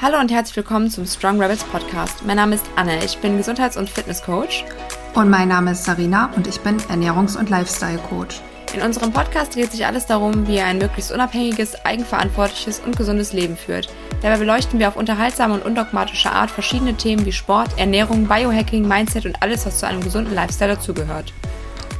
Hallo 0.00 0.20
und 0.20 0.30
herzlich 0.30 0.56
willkommen 0.56 0.88
zum 0.88 1.06
Strong 1.06 1.42
Rebels 1.42 1.64
Podcast. 1.64 2.24
Mein 2.24 2.36
Name 2.36 2.54
ist 2.54 2.64
Anne, 2.76 3.04
ich 3.04 3.18
bin 3.18 3.36
Gesundheits- 3.36 3.76
und 3.76 3.90
Fitnesscoach. 3.90 4.64
Und 5.16 5.28
mein 5.28 5.48
Name 5.48 5.72
ist 5.72 5.86
Sarina 5.86 6.30
und 6.36 6.46
ich 6.46 6.60
bin 6.60 6.76
Ernährungs- 6.82 7.36
und 7.36 7.50
Lifestyle-Coach. 7.50 8.40
In 8.74 8.82
unserem 8.82 9.12
Podcast 9.12 9.56
dreht 9.56 9.72
sich 9.72 9.84
alles 9.86 10.06
darum, 10.06 10.46
wie 10.46 10.58
ihr 10.58 10.66
ein 10.66 10.78
möglichst 10.78 11.10
unabhängiges, 11.10 11.84
eigenverantwortliches 11.84 12.78
und 12.78 12.96
gesundes 12.96 13.32
Leben 13.32 13.56
führt. 13.56 13.88
Dabei 14.22 14.36
beleuchten 14.36 14.78
wir 14.78 14.86
auf 14.86 14.96
unterhaltsame 14.96 15.54
und 15.54 15.64
undogmatische 15.64 16.30
Art 16.30 16.52
verschiedene 16.52 16.94
Themen 16.94 17.26
wie 17.26 17.32
Sport, 17.32 17.76
Ernährung, 17.76 18.28
Biohacking, 18.28 18.86
Mindset 18.86 19.26
und 19.26 19.42
alles, 19.42 19.66
was 19.66 19.80
zu 19.80 19.88
einem 19.88 20.04
gesunden 20.04 20.32
Lifestyle 20.32 20.76
dazugehört. 20.76 21.32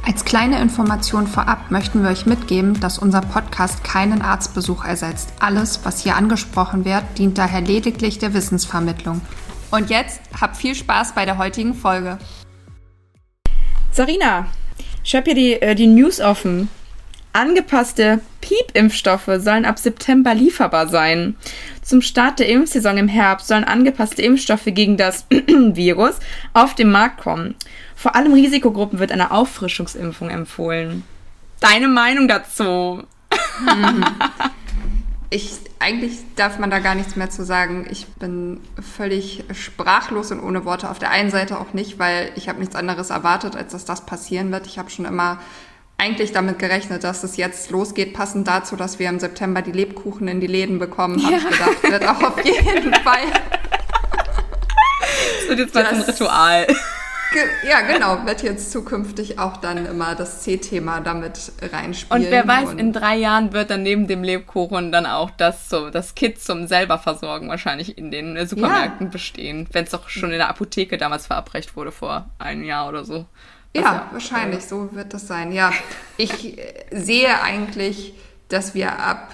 Als 0.05 0.25
kleine 0.25 0.61
Information 0.61 1.27
vorab 1.27 1.71
möchten 1.71 2.01
wir 2.01 2.09
euch 2.09 2.25
mitgeben, 2.25 2.79
dass 2.79 2.97
unser 2.97 3.21
Podcast 3.21 3.83
keinen 3.83 4.21
Arztbesuch 4.21 4.83
ersetzt. 4.85 5.33
Alles, 5.39 5.81
was 5.83 6.01
hier 6.01 6.15
angesprochen 6.15 6.85
wird, 6.85 7.03
dient 7.17 7.37
daher 7.37 7.61
lediglich 7.61 8.17
der 8.17 8.33
Wissensvermittlung. 8.33 9.21
Und 9.71 9.89
jetzt 9.89 10.21
habt 10.39 10.57
viel 10.57 10.73
Spaß 10.73 11.13
bei 11.13 11.25
der 11.25 11.37
heutigen 11.37 11.75
Folge. 11.75 12.17
Sarina, 13.91 14.47
ich 15.03 15.15
habe 15.15 15.25
hier 15.25 15.35
die, 15.35 15.61
äh, 15.61 15.75
die 15.75 15.87
News 15.87 16.19
offen. 16.19 16.69
Angepasste 17.31 18.21
PIEP-Impfstoffe 18.41 19.29
sollen 19.37 19.65
ab 19.65 19.77
September 19.77 20.33
lieferbar 20.33 20.87
sein. 20.87 21.35
Zum 21.83 22.01
Start 22.01 22.39
der 22.39 22.49
Impfsaison 22.49 22.97
im 22.97 23.07
Herbst 23.07 23.47
sollen 23.47 23.63
angepasste 23.63 24.21
Impfstoffe 24.21 24.65
gegen 24.65 24.97
das 24.97 25.25
Virus 25.47 26.15
auf 26.53 26.73
den 26.73 26.91
Markt 26.91 27.21
kommen. 27.21 27.55
Vor 27.95 28.15
allem 28.15 28.33
Risikogruppen 28.33 28.99
wird 28.99 29.11
eine 29.11 29.31
Auffrischungsimpfung 29.31 30.29
empfohlen. 30.29 31.03
Deine 31.59 31.87
Meinung 31.87 32.27
dazu? 32.27 33.03
Ich, 35.31 35.59
eigentlich 35.77 36.17
darf 36.35 36.57
man 36.57 36.71
da 36.71 36.79
gar 36.79 36.95
nichts 36.95 37.15
mehr 37.15 37.29
zu 37.29 37.45
sagen. 37.45 37.85
Ich 37.91 38.07
bin 38.07 38.61
völlig 38.81 39.43
sprachlos 39.53 40.31
und 40.31 40.39
ohne 40.39 40.65
Worte. 40.65 40.89
Auf 40.89 40.97
der 40.97 41.11
einen 41.11 41.29
Seite 41.29 41.59
auch 41.59 41.73
nicht, 41.73 41.99
weil 41.99 42.31
ich 42.35 42.49
habe 42.49 42.59
nichts 42.59 42.75
anderes 42.75 43.11
erwartet, 43.11 43.55
als 43.55 43.73
dass 43.73 43.85
das 43.85 44.07
passieren 44.07 44.51
wird. 44.51 44.65
Ich 44.65 44.79
habe 44.79 44.89
schon 44.89 45.05
immer 45.05 45.39
eigentlich 45.99 46.31
damit 46.31 46.59
gerechnet, 46.59 47.03
dass 47.03 47.23
es 47.23 47.37
jetzt 47.37 47.69
losgeht, 47.71 48.13
passend 48.13 48.47
dazu, 48.47 48.75
dass 48.75 48.99
wir 48.99 49.09
im 49.09 49.19
September 49.19 49.61
die 49.61 49.73
Lebkuchen 49.73 50.27
in 50.27 50.39
die 50.39 50.47
Läden 50.47 50.79
bekommen, 50.79 51.21
habe 51.23 51.35
ja. 51.35 51.39
ich 51.39 51.49
gedacht, 51.49 51.83
wird 51.83 52.07
auch 52.07 52.23
auf 52.23 52.45
jeden 52.45 52.93
Fall. 53.03 53.25
Das 55.39 55.49
wird 55.49 55.59
jetzt 55.59 55.75
mal 55.75 55.85
ein 55.85 56.01
Ritual. 56.01 56.67
Ge 57.31 57.43
ja, 57.69 57.81
genau, 57.81 58.25
wird 58.25 58.41
jetzt 58.41 58.71
zukünftig 58.71 59.37
auch 59.37 59.57
dann 59.57 59.85
immer 59.85 60.15
das 60.15 60.41
C-Thema 60.41 61.01
damit 61.01 61.51
reinspielen. 61.61 62.23
Und 62.23 62.31
wer 62.31 62.47
weiß, 62.47 62.69
und 62.69 62.79
in 62.79 62.91
drei 62.91 63.17
Jahren 63.17 63.53
wird 63.53 63.69
dann 63.69 63.83
neben 63.83 64.07
dem 64.07 64.23
Lebkuchen 64.23 64.91
dann 64.91 65.05
auch 65.05 65.29
das, 65.29 65.69
so, 65.69 65.91
das 65.91 66.15
Kit 66.15 66.41
zum 66.41 66.65
selber 66.65 66.97
versorgen 66.97 67.49
wahrscheinlich 67.49 67.99
in 67.99 68.09
den 68.09 68.47
Supermärkten 68.47 69.07
ja. 69.07 69.11
bestehen, 69.11 69.67
wenn 69.73 69.83
es 69.83 69.91
doch 69.91 70.09
schon 70.09 70.31
in 70.31 70.37
der 70.37 70.49
Apotheke 70.49 70.97
damals 70.97 71.27
verabreicht 71.27 71.75
wurde 71.75 71.91
vor 71.91 72.29
einem 72.39 72.63
Jahr 72.63 72.87
oder 72.87 73.03
so. 73.03 73.25
Ja, 73.75 73.81
ja, 73.81 74.09
wahrscheinlich, 74.11 74.65
so 74.65 74.89
wird 74.93 75.13
das 75.13 75.27
sein. 75.27 75.51
Ja, 75.51 75.71
ich 76.17 76.57
sehe 76.91 77.41
eigentlich, 77.41 78.13
dass 78.47 78.73
wir 78.73 78.99
ab, 78.99 79.31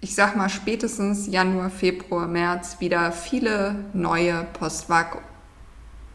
ich 0.00 0.14
sag 0.14 0.36
mal, 0.36 0.50
spätestens 0.50 1.26
Januar, 1.26 1.70
Februar, 1.70 2.26
März 2.26 2.76
wieder 2.80 3.10
viele 3.10 3.76
neue 3.94 4.46
Postwag 4.52 5.18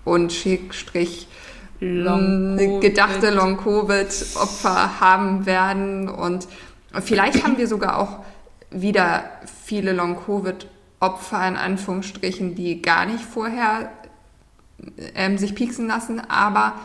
und 0.04 0.32
Schrägstrich 0.32 1.28
Long 1.80 2.80
gedachte 2.80 3.32
Long-Covid-Opfer 3.32 5.00
haben 5.02 5.46
werden. 5.46 6.08
Und 6.08 6.48
vielleicht 7.02 7.44
haben 7.44 7.58
wir 7.58 7.68
sogar 7.68 8.00
auch 8.00 8.24
wieder 8.72 9.26
viele 9.66 9.92
Long-Covid-Opfer 9.92 11.48
in 11.48 11.58
Anführungsstrichen, 11.58 12.56
die 12.56 12.82
gar 12.82 13.06
nicht 13.06 13.24
vorher 13.24 13.92
ähm, 15.16 15.38
sich 15.38 15.54
pieksen 15.54 15.88
lassen, 15.88 16.20
aber 16.20 16.76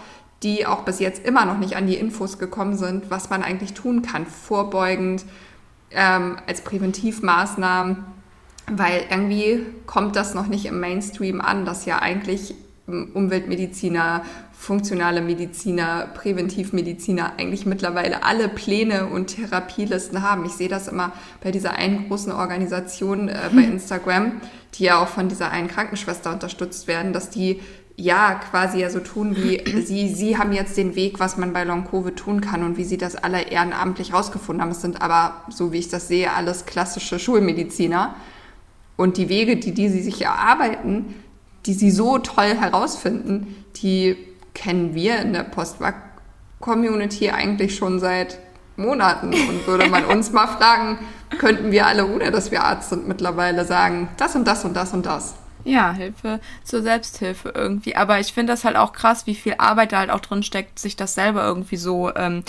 die 0.43 0.67
auch 0.67 0.83
bis 0.83 1.01
jetzt 1.01 1.25
immer 1.25 1.45
noch 1.45 1.59
nicht 1.59 1.77
an 1.77 1.87
die 1.87 1.97
Infos 1.97 2.39
gekommen 2.39 2.77
sind, 2.77 3.11
was 3.11 3.31
man 3.31 3.43
eigentlich 3.43 3.75
tun 3.75 4.03
kann, 4.03 4.27
vorbeugend, 4.27 5.25
ähm, 5.91 6.39
als 6.47 6.63
Präventivmaßnahmen, 6.63 7.99
weil 8.71 9.03
irgendwie 9.11 9.67
kommt 9.87 10.17
das 10.17 10.35
noch 10.35 10.47
nicht 10.47 10.67
im 10.67 10.81
Mainstream 10.81 11.41
an, 11.41 11.65
dass 11.65 11.85
ja 11.85 11.99
eigentlich 11.99 12.55
Umweltmediziner, 12.87 14.23
funktionale 14.53 15.23
Mediziner, 15.23 16.09
Präventivmediziner 16.15 17.35
eigentlich 17.39 17.67
mittlerweile 17.67 18.25
alle 18.25 18.49
Pläne 18.49 19.07
und 19.07 19.29
Therapielisten 19.29 20.23
haben. 20.23 20.45
Ich 20.45 20.53
sehe 20.53 20.69
das 20.69 20.89
immer 20.89 21.13
bei 21.43 21.51
dieser 21.51 21.73
einen 21.73 22.09
großen 22.09 22.33
Organisation 22.33 23.29
äh, 23.29 23.37
bei 23.55 23.63
hm. 23.63 23.73
Instagram, 23.73 24.41
die 24.75 24.85
ja 24.85 25.03
auch 25.03 25.09
von 25.09 25.29
dieser 25.29 25.51
einen 25.51 25.69
Krankenschwester 25.69 26.33
unterstützt 26.33 26.89
werden, 26.89 27.13
dass 27.13 27.31
die 27.31 27.61
ja 28.01 28.35
quasi 28.35 28.81
ja 28.81 28.91
so 28.91 29.01
tun 29.01 29.37
wie 29.37 29.63
sie, 29.85 30.09
sie 30.09 30.39
haben 30.39 30.53
jetzt 30.53 30.77
den 30.77 30.97
Weg, 30.97 31.21
was 31.21 31.37
man 31.37 31.53
bei 31.53 31.65
Long 31.65 31.87
Covid 31.89 32.17
tun 32.17 32.41
kann 32.41 32.65
und 32.65 32.77
wie 32.77 32.85
sie 32.85 32.99
das 32.99 33.17
alle 33.17 33.43
ehrenamtlich 33.43 34.13
rausgefunden 34.13 34.63
haben. 34.63 34.71
Es 34.71 34.81
sind 34.81 35.03
aber, 35.03 35.45
so 35.51 35.73
wie 35.73 35.79
ich 35.79 35.89
das 35.89 36.09
sehe, 36.09 36.33
alles 36.33 36.67
klassische 36.67 37.19
Schulmediziner. 37.19 38.15
Und 38.97 39.17
die 39.17 39.29
Wege, 39.29 39.57
die, 39.57 39.73
die 39.73 39.89
sie 39.89 40.03
sich 40.03 40.23
erarbeiten, 40.23 41.15
die 41.67 41.75
sie 41.75 41.91
so 41.91 42.19
toll 42.19 42.55
herausfinden, 42.55 43.65
die 43.77 44.17
kennen 44.55 44.95
wir 44.95 45.21
in 45.21 45.33
der 45.33 45.45
Postwag-Community 45.45 47.31
eigentlich 47.31 47.77
schon 47.77 48.01
seit 48.01 48.39
Monaten. 48.77 49.29
Und 49.29 49.67
würde 49.67 49.89
man 49.89 50.05
uns 50.05 50.33
mal 50.33 50.47
fragen, 50.47 50.99
könnten 51.39 51.71
wir 51.71 51.87
alle, 51.87 52.07
ohne 52.07 52.31
dass 52.31 52.51
wir 52.51 52.65
Arzt 52.65 52.91
sind, 52.91 53.07
mittlerweile 53.07 53.65
sagen, 53.65 54.09
das 54.17 54.35
und 54.37 54.47
das 54.47 54.65
und 54.65 54.75
das 54.75 54.93
und 54.93 55.07
das. 55.07 55.35
Ja, 55.65 55.93
Hilfe 55.93 56.41
zur 56.65 56.83
Selbsthilfe 56.83 57.53
irgendwie. 57.55 57.97
Aber 57.97 58.21
ich 58.21 58.33
finde 58.33 58.53
das 58.53 58.65
halt 58.65 58.77
auch 58.77 58.93
krass, 58.93 59.27
wie 59.27 59.35
viel 59.35 59.55
Arbeit 59.59 59.93
da 59.93 59.99
halt 59.99 60.11
auch 60.11 60.21
drin 60.21 60.43
steckt, 60.43 60.79
sich 60.79 60.97
das 60.97 61.15
selber 61.15 61.45
irgendwie 61.45 61.77
so 61.77 62.15
ähm, 62.15 62.45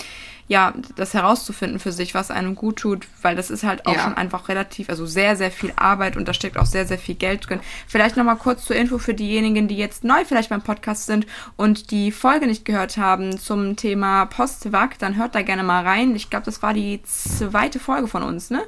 ja, 0.52 0.74
das 0.96 1.14
herauszufinden 1.14 1.78
für 1.78 1.92
sich, 1.92 2.14
was 2.14 2.30
einem 2.30 2.54
gut 2.54 2.76
tut, 2.76 3.06
weil 3.22 3.36
das 3.36 3.50
ist 3.50 3.64
halt 3.64 3.86
auch 3.86 3.94
ja. 3.94 4.02
schon 4.02 4.14
einfach 4.14 4.50
relativ, 4.50 4.90
also 4.90 5.06
sehr, 5.06 5.34
sehr 5.34 5.50
viel 5.50 5.72
Arbeit 5.76 6.16
und 6.16 6.28
da 6.28 6.34
steckt 6.34 6.58
auch 6.58 6.66
sehr, 6.66 6.86
sehr 6.86 6.98
viel 6.98 7.14
Geld 7.14 7.48
drin. 7.48 7.60
Vielleicht 7.86 8.18
nochmal 8.18 8.36
kurz 8.36 8.66
zur 8.66 8.76
Info 8.76 8.98
für 8.98 9.14
diejenigen, 9.14 9.66
die 9.66 9.78
jetzt 9.78 10.04
neu 10.04 10.24
vielleicht 10.26 10.50
beim 10.50 10.60
Podcast 10.60 11.06
sind 11.06 11.26
und 11.56 11.90
die 11.90 12.12
Folge 12.12 12.46
nicht 12.46 12.66
gehört 12.66 12.98
haben 12.98 13.38
zum 13.38 13.76
Thema 13.76 14.26
Postwag, 14.26 14.98
dann 14.98 15.16
hört 15.16 15.34
da 15.34 15.40
gerne 15.40 15.62
mal 15.62 15.84
rein. 15.84 16.14
Ich 16.16 16.28
glaube, 16.28 16.44
das 16.44 16.62
war 16.62 16.74
die 16.74 17.02
zweite 17.04 17.78
Folge 17.78 18.08
von 18.08 18.22
uns, 18.22 18.50
ne? 18.50 18.62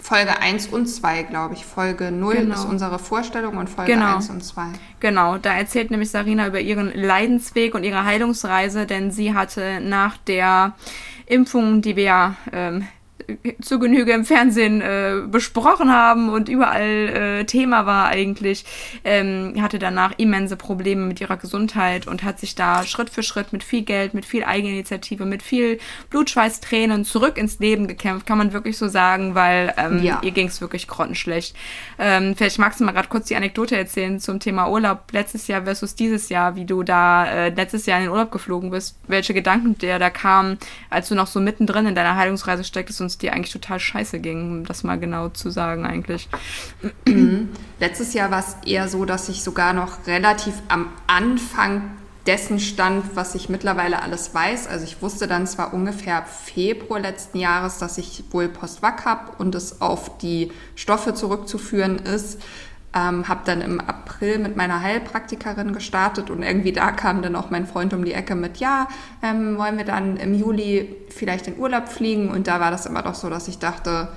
Folge 0.00 0.40
1 0.40 0.68
und 0.68 0.86
2, 0.86 1.24
glaube 1.24 1.54
ich. 1.54 1.64
Folge 1.64 2.10
0 2.12 2.34
genau. 2.34 2.54
ist 2.54 2.64
unsere 2.64 2.98
Vorstellung 2.98 3.56
und 3.56 3.68
Folge 3.68 3.92
genau. 3.92 4.16
1 4.16 4.30
und 4.30 4.44
2. 4.44 4.62
Genau, 5.00 5.38
da 5.38 5.54
erzählt 5.54 5.90
nämlich 5.90 6.10
Sarina 6.10 6.46
über 6.46 6.60
ihren 6.60 6.92
Leidensweg 6.94 7.74
und 7.74 7.84
ihre 7.84 8.04
Heilungsreise, 8.04 8.86
denn 8.86 9.10
sie 9.10 9.34
hatte 9.34 9.80
nach 9.80 10.16
der 10.16 10.74
Impfung, 11.26 11.82
die 11.82 11.96
wir 11.96 12.04
ja 12.04 12.36
ähm, 12.52 12.86
zu 13.60 13.78
Genüge 13.78 14.12
im 14.12 14.24
Fernsehen 14.24 14.80
äh, 14.80 15.22
besprochen 15.26 15.92
haben 15.92 16.30
und 16.30 16.48
überall 16.48 17.40
äh, 17.40 17.44
Thema 17.44 17.84
war 17.84 18.08
eigentlich, 18.08 18.64
ähm, 19.04 19.54
hatte 19.60 19.78
danach 19.78 20.12
immense 20.16 20.56
Probleme 20.56 21.04
mit 21.04 21.20
ihrer 21.20 21.36
Gesundheit 21.36 22.06
und 22.06 22.22
hat 22.22 22.40
sich 22.40 22.54
da 22.54 22.84
Schritt 22.84 23.10
für 23.10 23.22
Schritt 23.22 23.52
mit 23.52 23.62
viel 23.62 23.82
Geld, 23.82 24.14
mit 24.14 24.24
viel 24.24 24.44
Eigeninitiative, 24.44 25.26
mit 25.26 25.42
viel 25.42 25.78
Blutschweiß, 26.08 26.60
Tränen 26.60 27.04
zurück 27.04 27.36
ins 27.36 27.58
Leben 27.58 27.86
gekämpft, 27.86 28.26
kann 28.26 28.38
man 28.38 28.52
wirklich 28.54 28.78
so 28.78 28.88
sagen, 28.88 29.34
weil 29.34 29.74
ähm, 29.76 30.02
ja. 30.02 30.20
ihr 30.22 30.30
ging 30.30 30.46
es 30.46 30.62
wirklich 30.62 30.88
grottenschlecht. 30.88 31.54
Ähm, 31.98 32.34
vielleicht 32.34 32.58
magst 32.58 32.80
du 32.80 32.84
mal 32.84 32.92
gerade 32.92 33.08
kurz 33.08 33.26
die 33.26 33.36
Anekdote 33.36 33.76
erzählen 33.76 34.20
zum 34.20 34.40
Thema 34.40 34.68
Urlaub 34.70 35.12
letztes 35.12 35.48
Jahr 35.48 35.64
versus 35.64 35.94
dieses 35.94 36.30
Jahr, 36.30 36.56
wie 36.56 36.64
du 36.64 36.82
da 36.82 37.26
äh, 37.26 37.48
letztes 37.50 37.84
Jahr 37.84 37.98
in 37.98 38.04
den 38.04 38.12
Urlaub 38.12 38.30
geflogen 38.30 38.70
bist, 38.70 38.96
welche 39.06 39.34
Gedanken 39.34 39.76
dir 39.76 39.98
da 39.98 40.08
kamen, 40.08 40.58
als 40.88 41.08
du 41.08 41.14
noch 41.14 41.26
so 41.26 41.40
mittendrin 41.40 41.86
in 41.86 41.94
deiner 41.94 42.16
Heilungsreise 42.16 42.64
stecktest 42.64 43.02
und 43.02 43.17
es 43.18 43.20
dir 43.20 43.32
eigentlich 43.32 43.52
total 43.52 43.80
scheiße 43.80 44.20
ging, 44.20 44.50
um 44.50 44.64
das 44.64 44.84
mal 44.84 44.98
genau 44.98 45.28
zu 45.28 45.50
sagen 45.50 45.84
eigentlich. 45.84 46.28
Letztes 47.80 48.14
Jahr 48.14 48.30
war 48.30 48.40
es 48.40 48.56
eher 48.66 48.88
so, 48.88 49.04
dass 49.04 49.28
ich 49.28 49.42
sogar 49.42 49.72
noch 49.72 50.06
relativ 50.06 50.54
am 50.68 50.86
Anfang 51.06 51.90
dessen 52.26 52.60
stand, 52.60 53.16
was 53.16 53.34
ich 53.34 53.48
mittlerweile 53.48 54.02
alles 54.02 54.34
weiß. 54.34 54.68
Also 54.68 54.84
ich 54.84 55.00
wusste 55.00 55.26
dann 55.26 55.46
zwar 55.46 55.72
ungefähr 55.72 56.24
Februar 56.24 57.00
letzten 57.00 57.38
Jahres, 57.38 57.78
dass 57.78 57.96
ich 57.96 58.22
wohl 58.30 58.48
Postwag 58.48 59.04
habe 59.04 59.32
und 59.38 59.54
es 59.54 59.80
auf 59.80 60.18
die 60.18 60.52
Stoffe 60.74 61.14
zurückzuführen 61.14 61.98
ist. 61.98 62.38
Ähm, 62.94 63.28
habe 63.28 63.40
dann 63.44 63.60
im 63.60 63.80
April 63.80 64.38
mit 64.38 64.56
meiner 64.56 64.80
Heilpraktikerin 64.80 65.74
gestartet 65.74 66.30
und 66.30 66.42
irgendwie 66.42 66.72
da 66.72 66.90
kam 66.90 67.20
dann 67.20 67.36
auch 67.36 67.50
mein 67.50 67.66
Freund 67.66 67.92
um 67.92 68.02
die 68.02 68.14
Ecke 68.14 68.34
mit, 68.34 68.56
ja, 68.56 68.88
ähm, 69.22 69.58
wollen 69.58 69.76
wir 69.76 69.84
dann 69.84 70.16
im 70.16 70.34
Juli 70.34 70.96
vielleicht 71.10 71.48
in 71.48 71.58
Urlaub 71.58 71.88
fliegen? 71.88 72.30
Und 72.30 72.46
da 72.46 72.60
war 72.60 72.70
das 72.70 72.86
immer 72.86 73.02
doch 73.02 73.14
so, 73.14 73.28
dass 73.28 73.46
ich 73.46 73.58
dachte, 73.58 74.08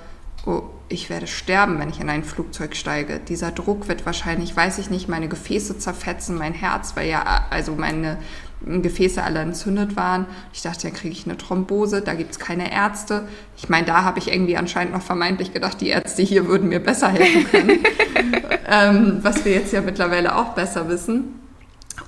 oh, 0.46 0.62
ich 0.88 1.10
werde 1.10 1.26
sterben, 1.26 1.78
wenn 1.78 1.88
ich 1.88 2.00
in 2.00 2.08
ein 2.08 2.24
Flugzeug 2.24 2.74
steige. 2.76 3.20
Dieser 3.20 3.50
Druck 3.50 3.88
wird 3.88 4.06
wahrscheinlich, 4.06 4.56
weiß 4.56 4.78
ich 4.78 4.90
nicht, 4.90 5.08
meine 5.08 5.28
Gefäße 5.28 5.78
zerfetzen, 5.78 6.36
mein 6.36 6.54
Herz, 6.54 6.96
weil 6.96 7.08
ja, 7.08 7.46
also 7.50 7.74
meine 7.74 8.18
Gefäße 8.66 9.22
alle 9.22 9.40
entzündet 9.40 9.96
waren. 9.96 10.26
Ich 10.52 10.62
dachte, 10.62 10.82
dann 10.82 10.92
kriege 10.92 11.12
ich 11.12 11.24
eine 11.24 11.36
Thrombose, 11.36 12.02
da 12.02 12.14
gibt 12.14 12.32
es 12.32 12.38
keine 12.38 12.72
Ärzte. 12.72 13.28
Ich 13.56 13.68
meine, 13.68 13.86
da 13.86 14.04
habe 14.04 14.18
ich 14.18 14.32
irgendwie 14.32 14.56
anscheinend 14.56 14.94
noch 14.94 15.02
vermeintlich 15.02 15.52
gedacht, 15.52 15.80
die 15.80 15.88
Ärzte 15.88 16.22
hier 16.22 16.46
würden 16.46 16.68
mir 16.68 16.80
besser 16.80 17.08
helfen 17.08 17.50
können. 17.50 17.78
ähm, 18.68 19.18
was 19.22 19.44
wir 19.44 19.52
jetzt 19.52 19.72
ja 19.72 19.80
mittlerweile 19.80 20.36
auch 20.36 20.54
besser 20.54 20.88
wissen. 20.88 21.40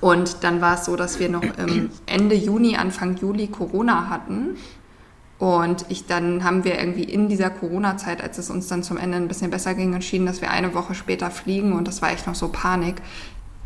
Und 0.01 0.43
dann 0.43 0.61
war 0.61 0.75
es 0.75 0.85
so, 0.85 0.95
dass 0.95 1.19
wir 1.19 1.29
noch 1.29 1.43
Ende 2.05 2.35
Juni, 2.35 2.75
Anfang 2.75 3.17
Juli 3.17 3.47
Corona 3.47 4.09
hatten. 4.09 4.57
Und 5.37 5.85
ich 5.89 6.05
dann 6.05 6.43
haben 6.43 6.63
wir 6.63 6.79
irgendwie 6.79 7.03
in 7.03 7.27
dieser 7.27 7.49
Corona-Zeit, 7.49 8.23
als 8.23 8.37
es 8.37 8.49
uns 8.49 8.67
dann 8.67 8.83
zum 8.83 8.97
Ende 8.97 9.17
ein 9.17 9.27
bisschen 9.27 9.51
besser 9.51 9.73
ging, 9.73 9.93
entschieden, 9.93 10.25
dass 10.25 10.41
wir 10.41 10.49
eine 10.49 10.73
Woche 10.73 10.95
später 10.95 11.29
fliegen. 11.29 11.73
Und 11.73 11.87
das 11.87 12.01
war 12.01 12.11
echt 12.11 12.25
noch 12.25 12.35
so 12.35 12.47
Panik. 12.49 12.95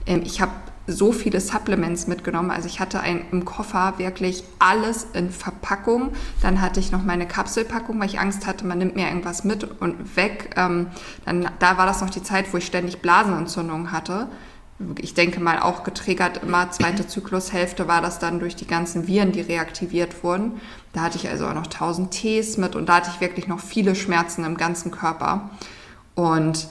Ähm, 0.05 0.21
ich 0.25 0.41
habe 0.41 0.51
so 0.89 1.11
viele 1.11 1.39
Supplements 1.39 2.07
mitgenommen. 2.07 2.51
Also 2.51 2.67
ich 2.67 2.79
hatte 2.79 2.99
ein, 2.99 3.25
im 3.31 3.45
Koffer 3.45 3.93
wirklich 3.97 4.43
alles 4.57 5.07
in 5.13 5.29
Verpackung. 5.29 6.11
Dann 6.41 6.61
hatte 6.61 6.79
ich 6.79 6.91
noch 6.91 7.03
meine 7.03 7.27
Kapselpackung, 7.27 7.99
weil 7.99 8.07
ich 8.07 8.19
Angst 8.19 8.47
hatte, 8.47 8.65
man 8.65 8.77
nimmt 8.77 8.95
mir 8.95 9.07
irgendwas 9.07 9.43
mit 9.43 9.63
und 9.81 10.15
weg. 10.15 10.55
Ähm, 10.57 10.87
dann, 11.25 11.49
da 11.59 11.77
war 11.77 11.85
das 11.85 12.01
noch 12.01 12.09
die 12.09 12.23
Zeit, 12.23 12.51
wo 12.51 12.57
ich 12.57 12.65
ständig 12.65 13.01
Blasenentzündungen 13.01 13.91
hatte. 13.91 14.27
Ich 14.99 15.13
denke 15.13 15.41
mal 15.41 15.59
auch 15.59 15.83
getriggert 15.83 16.41
immer 16.41 16.71
zweite 16.71 17.05
Zyklushälfte 17.05 17.89
war 17.89 18.01
das 18.01 18.17
dann 18.19 18.39
durch 18.39 18.55
die 18.55 18.67
ganzen 18.67 19.07
Viren, 19.07 19.33
die 19.33 19.41
reaktiviert 19.41 20.23
wurden. 20.23 20.61
Da 20.93 21.01
hatte 21.01 21.17
ich 21.17 21.27
also 21.27 21.47
auch 21.47 21.53
noch 21.53 21.65
1000 21.65 22.11
Tees 22.11 22.57
mit 22.57 22.77
und 22.77 22.87
da 22.87 22.95
hatte 22.95 23.11
ich 23.13 23.19
wirklich 23.19 23.47
noch 23.47 23.59
viele 23.59 23.93
Schmerzen 23.93 24.45
im 24.45 24.55
ganzen 24.55 24.91
Körper. 24.91 25.49
Und 26.15 26.69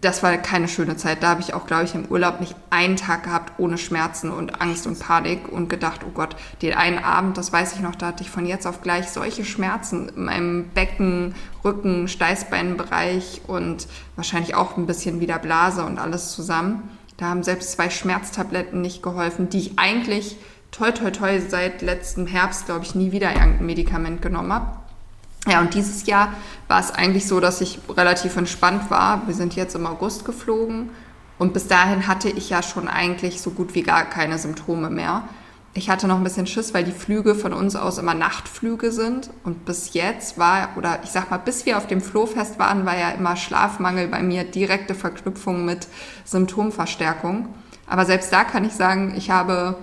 das 0.00 0.22
war 0.22 0.36
keine 0.36 0.68
schöne 0.68 0.96
Zeit. 0.96 1.22
Da 1.22 1.30
habe 1.30 1.40
ich 1.40 1.52
auch, 1.52 1.66
glaube 1.66 1.84
ich, 1.84 1.94
im 1.94 2.06
Urlaub 2.06 2.40
nicht 2.40 2.54
einen 2.70 2.96
Tag 2.96 3.24
gehabt 3.24 3.54
ohne 3.58 3.76
Schmerzen 3.76 4.30
und 4.30 4.60
Angst 4.60 4.86
und 4.86 5.00
Panik 5.00 5.48
und 5.48 5.68
gedacht, 5.68 6.02
oh 6.06 6.12
Gott, 6.14 6.36
den 6.62 6.74
einen 6.74 6.98
Abend, 6.98 7.36
das 7.36 7.52
weiß 7.52 7.72
ich 7.74 7.80
noch, 7.80 7.96
da 7.96 8.08
hatte 8.08 8.22
ich 8.22 8.30
von 8.30 8.46
jetzt 8.46 8.66
auf 8.66 8.82
gleich 8.82 9.08
solche 9.08 9.44
Schmerzen 9.44 10.10
in 10.10 10.24
meinem 10.24 10.68
Becken, 10.68 11.34
Rücken, 11.64 12.06
Steißbeinbereich 12.06 13.42
und 13.48 13.88
wahrscheinlich 14.14 14.54
auch 14.54 14.76
ein 14.76 14.86
bisschen 14.86 15.18
wieder 15.20 15.40
Blase 15.40 15.84
und 15.84 15.98
alles 15.98 16.32
zusammen. 16.32 16.88
Da 17.16 17.26
haben 17.26 17.42
selbst 17.42 17.72
zwei 17.72 17.90
Schmerztabletten 17.90 18.80
nicht 18.80 19.02
geholfen, 19.02 19.48
die 19.48 19.58
ich 19.58 19.78
eigentlich 19.78 20.36
toi 20.70 20.92
toi 20.92 21.10
toi 21.10 21.40
seit 21.40 21.82
letztem 21.82 22.26
Herbst, 22.28 22.66
glaube 22.66 22.84
ich, 22.84 22.94
nie 22.94 23.10
wieder 23.10 23.32
irgendein 23.32 23.66
Medikament 23.66 24.22
genommen 24.22 24.52
habe. 24.52 24.83
Ja, 25.46 25.60
und 25.60 25.74
dieses 25.74 26.06
Jahr 26.06 26.32
war 26.68 26.80
es 26.80 26.90
eigentlich 26.90 27.26
so, 27.26 27.40
dass 27.40 27.60
ich 27.60 27.78
relativ 27.88 28.36
entspannt 28.36 28.90
war. 28.90 29.26
Wir 29.26 29.34
sind 29.34 29.54
jetzt 29.56 29.74
im 29.74 29.86
August 29.86 30.24
geflogen 30.24 30.90
und 31.38 31.52
bis 31.52 31.66
dahin 31.66 32.06
hatte 32.06 32.30
ich 32.30 32.50
ja 32.50 32.62
schon 32.62 32.88
eigentlich 32.88 33.40
so 33.40 33.50
gut 33.50 33.74
wie 33.74 33.82
gar 33.82 34.04
keine 34.04 34.38
Symptome 34.38 34.88
mehr. 34.88 35.24
Ich 35.76 35.90
hatte 35.90 36.06
noch 36.06 36.18
ein 36.18 36.24
bisschen 36.24 36.46
Schiss, 36.46 36.72
weil 36.72 36.84
die 36.84 36.92
Flüge 36.92 37.34
von 37.34 37.52
uns 37.52 37.74
aus 37.74 37.98
immer 37.98 38.14
Nachtflüge 38.14 38.92
sind. 38.92 39.30
Und 39.42 39.64
bis 39.64 39.92
jetzt 39.92 40.38
war, 40.38 40.68
oder 40.76 41.00
ich 41.02 41.10
sag 41.10 41.32
mal, 41.32 41.38
bis 41.38 41.66
wir 41.66 41.76
auf 41.76 41.88
dem 41.88 42.00
Flohfest 42.00 42.60
waren, 42.60 42.86
war 42.86 42.96
ja 42.96 43.10
immer 43.10 43.34
Schlafmangel 43.34 44.06
bei 44.06 44.22
mir 44.22 44.44
direkte 44.44 44.94
Verknüpfung 44.94 45.64
mit 45.64 45.88
Symptomverstärkung. 46.24 47.48
Aber 47.88 48.06
selbst 48.06 48.32
da 48.32 48.44
kann 48.44 48.64
ich 48.64 48.72
sagen, 48.72 49.14
ich 49.16 49.30
habe 49.30 49.76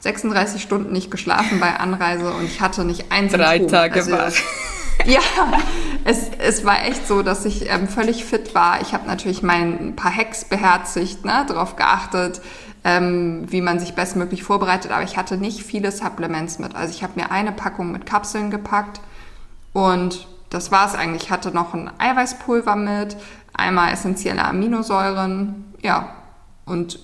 36 0.00 0.60
Stunden 0.60 0.92
nicht 0.92 1.10
geschlafen 1.10 1.60
bei 1.60 1.76
Anreise 1.76 2.30
und 2.30 2.44
ich 2.44 2.60
hatte 2.60 2.84
nicht 2.84 3.10
ein 3.10 3.28
Drei 3.28 3.56
Symptom. 3.56 3.72
Tage 3.72 3.94
also, 4.00 4.12
war. 4.12 4.32
Ja, 5.06 5.20
es, 6.04 6.30
es 6.38 6.64
war 6.64 6.84
echt 6.84 7.06
so, 7.06 7.22
dass 7.22 7.44
ich 7.44 7.68
ähm, 7.70 7.88
völlig 7.88 8.24
fit 8.24 8.54
war. 8.54 8.80
Ich 8.80 8.92
habe 8.94 9.06
natürlich 9.06 9.42
mein 9.42 9.96
paar 9.96 10.14
Hacks 10.14 10.44
beherzigt, 10.44 11.24
ne, 11.24 11.44
darauf 11.46 11.76
geachtet, 11.76 12.40
ähm, 12.84 13.44
wie 13.48 13.60
man 13.60 13.78
sich 13.78 13.94
bestmöglich 13.94 14.42
vorbereitet, 14.42 14.90
aber 14.90 15.04
ich 15.04 15.16
hatte 15.16 15.36
nicht 15.36 15.62
viele 15.62 15.92
Supplements 15.92 16.58
mit. 16.58 16.74
Also 16.74 16.94
ich 16.94 17.02
habe 17.02 17.20
mir 17.20 17.30
eine 17.30 17.52
Packung 17.52 17.92
mit 17.92 18.06
Kapseln 18.06 18.50
gepackt 18.50 19.00
und 19.72 20.26
das 20.50 20.70
war 20.70 20.86
es 20.86 20.94
eigentlich. 20.94 21.24
Ich 21.24 21.30
hatte 21.30 21.50
noch 21.50 21.74
ein 21.74 21.90
Eiweißpulver 21.98 22.76
mit, 22.76 23.16
einmal 23.54 23.92
essentielle 23.92 24.44
Aminosäuren, 24.44 25.72
ja, 25.82 26.10
und 26.64 26.98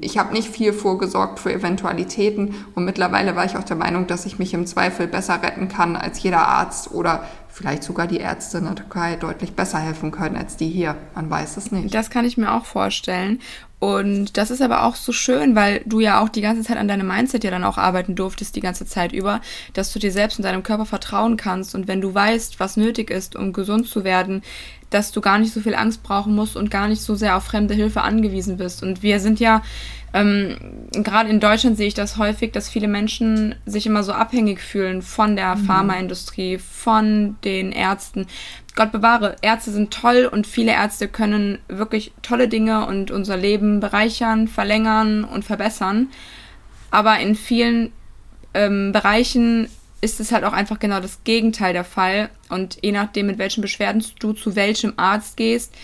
ich 0.00 0.18
habe 0.18 0.32
nicht 0.32 0.48
viel 0.48 0.72
vorgesorgt 0.72 1.38
für 1.38 1.52
Eventualitäten 1.52 2.54
und 2.74 2.84
mittlerweile 2.84 3.36
war 3.36 3.44
ich 3.44 3.56
auch 3.56 3.64
der 3.64 3.76
Meinung, 3.76 4.06
dass 4.06 4.26
ich 4.26 4.38
mich 4.38 4.54
im 4.54 4.66
Zweifel 4.66 5.06
besser 5.06 5.42
retten 5.42 5.68
kann 5.68 5.96
als 5.96 6.22
jeder 6.22 6.48
Arzt 6.48 6.90
oder 6.92 7.24
vielleicht 7.48 7.82
sogar 7.82 8.06
die 8.06 8.18
Ärzte 8.18 8.58
in 8.58 8.64
der 8.64 8.76
Türkei 8.76 9.16
deutlich 9.16 9.54
besser 9.54 9.78
helfen 9.78 10.10
können 10.10 10.36
als 10.36 10.56
die 10.56 10.68
hier. 10.68 10.96
Man 11.14 11.28
weiß 11.28 11.56
es 11.56 11.72
nicht. 11.72 11.92
Das 11.92 12.10
kann 12.10 12.24
ich 12.24 12.36
mir 12.36 12.52
auch 12.52 12.64
vorstellen. 12.64 13.40
Und 13.80 14.36
das 14.36 14.50
ist 14.50 14.60
aber 14.60 14.82
auch 14.82 14.96
so 14.96 15.12
schön, 15.12 15.54
weil 15.54 15.82
du 15.86 16.00
ja 16.00 16.20
auch 16.20 16.28
die 16.28 16.40
ganze 16.40 16.62
Zeit 16.62 16.78
an 16.78 16.88
deinem 16.88 17.06
Mindset 17.06 17.44
ja 17.44 17.50
dann 17.50 17.62
auch 17.62 17.78
arbeiten 17.78 18.16
durftest, 18.16 18.56
die 18.56 18.60
ganze 18.60 18.86
Zeit 18.86 19.12
über, 19.12 19.40
dass 19.72 19.92
du 19.92 20.00
dir 20.00 20.10
selbst 20.10 20.38
und 20.38 20.44
deinem 20.44 20.64
Körper 20.64 20.84
vertrauen 20.84 21.36
kannst. 21.36 21.76
Und 21.76 21.86
wenn 21.86 22.00
du 22.00 22.12
weißt, 22.12 22.58
was 22.58 22.76
nötig 22.76 23.10
ist, 23.10 23.36
um 23.36 23.52
gesund 23.52 23.86
zu 23.86 24.02
werden, 24.02 24.42
dass 24.90 25.12
du 25.12 25.20
gar 25.20 25.38
nicht 25.38 25.52
so 25.52 25.60
viel 25.60 25.74
Angst 25.74 26.02
brauchen 26.02 26.34
musst 26.34 26.56
und 26.56 26.70
gar 26.70 26.88
nicht 26.88 27.02
so 27.02 27.14
sehr 27.14 27.36
auf 27.36 27.44
fremde 27.44 27.74
Hilfe 27.74 28.02
angewiesen 28.02 28.56
bist. 28.56 28.82
Und 28.82 29.02
wir 29.02 29.20
sind 29.20 29.40
ja, 29.40 29.62
ähm, 30.14 30.56
gerade 30.92 31.28
in 31.28 31.40
Deutschland 31.40 31.76
sehe 31.76 31.88
ich 31.88 31.94
das 31.94 32.16
häufig, 32.16 32.52
dass 32.52 32.68
viele 32.68 32.88
Menschen 32.88 33.54
sich 33.66 33.86
immer 33.86 34.02
so 34.02 34.12
abhängig 34.12 34.60
fühlen 34.60 35.02
von 35.02 35.36
der 35.36 35.56
mhm. 35.56 35.64
Pharmaindustrie, 35.66 36.58
von 36.58 37.36
den 37.44 37.72
Ärzten. 37.72 38.26
Gott 38.74 38.92
bewahre, 38.92 39.36
Ärzte 39.42 39.72
sind 39.72 39.92
toll 39.92 40.28
und 40.30 40.46
viele 40.46 40.72
Ärzte 40.72 41.08
können 41.08 41.58
wirklich 41.68 42.12
tolle 42.22 42.48
Dinge 42.48 42.86
und 42.86 43.10
unser 43.10 43.36
Leben 43.36 43.80
bereichern, 43.80 44.48
verlängern 44.48 45.24
und 45.24 45.44
verbessern. 45.44 46.08
Aber 46.90 47.18
in 47.18 47.34
vielen 47.34 47.92
ähm, 48.54 48.92
Bereichen 48.92 49.68
ist 50.00 50.20
es 50.20 50.32
halt 50.32 50.44
auch 50.44 50.52
einfach 50.52 50.78
genau 50.78 51.00
das 51.00 51.24
Gegenteil 51.24 51.72
der 51.72 51.84
Fall. 51.84 52.30
Und 52.48 52.78
je 52.82 52.92
nachdem, 52.92 53.26
mit 53.26 53.38
welchen 53.38 53.62
Beschwerden 53.62 54.04
du 54.20 54.32
zu 54.32 54.56
welchem 54.56 54.94
Arzt 54.96 55.36
gehst, 55.36 55.74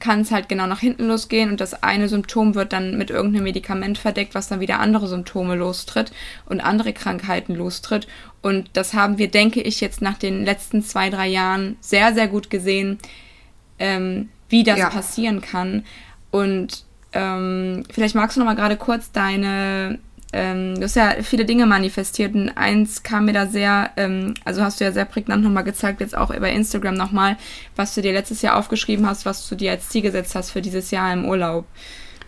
kann 0.00 0.20
es 0.20 0.30
halt 0.30 0.50
genau 0.50 0.66
nach 0.66 0.80
hinten 0.80 1.06
losgehen 1.06 1.50
und 1.50 1.62
das 1.62 1.82
eine 1.82 2.08
Symptom 2.08 2.54
wird 2.54 2.74
dann 2.74 2.98
mit 2.98 3.08
irgendeinem 3.08 3.44
Medikament 3.44 3.96
verdeckt, 3.96 4.34
was 4.34 4.48
dann 4.48 4.60
wieder 4.60 4.78
andere 4.78 5.06
Symptome 5.06 5.54
lostritt 5.54 6.12
und 6.44 6.60
andere 6.60 6.92
Krankheiten 6.92 7.54
lostritt. 7.54 8.06
Und 8.42 8.68
das 8.74 8.92
haben 8.92 9.16
wir, 9.16 9.30
denke 9.30 9.62
ich, 9.62 9.80
jetzt 9.80 10.02
nach 10.02 10.18
den 10.18 10.44
letzten 10.44 10.82
zwei, 10.82 11.08
drei 11.08 11.28
Jahren 11.28 11.76
sehr, 11.80 12.12
sehr 12.12 12.28
gut 12.28 12.50
gesehen, 12.50 12.98
ähm, 13.78 14.28
wie 14.50 14.62
das 14.62 14.78
ja. 14.78 14.90
passieren 14.90 15.40
kann. 15.40 15.84
Und 16.30 16.84
ähm, 17.14 17.84
vielleicht 17.90 18.14
magst 18.14 18.36
du 18.36 18.40
noch 18.40 18.46
mal 18.46 18.56
gerade 18.56 18.76
kurz 18.76 19.10
deine 19.10 19.98
ähm, 20.34 20.74
du 20.74 20.82
hast 20.82 20.96
ja 20.96 21.14
viele 21.22 21.44
Dinge 21.44 21.64
manifestiert 21.64 22.34
und 22.34 22.50
eins 22.50 23.04
kam 23.04 23.26
mir 23.26 23.32
da 23.32 23.46
sehr, 23.46 23.90
ähm, 23.96 24.34
also 24.44 24.62
hast 24.62 24.80
du 24.80 24.84
ja 24.84 24.90
sehr 24.90 25.04
prägnant 25.04 25.44
nochmal 25.44 25.62
gezeigt, 25.62 26.00
jetzt 26.00 26.16
auch 26.16 26.30
über 26.30 26.50
Instagram 26.50 26.94
nochmal, 26.94 27.36
was 27.76 27.94
du 27.94 28.02
dir 28.02 28.12
letztes 28.12 28.42
Jahr 28.42 28.56
aufgeschrieben 28.56 29.06
hast, 29.06 29.26
was 29.26 29.48
du 29.48 29.54
dir 29.54 29.70
als 29.70 29.88
Ziel 29.88 30.02
gesetzt 30.02 30.34
hast 30.34 30.50
für 30.50 30.60
dieses 30.60 30.90
Jahr 30.90 31.12
im 31.12 31.24
Urlaub. 31.24 31.66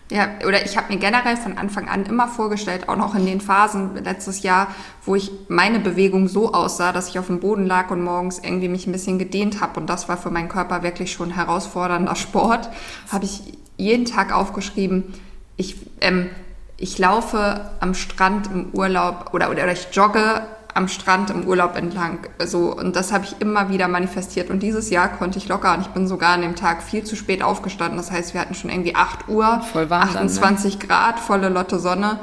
Ja, 0.08 0.28
oder 0.46 0.64
ich 0.64 0.76
habe 0.76 0.92
mir 0.92 1.00
generell 1.00 1.36
von 1.36 1.58
Anfang 1.58 1.88
an 1.88 2.06
immer 2.06 2.28
vorgestellt, 2.28 2.88
auch 2.88 2.94
noch 2.94 3.16
in 3.16 3.26
den 3.26 3.40
Phasen 3.40 3.96
letztes 4.04 4.44
Jahr, 4.44 4.68
wo 5.04 5.16
ich 5.16 5.32
meine 5.48 5.80
Bewegung 5.80 6.28
so 6.28 6.52
aussah, 6.52 6.92
dass 6.92 7.08
ich 7.08 7.18
auf 7.18 7.26
dem 7.26 7.40
Boden 7.40 7.66
lag 7.66 7.90
und 7.90 8.02
morgens 8.02 8.38
irgendwie 8.38 8.68
mich 8.68 8.86
ein 8.86 8.92
bisschen 8.92 9.18
gedehnt 9.18 9.60
habe. 9.60 9.80
Und 9.80 9.88
das 9.88 10.08
war 10.08 10.16
für 10.16 10.30
meinen 10.30 10.48
Körper 10.48 10.84
wirklich 10.84 11.10
schon 11.10 11.30
herausfordernder 11.30 12.14
Sport. 12.14 12.68
Habe 13.10 13.24
ich 13.24 13.54
jeden 13.76 14.04
Tag 14.04 14.32
aufgeschrieben, 14.32 15.12
ich 15.56 15.74
ähm, 16.00 16.30
ich 16.78 16.98
laufe 16.98 17.70
am 17.80 17.94
Strand 17.94 18.48
im 18.52 18.70
Urlaub 18.72 19.30
oder, 19.32 19.50
oder, 19.50 19.70
ich 19.72 19.88
jogge 19.92 20.42
am 20.74 20.88
Strand 20.88 21.30
im 21.30 21.46
Urlaub 21.46 21.74
entlang. 21.74 22.18
So, 22.44 22.76
und 22.76 22.96
das 22.96 23.10
habe 23.10 23.24
ich 23.24 23.40
immer 23.40 23.70
wieder 23.70 23.88
manifestiert. 23.88 24.50
Und 24.50 24.62
dieses 24.62 24.90
Jahr 24.90 25.08
konnte 25.08 25.38
ich 25.38 25.48
locker 25.48 25.72
und 25.74 25.80
ich 25.80 25.86
bin 25.88 26.06
sogar 26.06 26.34
an 26.34 26.42
dem 26.42 26.54
Tag 26.54 26.82
viel 26.82 27.02
zu 27.02 27.16
spät 27.16 27.42
aufgestanden. 27.42 27.96
Das 27.96 28.10
heißt, 28.10 28.34
wir 28.34 28.42
hatten 28.42 28.54
schon 28.54 28.68
irgendwie 28.68 28.94
8 28.94 29.28
Uhr, 29.28 29.62
Voll 29.72 29.88
warm 29.88 30.02
28 30.02 30.72
dann, 30.72 30.80
ne? 30.80 30.86
Grad, 30.86 31.18
volle 31.18 31.48
Lotte 31.48 31.78
Sonne. 31.78 32.18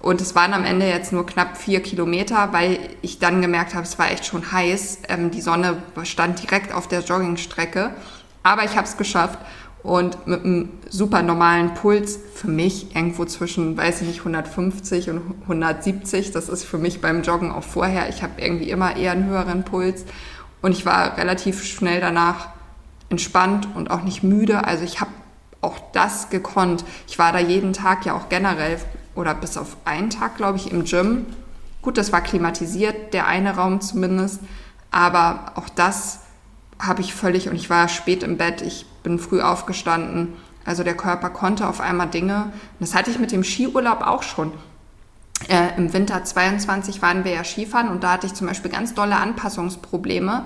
Und 0.00 0.20
es 0.20 0.34
waren 0.34 0.52
am 0.52 0.64
Ende 0.64 0.86
jetzt 0.86 1.14
nur 1.14 1.24
knapp 1.24 1.56
vier 1.56 1.82
Kilometer, 1.82 2.52
weil 2.52 2.78
ich 3.00 3.20
dann 3.20 3.40
gemerkt 3.40 3.74
habe, 3.74 3.84
es 3.84 3.98
war 3.98 4.10
echt 4.10 4.26
schon 4.26 4.52
heiß. 4.52 4.98
Ähm, 5.08 5.30
die 5.30 5.40
Sonne 5.40 5.78
stand 6.02 6.42
direkt 6.42 6.74
auf 6.74 6.88
der 6.88 7.00
Joggingstrecke. 7.00 7.94
Aber 8.42 8.64
ich 8.64 8.76
habe 8.76 8.86
es 8.86 8.98
geschafft 8.98 9.38
und 9.84 10.26
mit 10.26 10.44
einem 10.44 10.70
super 10.88 11.22
normalen 11.22 11.74
Puls 11.74 12.18
für 12.34 12.48
mich 12.48 12.96
irgendwo 12.96 13.26
zwischen, 13.26 13.76
weiß 13.76 14.00
ich 14.00 14.08
nicht, 14.08 14.18
150 14.20 15.10
und 15.10 15.20
170. 15.42 16.32
Das 16.32 16.48
ist 16.48 16.64
für 16.64 16.78
mich 16.78 17.02
beim 17.02 17.22
Joggen 17.22 17.52
auch 17.52 17.62
vorher. 17.62 18.08
Ich 18.08 18.22
habe 18.22 18.40
irgendwie 18.40 18.70
immer 18.70 18.96
eher 18.96 19.12
einen 19.12 19.26
höheren 19.26 19.62
Puls 19.62 20.06
und 20.62 20.72
ich 20.72 20.86
war 20.86 21.18
relativ 21.18 21.62
schnell 21.62 22.00
danach 22.00 22.48
entspannt 23.10 23.68
und 23.74 23.90
auch 23.90 24.02
nicht 24.02 24.22
müde. 24.22 24.64
Also 24.64 24.84
ich 24.84 25.02
habe 25.02 25.10
auch 25.60 25.78
das 25.92 26.30
gekonnt. 26.30 26.82
Ich 27.06 27.18
war 27.18 27.32
da 27.32 27.38
jeden 27.38 27.74
Tag 27.74 28.06
ja 28.06 28.14
auch 28.14 28.30
generell 28.30 28.78
oder 29.14 29.34
bis 29.34 29.58
auf 29.58 29.76
einen 29.84 30.08
Tag, 30.08 30.38
glaube 30.38 30.56
ich, 30.56 30.72
im 30.72 30.84
Gym. 30.84 31.26
Gut, 31.82 31.98
das 31.98 32.10
war 32.10 32.22
klimatisiert, 32.22 33.12
der 33.12 33.26
eine 33.26 33.56
Raum 33.56 33.82
zumindest. 33.82 34.40
Aber 34.90 35.52
auch 35.56 35.68
das 35.68 36.20
habe 36.78 37.00
ich 37.02 37.14
völlig, 37.14 37.48
und 37.48 37.54
ich 37.56 37.70
war 37.70 37.88
spät 37.88 38.22
im 38.22 38.36
Bett, 38.36 38.62
ich 38.62 38.86
bin 39.02 39.18
früh 39.18 39.40
aufgestanden. 39.40 40.32
Also 40.64 40.82
der 40.82 40.96
Körper 40.96 41.30
konnte 41.30 41.68
auf 41.68 41.80
einmal 41.80 42.08
Dinge. 42.08 42.52
Das 42.80 42.94
hatte 42.94 43.10
ich 43.10 43.18
mit 43.18 43.32
dem 43.32 43.44
Skiurlaub 43.44 44.00
auch 44.02 44.22
schon. 44.22 44.52
äh, 45.48 45.76
im 45.76 45.92
Winter 45.92 46.24
22 46.24 47.02
waren 47.02 47.24
wir 47.24 47.32
ja 47.32 47.44
Skifahren 47.44 47.88
und 47.88 48.02
da 48.04 48.12
hatte 48.12 48.26
ich 48.26 48.34
zum 48.34 48.46
Beispiel 48.46 48.70
ganz 48.70 48.94
dolle 48.94 49.16
Anpassungsprobleme, 49.16 50.44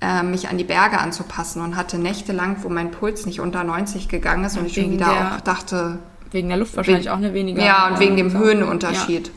äh, 0.00 0.22
mich 0.24 0.48
an 0.48 0.58
die 0.58 0.64
Berge 0.64 0.98
anzupassen 0.98 1.62
und 1.62 1.76
hatte 1.76 1.98
nächtelang, 1.98 2.56
wo 2.62 2.68
mein 2.68 2.90
Puls 2.90 3.26
nicht 3.26 3.38
unter 3.40 3.62
90 3.62 4.08
geganng 4.08 4.44
ist 4.44 4.56
und 4.56 4.66
ich 4.66 4.74
schon 4.74 4.84
Wegen 4.84 4.92
wieder 4.94 5.12
der- 5.12 5.36
auch 5.36 5.40
dachte, 5.42 5.98
Wegen 6.32 6.48
der 6.48 6.56
Luft 6.56 6.76
wahrscheinlich 6.76 7.10
auch 7.10 7.16
eine 7.18 7.32
weniger. 7.34 7.62
ja, 7.62 7.88
und 7.88 8.00
wegen 8.00 8.16
dem. 8.16 8.32
Höhenunterschied. 8.32 9.30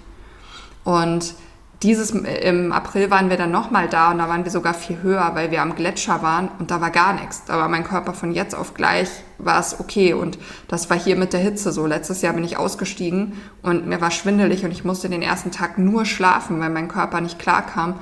Und 0.84 1.36
dieses 1.84 2.12
im 2.12 2.72
April 2.72 3.12
waren 3.12 3.30
wir 3.30 3.38
dann 3.38 3.52
nochmal 3.52 3.90
da 3.90 4.12
und 4.12 4.18
da 4.20 4.30
waren 4.30 4.46
wir 4.46 4.52
sogar 4.52 4.74
viel 4.74 5.02
höher, 5.04 5.32
weil 5.34 5.52
wir 5.52 5.62
am 5.62 5.75
Gletscher 5.75 6.22
waren 6.22 6.50
und 6.60 6.72
da 6.72 6.80
war 6.80 6.90
gar 6.90 7.13
nichts. 7.13 7.44
War 7.48 7.68
mein 7.68 7.84
Körper 7.84 8.13
von 8.13 8.32
jetzt 8.32 8.56
auf 8.56 8.74
gleich 8.74 9.10
war 9.38 9.60
es 9.60 9.80
okay 9.80 10.13
und 10.13 10.40
das 10.70 10.90
war 10.90 10.98
hier 10.98 11.18
mit 11.18 11.34
der 11.34 11.42
Hitze 11.42 11.72
so. 11.72 11.86
Letztes 11.86 12.22
Jahr 12.22 12.34
bin 12.34 12.46
ich 12.46 12.58
ausgestiegen 12.58 13.34
und 13.62 13.86
mir 13.88 14.00
war 14.00 14.12
schwindelig 14.12 14.63
und 14.63 14.72
ich 14.72 14.86
musste 14.86 15.10
den 15.10 15.22
ersten 15.22 15.52
Tag 15.52 15.78
nur 15.78 16.06
schlafen, 16.06 16.60
weil 16.62 16.70
mein 16.70 16.88
Körper 16.88 17.20
nicht 17.20 17.40
klar 17.40 17.66
kam. 17.66 17.96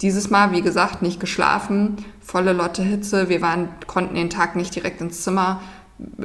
Dieses 0.00 0.30
Mal, 0.30 0.52
wie 0.52 0.62
gesagt, 0.62 1.02
nicht 1.02 1.20
geschlafen, 1.20 1.96
volle 2.20 2.52
Lotte 2.52 2.82
Hitze. 2.82 3.28
Wir 3.28 3.40
waren, 3.42 3.68
konnten 3.86 4.14
den 4.14 4.30
Tag 4.30 4.56
nicht 4.56 4.74
direkt 4.74 5.00
ins 5.00 5.22
Zimmer. 5.22 5.60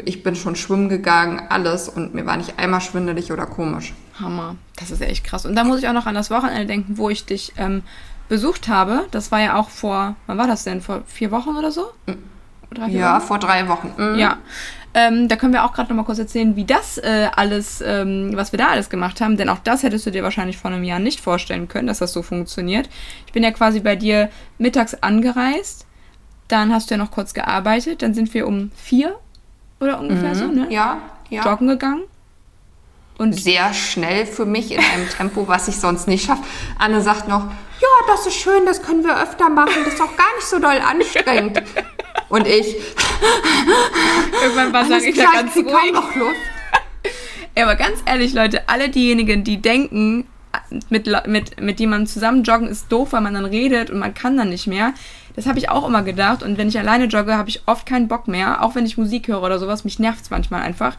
Ich 0.03 0.21
bin 0.23 0.35
schon 0.35 0.55
schwimmen 0.55 0.89
gegangen, 0.89 1.41
alles 1.49 1.87
und 1.87 2.13
mir 2.13 2.25
war 2.25 2.35
nicht 2.37 2.59
einmal 2.59 2.81
schwindelig 2.81 3.31
oder 3.31 3.45
komisch. 3.45 3.93
Hammer. 4.19 4.55
Das 4.77 4.91
ist 4.91 5.01
echt 5.01 5.23
krass. 5.23 5.45
Und 5.45 5.55
da 5.55 5.63
muss 5.63 5.79
ich 5.79 5.87
auch 5.87 5.93
noch 5.93 6.05
an 6.07 6.15
das 6.15 6.29
Wochenende 6.29 6.65
denken, 6.65 6.97
wo 6.97 7.09
ich 7.09 7.25
dich 7.25 7.53
ähm, 7.57 7.83
besucht 8.27 8.67
habe. 8.67 9.05
Das 9.11 9.31
war 9.31 9.39
ja 9.39 9.55
auch 9.55 9.69
vor, 9.69 10.15
wann 10.27 10.37
war 10.37 10.47
das 10.47 10.63
denn? 10.63 10.81
Vor 10.81 11.03
vier 11.07 11.31
Wochen 11.31 11.55
oder 11.55 11.71
so? 11.71 11.91
Drei, 12.73 12.89
vier 12.89 12.99
Ja, 12.99 13.15
Wochen? 13.17 13.27
vor 13.27 13.39
drei 13.39 13.67
Wochen. 13.69 13.93
Mhm. 13.97 14.15
Ja. 14.19 14.37
Ähm, 14.93 15.29
da 15.29 15.37
können 15.37 15.53
wir 15.53 15.63
auch 15.63 15.71
gerade 15.71 15.87
noch 15.89 15.95
mal 15.95 16.03
kurz 16.03 16.19
erzählen, 16.19 16.57
wie 16.57 16.65
das 16.65 16.97
äh, 16.97 17.29
alles, 17.33 17.81
ähm, 17.85 18.31
was 18.35 18.51
wir 18.51 18.59
da 18.59 18.67
alles 18.67 18.89
gemacht 18.89 19.21
haben. 19.21 19.37
Denn 19.37 19.47
auch 19.47 19.59
das 19.59 19.83
hättest 19.83 20.05
du 20.05 20.11
dir 20.11 20.21
wahrscheinlich 20.23 20.57
vor 20.57 20.69
einem 20.69 20.83
Jahr 20.83 20.99
nicht 20.99 21.21
vorstellen 21.21 21.69
können, 21.69 21.87
dass 21.87 21.99
das 21.99 22.11
so 22.11 22.21
funktioniert. 22.21 22.89
Ich 23.25 23.31
bin 23.31 23.41
ja 23.43 23.51
quasi 23.51 23.79
bei 23.79 23.95
dir 23.95 24.29
mittags 24.57 24.95
angereist. 24.95 25.85
Dann 26.49 26.73
hast 26.73 26.89
du 26.91 26.95
ja 26.95 26.97
noch 26.97 27.11
kurz 27.11 27.33
gearbeitet. 27.33 28.01
Dann 28.01 28.13
sind 28.13 28.33
wir 28.33 28.45
um 28.47 28.71
vier 28.75 29.15
oder 29.81 29.99
ungefähr 29.99 30.35
so, 30.35 30.47
ne? 30.47 30.65
Mhm. 30.65 30.71
Ja, 30.71 30.97
ja. 31.29 31.43
Joggen 31.43 31.67
gegangen. 31.67 32.03
Und 33.17 33.33
Sehr 33.33 33.73
schnell 33.73 34.25
für 34.25 34.45
mich 34.45 34.71
in 34.71 34.79
einem 34.79 35.07
Tempo, 35.09 35.47
was 35.47 35.67
ich 35.67 35.75
sonst 35.77 36.07
nicht 36.07 36.25
schaffe. 36.25 36.43
Anne 36.79 37.01
sagt 37.01 37.27
noch, 37.27 37.41
ja, 37.79 37.87
das 38.07 38.25
ist 38.25 38.35
schön, 38.35 38.65
das 38.65 38.81
können 38.81 39.03
wir 39.03 39.21
öfter 39.21 39.49
machen, 39.49 39.83
das 39.85 39.93
ist 39.95 40.01
auch 40.01 40.15
gar 40.15 40.35
nicht 40.35 40.47
so 40.47 40.57
doll 40.59 40.79
anstrengend. 40.79 41.61
Und 42.29 42.47
ich, 42.47 42.77
irgendwann 44.41 44.73
war 44.73 44.83
alles 44.85 45.03
Sarita 45.03 45.21
klar, 45.21 45.33
ganz 45.33 45.55
ich 45.55 45.63
krieg 45.63 45.71
kaum 45.71 45.81
ruhig. 45.81 45.93
noch 45.93 46.15
Luft. 46.15 46.35
Ja, 47.57 47.63
aber 47.63 47.75
ganz 47.75 47.99
ehrlich, 48.05 48.33
Leute, 48.33 48.67
alle 48.69 48.89
diejenigen, 48.89 49.43
die 49.43 49.61
denken, 49.61 50.25
mit, 50.89 51.09
mit, 51.27 51.59
mit 51.61 51.79
jemandem 51.79 52.07
zusammen 52.07 52.43
joggen 52.43 52.67
ist 52.67 52.91
doof, 52.91 53.13
weil 53.13 53.21
man 53.21 53.33
dann 53.33 53.45
redet 53.45 53.89
und 53.89 53.99
man 53.99 54.13
kann 54.13 54.37
dann 54.37 54.49
nicht 54.49 54.67
mehr. 54.67 54.93
Das 55.35 55.45
habe 55.45 55.59
ich 55.59 55.69
auch 55.69 55.87
immer 55.87 56.03
gedacht. 56.03 56.43
Und 56.43 56.57
wenn 56.57 56.67
ich 56.67 56.77
alleine 56.77 57.05
jogge, 57.05 57.37
habe 57.37 57.49
ich 57.49 57.61
oft 57.67 57.85
keinen 57.85 58.07
Bock 58.07 58.27
mehr. 58.27 58.63
Auch 58.63 58.75
wenn 58.75 58.85
ich 58.85 58.97
Musik 58.97 59.27
höre 59.27 59.43
oder 59.43 59.59
sowas. 59.59 59.83
Mich 59.83 59.99
nervt 59.99 60.23
es 60.23 60.29
manchmal 60.29 60.61
einfach. 60.61 60.97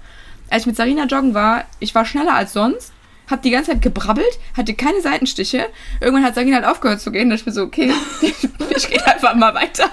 Als 0.51 0.62
ich 0.62 0.67
mit 0.67 0.77
Sarina 0.77 1.05
joggen 1.07 1.35
war, 1.35 1.65
ich 1.79 1.95
war 1.95 2.05
schneller 2.05 2.35
als 2.35 2.53
sonst. 2.53 2.93
Hab 3.31 3.43
die 3.43 3.51
ganze 3.51 3.71
Zeit 3.71 3.83
gebrabbelt, 3.83 4.39
hatte 4.57 4.75
keine 4.75 5.01
Seitenstiche. 5.01 5.67
Irgendwann 6.01 6.25
hat 6.25 6.35
Sarina 6.35 6.57
halt 6.57 6.67
aufgehört 6.67 7.01
zu 7.01 7.11
gehen. 7.12 7.31
Da 7.31 7.37
ich 7.37 7.47
mir 7.47 7.53
so, 7.53 7.62
okay, 7.62 7.93
ich, 8.21 8.89
gehe 8.89 9.07
einfach 9.07 9.35
mal 9.35 9.55
weiter. 9.55 9.89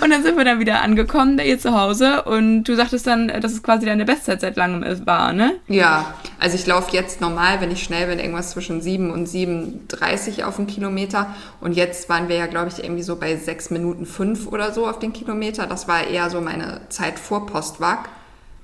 Und 0.00 0.10
dann 0.10 0.22
sind 0.22 0.36
wir 0.36 0.44
dann 0.44 0.60
wieder 0.60 0.82
angekommen 0.82 1.36
bei 1.36 1.46
ihr 1.46 1.58
zu 1.58 1.78
Hause 1.78 2.22
und 2.22 2.64
du 2.64 2.74
sagtest 2.76 3.06
dann, 3.06 3.28
dass 3.28 3.52
es 3.52 3.62
quasi 3.62 3.86
deine 3.86 4.04
Bestzeit 4.04 4.40
seit 4.40 4.56
langem 4.56 5.06
war, 5.06 5.32
ne? 5.32 5.54
Ja, 5.66 6.14
also 6.38 6.56
ich 6.56 6.66
laufe 6.66 6.92
jetzt 6.92 7.20
normal, 7.20 7.60
wenn 7.60 7.70
ich 7.70 7.82
schnell 7.82 8.06
bin, 8.06 8.18
irgendwas 8.18 8.50
zwischen 8.50 8.80
7 8.80 9.10
und 9.10 9.28
7,30 9.28 10.44
auf 10.44 10.56
den 10.56 10.66
Kilometer. 10.66 11.34
Und 11.60 11.72
jetzt 11.72 12.08
waren 12.08 12.28
wir 12.28 12.36
ja, 12.36 12.46
glaube 12.46 12.68
ich, 12.68 12.82
irgendwie 12.82 13.02
so 13.02 13.16
bei 13.16 13.36
6 13.36 13.70
Minuten 13.70 14.06
5 14.06 14.46
oder 14.48 14.72
so 14.72 14.86
auf 14.86 14.98
den 14.98 15.12
Kilometer. 15.12 15.66
Das 15.66 15.88
war 15.88 16.06
eher 16.06 16.30
so 16.30 16.40
meine 16.40 16.80
Zeit 16.88 17.18
vor 17.18 17.46
Postwag. 17.46 18.08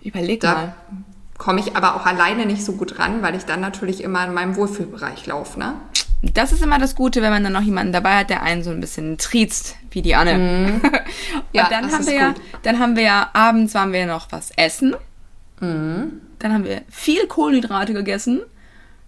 Überleg 0.03 0.43
mal. 0.43 0.55
Da 0.55 0.75
komme 1.39 1.61
ich 1.61 1.77
aber 1.77 1.97
auch 1.97 2.07
alleine 2.07 2.47
nicht 2.47 2.65
so 2.65 2.73
gut 2.73 2.99
ran, 2.99 3.23
weil 3.23 3.35
ich 3.35 3.45
dann 3.45 3.61
natürlich 3.61 4.03
immer 4.03 4.25
in 4.27 4.35
meinem 4.35 4.57
Wohlfühlbereich 4.57 5.27
laufe, 5.27 5.59
ne? 5.59 5.75
Das 6.23 6.53
ist 6.53 6.63
immer 6.63 6.79
das 6.79 6.95
Gute, 6.95 7.23
wenn 7.23 7.31
man 7.31 7.43
dann 7.45 7.53
noch 7.55 7.63
jemanden 7.63 7.93
dabei 7.93 8.19
hat, 8.19 8.31
der 8.31 8.43
einen 8.43 8.63
so 8.63 8.71
ein 8.71 8.81
bisschen 8.81 9.17
triezt, 9.17 9.77
wie 9.91 10.03
die 10.03 10.15
Anne. 10.15 10.35
und 10.35 10.83
Mhm. 10.83 10.83
Ja, 11.53 11.69
dann 11.71 11.85
das 11.85 11.93
haben 11.95 12.01
ist 12.03 12.09
wir 12.11 12.15
ja, 12.17 12.35
dann 12.63 12.79
haben 12.79 12.95
wir 12.97 13.03
ja 13.05 13.31
abends 13.33 13.75
waren 13.75 13.93
wir 13.93 14.07
noch 14.07 14.31
was 14.31 14.51
essen. 14.57 14.95
Mhm. 15.61 16.21
Dann 16.39 16.53
haben 16.53 16.65
wir 16.65 16.83
viel 16.91 17.27
Kohlenhydrate 17.27 17.93
gegessen. 17.95 18.41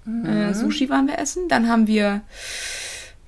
Mhm. 0.04 0.26
Äh, 0.26 0.54
Sushi 0.54 0.88
waren 0.90 1.06
wir 1.06 1.18
essen. 1.18 1.48
Dann 1.48 1.68
haben 1.68 1.86
wir 1.86 2.22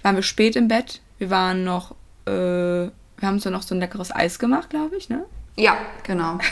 waren 0.02 0.16
wir 0.16 0.22
spät 0.22 0.56
im 0.56 0.68
Bett. 0.68 1.00
Wir 1.18 1.30
waren 1.30 1.64
noch 1.64 1.92
äh, 2.26 2.30
wir 2.30 2.90
haben 3.28 3.38
so 3.38 3.50
noch 3.50 3.62
so 3.62 3.74
ein 3.74 3.80
leckeres 3.80 4.14
Eis 4.14 4.38
gemacht, 4.38 4.70
glaube 4.70 4.96
ich, 4.96 5.08
ne? 5.08 5.24
Ja, 5.56 5.76
genau. 6.04 6.38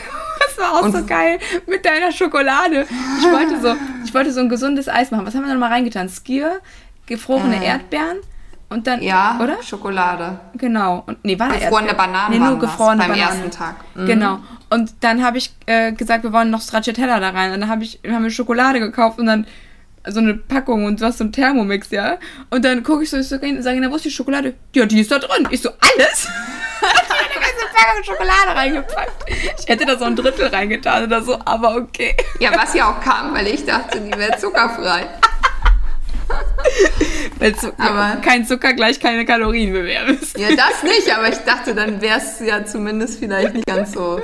Das 0.55 0.57
war 0.65 0.73
auch 0.79 0.83
Und- 0.83 0.91
so 0.95 1.03
geil 1.03 1.39
mit 1.67 1.83
deiner 1.83 2.11
Schokolade. 2.11 2.85
Ich 3.19 3.25
wollte 3.31 3.59
so, 3.59 3.75
ich 4.05 4.13
wollte 4.13 4.31
so 4.31 4.39
ein 4.41 4.49
gesundes 4.49 4.87
Eis 4.87 5.09
machen. 5.09 5.25
Was 5.25 5.33
haben 5.33 5.41
wir 5.41 5.47
da 5.47 5.53
noch 5.55 5.59
mal 5.59 5.71
reingetan? 5.71 6.09
Skier, 6.09 6.59
gefrorene 7.05 7.63
Äh. 7.63 7.67
Erdbeeren 7.67 8.17
und 8.69 8.87
dann, 8.87 9.01
Ja, 9.01 9.39
oder? 9.41 9.61
Schokolade. 9.61 10.39
Genau. 10.55 11.03
Und 11.05 11.23
nee, 11.23 11.37
war 11.37 11.49
Gefrorene 11.49 11.89
Erdbeeren? 11.89 12.11
Bananen 12.11 12.31
Nee, 12.33 12.39
nur 12.39 12.59
gefrorene 12.59 12.97
beim 13.03 13.11
Bananen. 13.11 13.29
ersten 13.43 13.51
Tag. 13.51 13.75
Mhm. 13.95 14.05
Genau. 14.05 14.39
Und 14.69 14.91
dann 15.01 15.23
habe 15.23 15.37
ich 15.37 15.53
äh, 15.67 15.91
gesagt, 15.91 16.23
wir 16.23 16.33
wollen 16.33 16.49
noch 16.49 16.61
Stracciatella 16.61 17.19
da 17.19 17.29
rein. 17.29 17.51
Und 17.53 17.61
dann 17.61 17.69
habe 17.69 17.83
ich, 17.83 17.99
haben 18.07 18.23
wir 18.23 18.31
Schokolade 18.31 18.79
gekauft 18.79 19.19
und 19.19 19.27
dann 19.27 19.45
so 20.07 20.19
eine 20.19 20.33
Packung 20.33 20.85
und 20.85 20.99
was 20.99 21.17
so 21.19 21.23
ein 21.23 21.31
Thermomix, 21.31 21.89
ja. 21.91 22.17
Und 22.49 22.65
dann 22.65 22.83
gucke 22.83 23.03
ich 23.03 23.09
so, 23.09 23.17
ich 23.17 23.27
so, 23.29 23.37
sage, 23.37 23.79
na, 23.79 23.89
wo 23.91 23.95
ist 23.95 24.03
die 24.05 24.11
Schokolade? 24.11 24.53
Ja, 24.75 24.85
die 24.85 24.99
ist 24.99 25.11
da 25.11 25.19
drin. 25.19 25.47
Ich 25.51 25.61
so, 25.61 25.69
alles? 25.69 26.27
eine 26.81 27.39
ganze 27.39 27.65
Packung 27.73 28.03
Schokolade 28.03 28.55
reingepackt. 28.55 29.25
Ich 29.59 29.67
hätte 29.67 29.85
da 29.85 29.97
so 29.97 30.03
ein 30.05 30.15
Drittel 30.15 30.47
reingetan 30.47 31.03
oder 31.05 31.21
so, 31.21 31.39
aber 31.45 31.75
okay. 31.77 32.17
Ja, 32.39 32.51
was 32.57 32.73
ja 32.73 32.89
auch 32.91 32.99
kam, 32.99 33.33
weil 33.33 33.47
ich 33.47 33.63
dachte, 33.65 34.01
die 34.01 34.11
wäre 34.17 34.37
zuckerfrei. 34.37 35.05
Weil 37.39 37.53
Aber- 37.77 38.21
kein 38.21 38.45
Zucker 38.45 38.73
gleich 38.73 38.99
keine 38.99 39.25
Kalorien, 39.25 39.73
wissen. 39.73 40.39
Ja, 40.39 40.49
das 40.55 40.83
nicht, 40.83 41.15
aber 41.15 41.29
ich 41.29 41.37
dachte, 41.39 41.73
dann 41.75 42.01
wäre 42.01 42.19
es 42.19 42.39
ja 42.45 42.65
zumindest 42.65 43.19
vielleicht 43.19 43.53
nicht 43.53 43.65
ganz 43.65 43.93
so, 43.93 44.19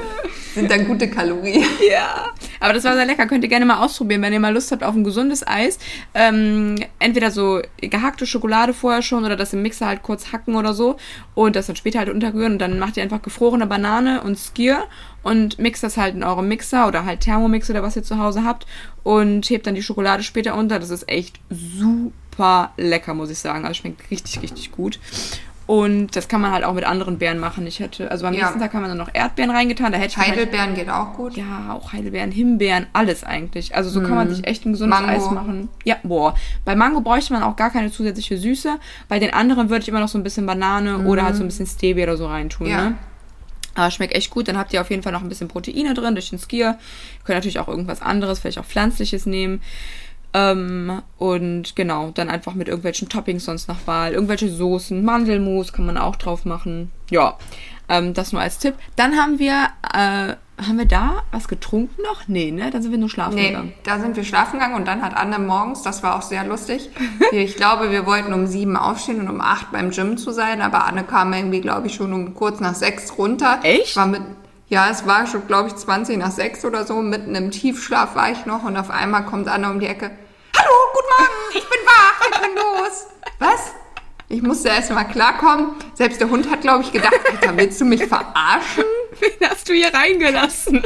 sind 0.53 0.69
dann 0.71 0.85
gute 0.85 1.09
Kalorien. 1.09 1.65
Ja. 1.89 2.27
Aber 2.59 2.73
das 2.73 2.83
war 2.83 2.95
sehr 2.95 3.05
lecker. 3.05 3.25
Könnt 3.27 3.43
ihr 3.43 3.49
gerne 3.49 3.65
mal 3.65 3.83
ausprobieren, 3.83 4.21
wenn 4.21 4.33
ihr 4.33 4.39
mal 4.39 4.53
Lust 4.53 4.71
habt 4.71 4.83
auf 4.83 4.93
ein 4.95 5.03
gesundes 5.03 5.45
Eis. 5.47 5.79
Ähm, 6.13 6.75
entweder 6.99 7.31
so 7.31 7.61
gehackte 7.79 8.25
Schokolade 8.25 8.73
vorher 8.73 9.01
schon 9.01 9.25
oder 9.25 9.35
das 9.35 9.53
im 9.53 9.61
Mixer 9.61 9.87
halt 9.87 10.03
kurz 10.03 10.31
hacken 10.31 10.55
oder 10.55 10.73
so 10.73 10.97
und 11.35 11.55
das 11.55 11.67
dann 11.67 11.75
später 11.75 11.99
halt 11.99 12.09
unterrühren 12.09 12.53
und 12.53 12.59
dann 12.59 12.79
macht 12.79 12.97
ihr 12.97 13.03
einfach 13.03 13.21
gefrorene 13.21 13.65
Banane 13.67 14.21
und 14.21 14.37
Skier 14.37 14.83
und 15.23 15.59
mixt 15.59 15.83
das 15.83 15.97
halt 15.97 16.15
in 16.15 16.23
eurem 16.23 16.47
Mixer 16.47 16.87
oder 16.87 17.05
halt 17.05 17.21
Thermomix 17.21 17.69
oder 17.69 17.83
was 17.83 17.95
ihr 17.95 18.03
zu 18.03 18.17
Hause 18.17 18.43
habt 18.43 18.65
und 19.03 19.49
hebt 19.49 19.67
dann 19.67 19.75
die 19.75 19.83
Schokolade 19.83 20.23
später 20.23 20.55
unter. 20.55 20.79
Das 20.79 20.89
ist 20.89 21.07
echt 21.09 21.39
super 21.49 22.11
lecker, 22.77 23.13
muss 23.13 23.29
ich 23.29 23.39
sagen. 23.39 23.65
Also 23.65 23.81
schmeckt 23.81 24.09
richtig, 24.11 24.41
richtig 24.41 24.71
gut. 24.71 24.99
Und 25.67 26.15
das 26.15 26.27
kann 26.27 26.41
man 26.41 26.51
halt 26.51 26.63
auch 26.63 26.73
mit 26.73 26.83
anderen 26.83 27.19
Beeren 27.19 27.37
machen. 27.37 27.67
Ich 27.67 27.79
hätte, 27.79 28.09
also 28.09 28.25
am 28.25 28.33
Ja. 28.33 28.39
nächsten 28.45 28.59
Tag 28.59 28.73
haben 28.73 28.81
wir 28.81 28.87
dann 28.87 28.97
noch 28.97 29.13
Erdbeeren 29.13 29.51
reingetan. 29.51 29.91
Da 29.91 29.99
hätte 29.99 30.17
Heidelbeeren 30.17 30.73
geht 30.73 30.89
auch 30.89 31.13
gut. 31.13 31.37
ja, 31.37 31.71
auch 31.73 31.93
Heidelbeeren, 31.93 32.31
Himbeeren, 32.31 32.87
alles 32.91 33.23
eigentlich. 33.23 33.75
Also 33.75 33.91
so 33.91 34.01
kann 34.01 34.15
man 34.15 34.33
sich 34.33 34.47
echt 34.47 34.65
ein 34.65 34.71
gesundes 34.71 34.99
Mango. 34.99 35.13
Eis 35.13 35.29
machen. 35.29 35.69
Ja, 35.83 35.97
boah. 36.01 36.33
Bei 36.65 36.75
Mango 36.75 37.01
bräuchte 37.01 37.33
man 37.33 37.43
auch 37.43 37.55
gar 37.55 37.69
keine 37.69 37.91
zusätzliche 37.91 38.39
Süße. 38.39 38.79
Bei 39.09 39.19
den 39.19 39.31
anderen 39.31 39.69
würde 39.69 39.83
ich 39.83 39.89
immer 39.89 39.99
noch 39.99 40.07
so 40.07 40.17
ein 40.17 40.23
bisschen 40.23 40.47
Banane 40.47 41.05
oder 41.05 41.21
halt 41.23 41.35
so 41.35 41.43
ein 41.43 41.47
bisschen 41.47 41.67
Stevia 41.67 42.05
oder 42.05 42.17
so 42.17 42.25
reintun, 42.25 42.65
Ja. 42.65 42.89
ne? 42.89 42.95
Aber 43.75 43.91
schmeckt 43.91 44.15
echt 44.15 44.31
gut. 44.31 44.47
Dann 44.47 44.57
habt 44.57 44.73
ihr 44.73 44.81
auf 44.81 44.89
jeden 44.89 45.03
Fall 45.03 45.11
noch 45.13 45.21
ein 45.21 45.29
bisschen 45.29 45.49
Proteine 45.49 45.93
drin 45.93 46.15
durch 46.15 46.31
den 46.31 46.39
Skier. 46.39 46.79
Könnt 47.25 47.37
natürlich 47.37 47.59
auch 47.59 47.67
irgendwas 47.67 48.01
anderes, 48.01 48.39
vielleicht 48.39 48.57
auch 48.57 48.65
pflanzliches 48.65 49.27
nehmen. 49.27 49.61
Ähm, 50.33 51.01
und 51.17 51.75
genau, 51.75 52.11
dann 52.13 52.29
einfach 52.29 52.53
mit 52.53 52.67
irgendwelchen 52.67 53.09
Toppings 53.09 53.45
sonst 53.45 53.67
nach 53.67 53.85
Wahl. 53.85 54.13
Irgendwelche 54.13 54.49
Soßen, 54.49 55.03
Mandelmus 55.03 55.73
kann 55.73 55.85
man 55.85 55.97
auch 55.97 56.15
drauf 56.15 56.45
machen. 56.45 56.91
Ja, 57.09 57.37
ähm, 57.87 58.13
das 58.13 58.31
nur 58.31 58.41
als 58.41 58.59
Tipp. 58.59 58.75
Dann 58.95 59.15
haben 59.17 59.39
wir, 59.39 59.67
äh, 59.91 60.35
haben 60.63 60.77
wir 60.77 60.85
da 60.85 61.23
was 61.31 61.47
getrunken 61.47 62.01
noch? 62.03 62.27
Nee, 62.27 62.51
ne? 62.51 62.69
Dann 62.69 62.83
sind 62.83 62.91
wir 62.91 62.99
nur 62.99 63.09
schlafen 63.09 63.35
Nee, 63.35 63.47
gegangen. 63.47 63.73
da 63.83 63.97
sind 63.99 64.15
wir 64.15 64.23
schlafen 64.23 64.59
gegangen 64.59 64.75
und 64.75 64.87
dann 64.87 65.01
hat 65.01 65.15
Anne 65.17 65.39
morgens, 65.39 65.81
das 65.81 66.03
war 66.03 66.15
auch 66.15 66.21
sehr 66.21 66.45
lustig. 66.45 66.89
Ich 67.31 67.55
glaube, 67.55 67.91
wir 67.91 68.05
wollten 68.07 68.33
um 68.33 68.47
sieben 68.47 68.75
aufstehen 68.75 69.19
und 69.21 69.29
um 69.29 69.39
acht 69.39 69.71
beim 69.71 69.91
Gym 69.91 70.17
zu 70.17 70.31
sein, 70.31 70.61
aber 70.61 70.85
Anne 70.85 71.03
kam 71.03 71.31
irgendwie, 71.33 71.61
glaube 71.61 71.87
ich, 71.87 71.93
schon 71.95 72.11
um 72.11 72.33
kurz 72.33 72.59
nach 72.59 72.73
sechs 72.75 73.17
runter. 73.17 73.59
Echt? 73.63 73.95
War 73.95 74.07
mit, 74.07 74.21
ja, 74.69 74.89
es 74.89 75.05
war 75.07 75.25
schon, 75.25 75.47
glaube 75.47 75.67
ich, 75.69 75.75
20 75.75 76.17
nach 76.17 76.31
sechs 76.31 76.63
oder 76.63 76.85
so. 76.85 77.01
Mitten 77.01 77.35
im 77.35 77.51
Tiefschlaf 77.51 78.15
war 78.15 78.31
ich 78.31 78.45
noch 78.45 78.63
und 78.63 78.77
auf 78.77 78.91
einmal 78.91 79.25
kommt 79.25 79.47
Anne 79.47 79.69
um 79.69 79.79
die 79.79 79.87
Ecke. 79.87 80.11
Hallo, 80.55 80.71
guten 80.93 81.07
Morgen, 81.17 81.57
ich 81.57 81.69
bin 81.69 81.79
wach, 81.85 82.21
ich 82.31 82.39
bin 82.39 82.55
los. 82.55 83.07
Was? 83.39 83.71
Ich 84.27 84.43
musste 84.43 84.69
erst 84.69 84.91
mal 84.91 85.05
klarkommen. 85.05 85.71
Selbst 85.95 86.21
der 86.21 86.29
Hund 86.29 86.51
hat, 86.51 86.61
glaube 86.61 86.83
ich, 86.83 86.91
gedacht, 86.91 87.19
Alter, 87.31 87.57
willst 87.57 87.81
du 87.81 87.85
mich 87.85 88.05
verarschen? 88.05 88.83
Wen 89.19 89.49
hast 89.49 89.69
du 89.69 89.73
hier 89.73 89.93
reingelassen? 89.93 90.83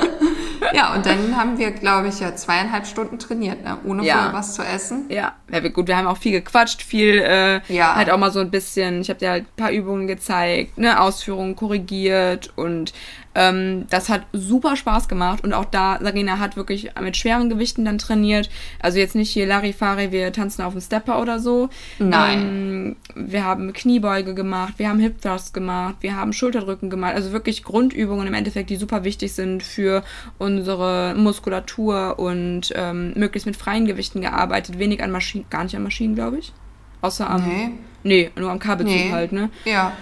ja, 0.72 0.94
und 0.94 1.06
dann 1.06 1.36
haben 1.36 1.58
wir, 1.58 1.70
glaube 1.70 2.08
ich, 2.08 2.20
ja 2.20 2.34
zweieinhalb 2.34 2.86
Stunden 2.86 3.18
trainiert, 3.18 3.62
ne? 3.64 3.78
ohne 3.84 4.04
ja. 4.04 4.14
vorher 4.14 4.32
was 4.32 4.54
zu 4.54 4.62
essen. 4.62 5.06
Ja, 5.08 5.34
ja 5.50 5.68
gut, 5.68 5.88
wir 5.88 5.96
haben 5.96 6.06
auch 6.06 6.16
viel 6.16 6.32
gequatscht, 6.32 6.82
viel 6.82 7.18
äh, 7.18 7.60
ja. 7.68 7.94
halt 7.94 8.10
auch 8.10 8.18
mal 8.18 8.30
so 8.30 8.40
ein 8.40 8.50
bisschen, 8.50 9.00
ich 9.00 9.08
habe 9.08 9.18
dir 9.18 9.30
halt 9.30 9.44
ein 9.44 9.56
paar 9.56 9.70
Übungen 9.70 10.06
gezeigt, 10.06 10.78
ne, 10.78 11.00
Ausführungen 11.00 11.56
korrigiert 11.56 12.52
und 12.56 12.92
ähm, 13.34 13.86
das 13.88 14.08
hat 14.08 14.26
super 14.32 14.76
Spaß 14.76 15.08
gemacht 15.08 15.42
und 15.42 15.52
auch 15.54 15.64
da, 15.64 15.98
Sarina 16.00 16.38
hat 16.38 16.56
wirklich 16.56 16.90
mit 17.00 17.16
schweren 17.16 17.48
Gewichten 17.48 17.84
dann 17.84 17.98
trainiert. 17.98 18.50
Also 18.78 18.98
jetzt 18.98 19.14
nicht 19.14 19.30
hier 19.30 19.46
Larifari, 19.46 20.12
wir 20.12 20.32
tanzen 20.32 20.62
auf 20.62 20.74
dem 20.74 20.82
Stepper 20.82 21.20
oder 21.20 21.38
so. 21.38 21.70
Nein. 21.98 22.38
Ähm, 22.38 22.96
wir 23.14 23.44
haben 23.44 23.72
Kniebeuge 23.72 24.34
gemacht, 24.34 24.74
wir 24.76 24.88
haben 24.88 24.98
Hip 24.98 25.22
Thrust 25.22 25.54
gemacht, 25.54 25.96
wir 26.00 26.16
haben 26.16 26.32
Schulterdrücken 26.32 26.90
gemacht. 26.90 27.14
Also 27.14 27.32
wirklich 27.32 27.41
Grundübungen 27.64 28.26
im 28.26 28.34
Endeffekt, 28.34 28.70
die 28.70 28.76
super 28.76 29.04
wichtig 29.04 29.32
sind 29.32 29.62
für 29.62 30.02
unsere 30.38 31.14
Muskulatur 31.16 32.18
und 32.18 32.72
ähm, 32.74 33.12
möglichst 33.14 33.46
mit 33.46 33.56
freien 33.56 33.86
Gewichten 33.86 34.20
gearbeitet. 34.20 34.78
Wenig 34.78 35.02
an 35.02 35.10
Maschinen, 35.10 35.44
gar 35.50 35.64
nicht 35.64 35.76
an 35.76 35.82
Maschinen, 35.82 36.14
glaube 36.14 36.38
ich. 36.38 36.52
Außer 37.00 37.28
am. 37.28 37.46
Nee. 37.46 37.70
Nee, 38.04 38.30
nur 38.36 38.50
am 38.50 38.58
Kabelzug 38.58 38.96
nee. 38.96 39.12
halt, 39.12 39.32
ne? 39.32 39.50
Ja 39.64 39.92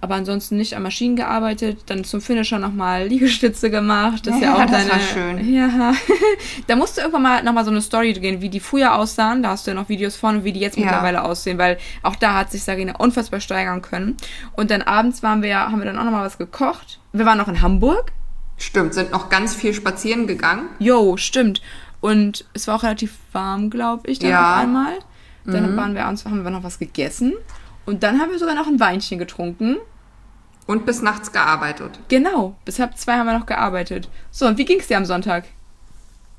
aber 0.00 0.14
ansonsten 0.14 0.56
nicht 0.56 0.76
an 0.76 0.82
Maschinen 0.82 1.16
gearbeitet. 1.16 1.82
Dann 1.86 2.04
zum 2.04 2.20
Finisher 2.20 2.58
nochmal 2.58 3.06
Liegestütze 3.06 3.70
gemacht. 3.70 4.26
Das 4.26 4.34
ja, 4.34 4.36
ist 4.36 4.42
ja 4.42 4.54
auch 4.54 4.60
das 4.60 4.70
deine. 4.70 4.90
War 4.90 5.00
schön. 5.00 5.54
Ja, 5.54 5.92
da 6.66 6.76
musst 6.76 6.96
du 6.96 7.02
irgendwann 7.02 7.22
mal 7.22 7.42
nochmal 7.42 7.64
so 7.64 7.70
eine 7.70 7.82
Story 7.82 8.12
gehen, 8.14 8.40
wie 8.40 8.48
die 8.48 8.60
früher 8.60 8.94
aussahen. 8.94 9.42
Da 9.42 9.50
hast 9.50 9.66
du 9.66 9.72
ja 9.72 9.74
noch 9.74 9.88
Videos 9.88 10.16
von 10.16 10.38
und 10.38 10.44
wie 10.44 10.52
die 10.52 10.60
jetzt 10.60 10.78
ja. 10.78 10.84
mittlerweile 10.84 11.22
aussehen, 11.22 11.58
weil 11.58 11.78
auch 12.02 12.16
da 12.16 12.34
hat 12.34 12.50
sich 12.50 12.62
Sarina 12.62 12.96
unfassbar 12.96 13.40
steigern 13.40 13.82
können. 13.82 14.16
Und 14.52 14.70
dann 14.70 14.82
abends 14.82 15.22
waren 15.22 15.42
wir, 15.42 15.58
haben 15.58 15.78
wir 15.78 15.86
dann 15.86 15.98
auch 15.98 16.04
nochmal 16.04 16.24
was 16.24 16.38
gekocht. 16.38 17.00
Wir 17.12 17.26
waren 17.26 17.38
noch 17.38 17.48
in 17.48 17.60
Hamburg. 17.60 18.12
Stimmt, 18.56 18.94
sind 18.94 19.10
noch 19.10 19.28
ganz 19.28 19.54
viel 19.54 19.74
spazieren 19.74 20.26
gegangen. 20.26 20.68
Jo, 20.78 21.16
stimmt. 21.16 21.60
Und 22.00 22.46
es 22.54 22.66
war 22.66 22.76
auch 22.76 22.82
relativ 22.82 23.18
warm, 23.32 23.68
glaube 23.68 24.08
ich, 24.10 24.18
dann 24.18 24.30
ja. 24.30 24.54
auf 24.54 24.62
einmal. 24.62 24.98
Dann 25.44 25.72
mhm. 25.72 25.76
waren 25.76 25.94
wir 25.94 26.04
abends, 26.04 26.24
haben 26.24 26.44
wir 26.44 26.50
noch 26.50 26.62
was 26.62 26.78
gegessen. 26.78 27.34
Und 27.86 28.02
dann 28.02 28.20
haben 28.20 28.30
wir 28.30 28.38
sogar 28.38 28.54
noch 28.54 28.66
ein 28.66 28.78
Weinchen 28.78 29.18
getrunken. 29.18 29.76
Und 30.70 30.86
bis 30.86 31.02
nachts 31.02 31.32
gearbeitet. 31.32 31.98
Genau, 32.06 32.54
bis 32.64 32.78
halb 32.78 32.96
zwei 32.96 33.14
haben 33.14 33.26
wir 33.26 33.36
noch 33.36 33.46
gearbeitet. 33.46 34.08
So, 34.30 34.46
und 34.46 34.56
wie 34.56 34.64
ging 34.64 34.78
es 34.78 34.86
dir 34.86 34.98
am 34.98 35.04
Sonntag? 35.04 35.46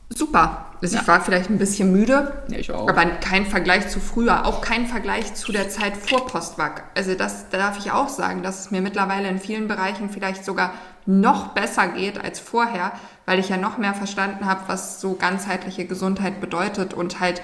Super. 0.07 0.67
Also 0.81 0.95
ja. 0.95 1.01
Ich 1.01 1.07
war 1.09 1.19
vielleicht 1.19 1.49
ein 1.49 1.57
bisschen 1.57 1.91
müde, 1.91 2.31
ja, 2.47 2.57
ich 2.57 2.71
auch. 2.71 2.87
aber 2.87 3.05
kein 3.05 3.45
Vergleich 3.45 3.89
zu 3.89 3.99
früher, 3.99 4.45
auch 4.45 4.61
kein 4.61 4.87
Vergleich 4.87 5.33
zu 5.33 5.51
der 5.51 5.67
Zeit 5.67 5.97
vor 5.97 6.27
Postwag. 6.27 6.83
Also 6.95 7.13
das 7.13 7.49
da 7.49 7.57
darf 7.57 7.77
ich 7.77 7.91
auch 7.91 8.07
sagen, 8.07 8.41
dass 8.41 8.61
es 8.61 8.71
mir 8.71 8.81
mittlerweile 8.81 9.27
in 9.27 9.37
vielen 9.37 9.67
Bereichen 9.67 10.09
vielleicht 10.09 10.45
sogar 10.45 10.75
noch 11.05 11.49
besser 11.49 11.89
geht 11.89 12.23
als 12.23 12.39
vorher, 12.39 12.93
weil 13.25 13.37
ich 13.37 13.49
ja 13.49 13.57
noch 13.57 13.77
mehr 13.79 13.93
verstanden 13.93 14.45
habe, 14.45 14.61
was 14.67 15.01
so 15.01 15.15
ganzheitliche 15.15 15.83
Gesundheit 15.83 16.39
bedeutet 16.39 16.93
und 16.93 17.19
halt 17.19 17.41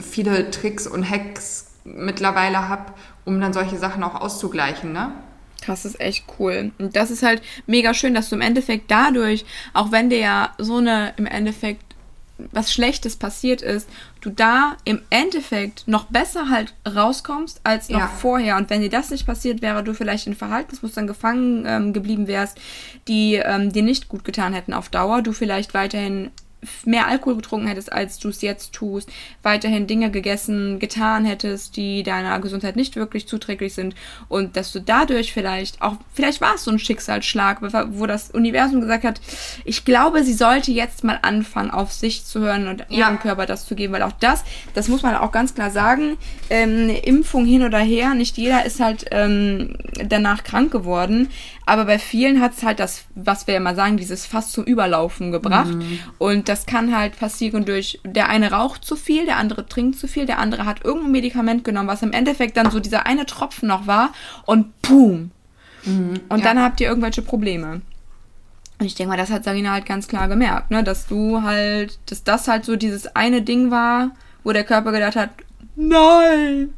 viele 0.00 0.52
Tricks 0.52 0.86
und 0.86 1.10
Hacks 1.10 1.72
mittlerweile 1.82 2.68
habe, 2.68 2.92
um 3.24 3.40
dann 3.40 3.52
solche 3.52 3.78
Sachen 3.78 4.04
auch 4.04 4.14
auszugleichen, 4.14 4.92
ne? 4.92 5.12
Das 5.66 5.84
ist 5.84 6.00
echt 6.00 6.24
cool. 6.38 6.72
Und 6.78 6.96
das 6.96 7.10
ist 7.10 7.22
halt 7.22 7.42
mega 7.66 7.94
schön, 7.94 8.14
dass 8.14 8.28
du 8.28 8.36
im 8.36 8.42
Endeffekt 8.42 8.90
dadurch, 8.90 9.44
auch 9.72 9.92
wenn 9.92 10.10
dir 10.10 10.18
ja 10.18 10.54
so 10.58 10.76
eine 10.76 11.14
im 11.16 11.26
Endeffekt 11.26 11.90
was 12.52 12.72
Schlechtes 12.72 13.16
passiert 13.16 13.62
ist, 13.62 13.88
du 14.20 14.30
da 14.30 14.76
im 14.84 15.02
Endeffekt 15.10 15.86
noch 15.86 16.04
besser 16.04 16.48
halt 16.48 16.74
rauskommst 16.86 17.60
als 17.64 17.88
noch 17.88 18.00
ja. 18.00 18.08
vorher. 18.08 18.56
Und 18.56 18.70
wenn 18.70 18.80
dir 18.80 18.90
das 18.90 19.10
nicht 19.10 19.26
passiert 19.26 19.62
wäre, 19.62 19.84
du 19.84 19.94
vielleicht 19.94 20.26
in 20.26 20.34
Verhaltensmustern 20.34 21.06
gefangen 21.06 21.64
ähm, 21.66 21.92
geblieben 21.92 22.26
wärst, 22.26 22.58
die 23.08 23.34
ähm, 23.34 23.72
dir 23.72 23.82
nicht 23.82 24.08
gut 24.08 24.24
getan 24.24 24.52
hätten 24.52 24.72
auf 24.72 24.88
Dauer, 24.88 25.22
du 25.22 25.32
vielleicht 25.32 25.74
weiterhin 25.74 26.30
mehr 26.84 27.06
Alkohol 27.06 27.36
getrunken 27.36 27.66
hättest, 27.66 27.92
als 27.92 28.18
du 28.18 28.28
es 28.28 28.42
jetzt 28.42 28.72
tust, 28.72 29.08
weiterhin 29.42 29.86
Dinge 29.86 30.10
gegessen, 30.10 30.78
getan 30.78 31.24
hättest, 31.24 31.76
die 31.76 32.02
deiner 32.02 32.38
Gesundheit 32.40 32.76
nicht 32.76 32.96
wirklich 32.96 33.26
zuträglich 33.26 33.74
sind 33.74 33.94
und 34.28 34.56
dass 34.56 34.72
du 34.72 34.80
dadurch 34.80 35.32
vielleicht 35.32 35.80
auch, 35.80 35.94
vielleicht 36.12 36.40
war 36.40 36.56
es 36.56 36.64
so 36.64 36.70
ein 36.70 36.78
Schicksalsschlag, 36.78 37.62
wo 37.92 38.06
das 38.06 38.30
Universum 38.30 38.80
gesagt 38.80 39.04
hat, 39.04 39.20
ich 39.64 39.84
glaube, 39.84 40.22
sie 40.24 40.34
sollte 40.34 40.70
jetzt 40.70 41.04
mal 41.04 41.18
anfangen, 41.22 41.70
auf 41.70 41.92
sich 41.92 42.24
zu 42.24 42.40
hören 42.40 42.68
und 42.68 42.84
ja. 42.88 43.06
ihrem 43.06 43.18
Körper 43.18 43.46
das 43.46 43.66
zu 43.66 43.74
geben, 43.74 43.92
weil 43.94 44.02
auch 44.02 44.12
das, 44.20 44.44
das 44.74 44.88
muss 44.88 45.02
man 45.02 45.16
auch 45.16 45.32
ganz 45.32 45.54
klar 45.54 45.70
sagen, 45.70 46.18
ähm, 46.50 46.90
Impfung 46.90 47.46
hin 47.46 47.62
oder 47.62 47.78
her, 47.78 48.14
nicht 48.14 48.36
jeder 48.36 48.66
ist 48.66 48.80
halt 48.80 49.06
ähm, 49.10 49.76
danach 50.04 50.44
krank 50.44 50.70
geworden, 50.70 51.28
aber 51.70 51.84
bei 51.84 52.00
vielen 52.00 52.40
hat 52.40 52.54
es 52.56 52.64
halt 52.64 52.80
das, 52.80 53.04
was 53.14 53.46
wir 53.46 53.56
immer 53.56 53.76
sagen, 53.76 53.96
dieses 53.96 54.26
Fass 54.26 54.50
zum 54.50 54.64
Überlaufen 54.64 55.30
gebracht. 55.30 55.72
Mhm. 55.72 56.00
Und 56.18 56.48
das 56.50 56.66
kann 56.66 56.96
halt 56.96 57.16
passieren 57.16 57.64
durch, 57.64 58.00
der 58.04 58.28
eine 58.28 58.50
raucht 58.50 58.84
zu 58.84 58.96
viel, 58.96 59.24
der 59.24 59.36
andere 59.36 59.66
trinkt 59.66 60.00
zu 60.00 60.08
viel, 60.08 60.26
der 60.26 60.40
andere 60.40 60.64
hat 60.64 60.84
irgendein 60.84 61.12
Medikament 61.12 61.62
genommen, 61.62 61.88
was 61.88 62.02
im 62.02 62.12
Endeffekt 62.12 62.56
dann 62.56 62.72
so 62.72 62.80
dieser 62.80 63.06
eine 63.06 63.24
Tropfen 63.24 63.68
noch 63.68 63.86
war 63.86 64.12
und 64.46 64.82
boom. 64.82 65.30
Mhm, 65.84 66.20
und 66.28 66.38
ja. 66.40 66.44
dann 66.44 66.60
habt 66.60 66.80
ihr 66.80 66.88
irgendwelche 66.88 67.22
Probleme. 67.22 67.82
Und 68.80 68.86
ich 68.86 68.96
denke 68.96 69.10
mal, 69.10 69.16
das 69.16 69.30
hat 69.30 69.44
Sarina 69.44 69.70
halt 69.70 69.86
ganz 69.86 70.08
klar 70.08 70.26
gemerkt, 70.26 70.72
ne? 70.72 70.82
dass 70.82 71.06
du 71.06 71.42
halt, 71.42 72.00
dass 72.06 72.24
das 72.24 72.48
halt 72.48 72.64
so 72.64 72.74
dieses 72.74 73.14
eine 73.14 73.42
Ding 73.42 73.70
war, 73.70 74.10
wo 74.42 74.52
der 74.52 74.64
Körper 74.64 74.90
gedacht 74.90 75.14
hat, 75.14 75.30
nein. 75.76 76.74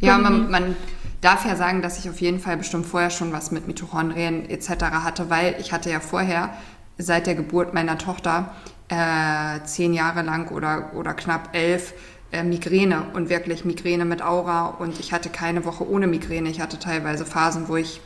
Ja, 0.00 0.18
man, 0.18 0.50
man 0.50 0.76
darf 1.20 1.46
ja 1.46 1.54
sagen, 1.54 1.80
dass 1.80 1.98
ich 1.98 2.10
auf 2.10 2.20
jeden 2.20 2.40
Fall 2.40 2.56
bestimmt 2.56 2.86
vorher 2.86 3.10
schon 3.10 3.32
was 3.32 3.52
mit 3.52 3.68
Mitochondrien 3.68 4.50
etc. 4.50 4.68
hatte, 5.04 5.30
weil 5.30 5.54
ich 5.60 5.72
hatte 5.72 5.90
ja 5.90 6.00
vorher 6.00 6.50
seit 6.98 7.26
der 7.26 7.34
Geburt 7.34 7.74
meiner 7.74 7.98
Tochter 7.98 8.54
äh, 8.90 9.64
zehn 9.64 9.94
Jahre 9.94 10.22
lang 10.22 10.50
oder, 10.50 10.92
oder 10.94 11.14
knapp 11.14 11.50
elf 11.54 11.94
äh, 12.32 12.42
Migräne 12.42 13.06
und 13.14 13.28
wirklich 13.28 13.64
Migräne 13.64 14.04
mit 14.04 14.22
Aura 14.22 14.66
und 14.66 15.00
ich 15.00 15.12
hatte 15.12 15.30
keine 15.30 15.64
Woche 15.64 15.88
ohne 15.88 16.06
Migräne. 16.06 16.50
Ich 16.50 16.60
hatte 16.60 16.78
teilweise 16.78 17.24
Phasen, 17.24 17.68
wo 17.68 17.76
ich 17.76 18.00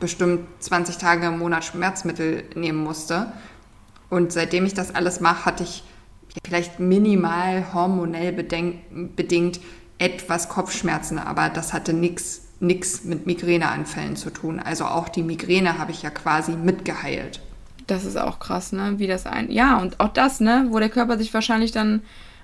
bestimmt 0.00 0.46
20 0.60 0.98
Tage 0.98 1.26
im 1.26 1.38
Monat 1.38 1.64
Schmerzmittel 1.64 2.44
nehmen 2.54 2.82
musste. 2.82 3.32
Und 4.08 4.32
seitdem 4.32 4.66
ich 4.66 4.74
das 4.74 4.94
alles 4.94 5.20
mache, 5.20 5.44
hatte 5.44 5.62
ich 5.62 5.84
vielleicht 6.44 6.80
minimal 6.80 7.72
hormonell 7.72 8.32
bedingt 8.32 9.60
etwas 9.98 10.48
Kopfschmerzen, 10.48 11.18
aber 11.18 11.48
das 11.48 11.72
hatte 11.72 11.92
nichts 11.92 12.42
nichts 12.60 13.04
mit 13.04 13.26
Migräneanfällen 13.26 14.16
zu 14.16 14.30
tun. 14.30 14.60
Also 14.60 14.84
auch 14.84 15.08
die 15.08 15.22
Migräne 15.22 15.78
habe 15.78 15.92
ich 15.92 16.02
ja 16.02 16.10
quasi 16.10 16.52
mitgeheilt. 16.52 17.40
Das 17.90 18.04
ist 18.04 18.16
auch 18.16 18.38
krass, 18.38 18.70
ne? 18.70 18.94
Wie 18.98 19.08
das 19.08 19.26
ein. 19.26 19.50
Ja, 19.50 19.78
und 19.78 19.98
auch 19.98 20.12
das, 20.12 20.38
ne? 20.38 20.66
Wo 20.70 20.78
der 20.78 20.90
Körper 20.90 21.18
sich 21.18 21.34
wahrscheinlich 21.34 21.72
dann 21.72 22.02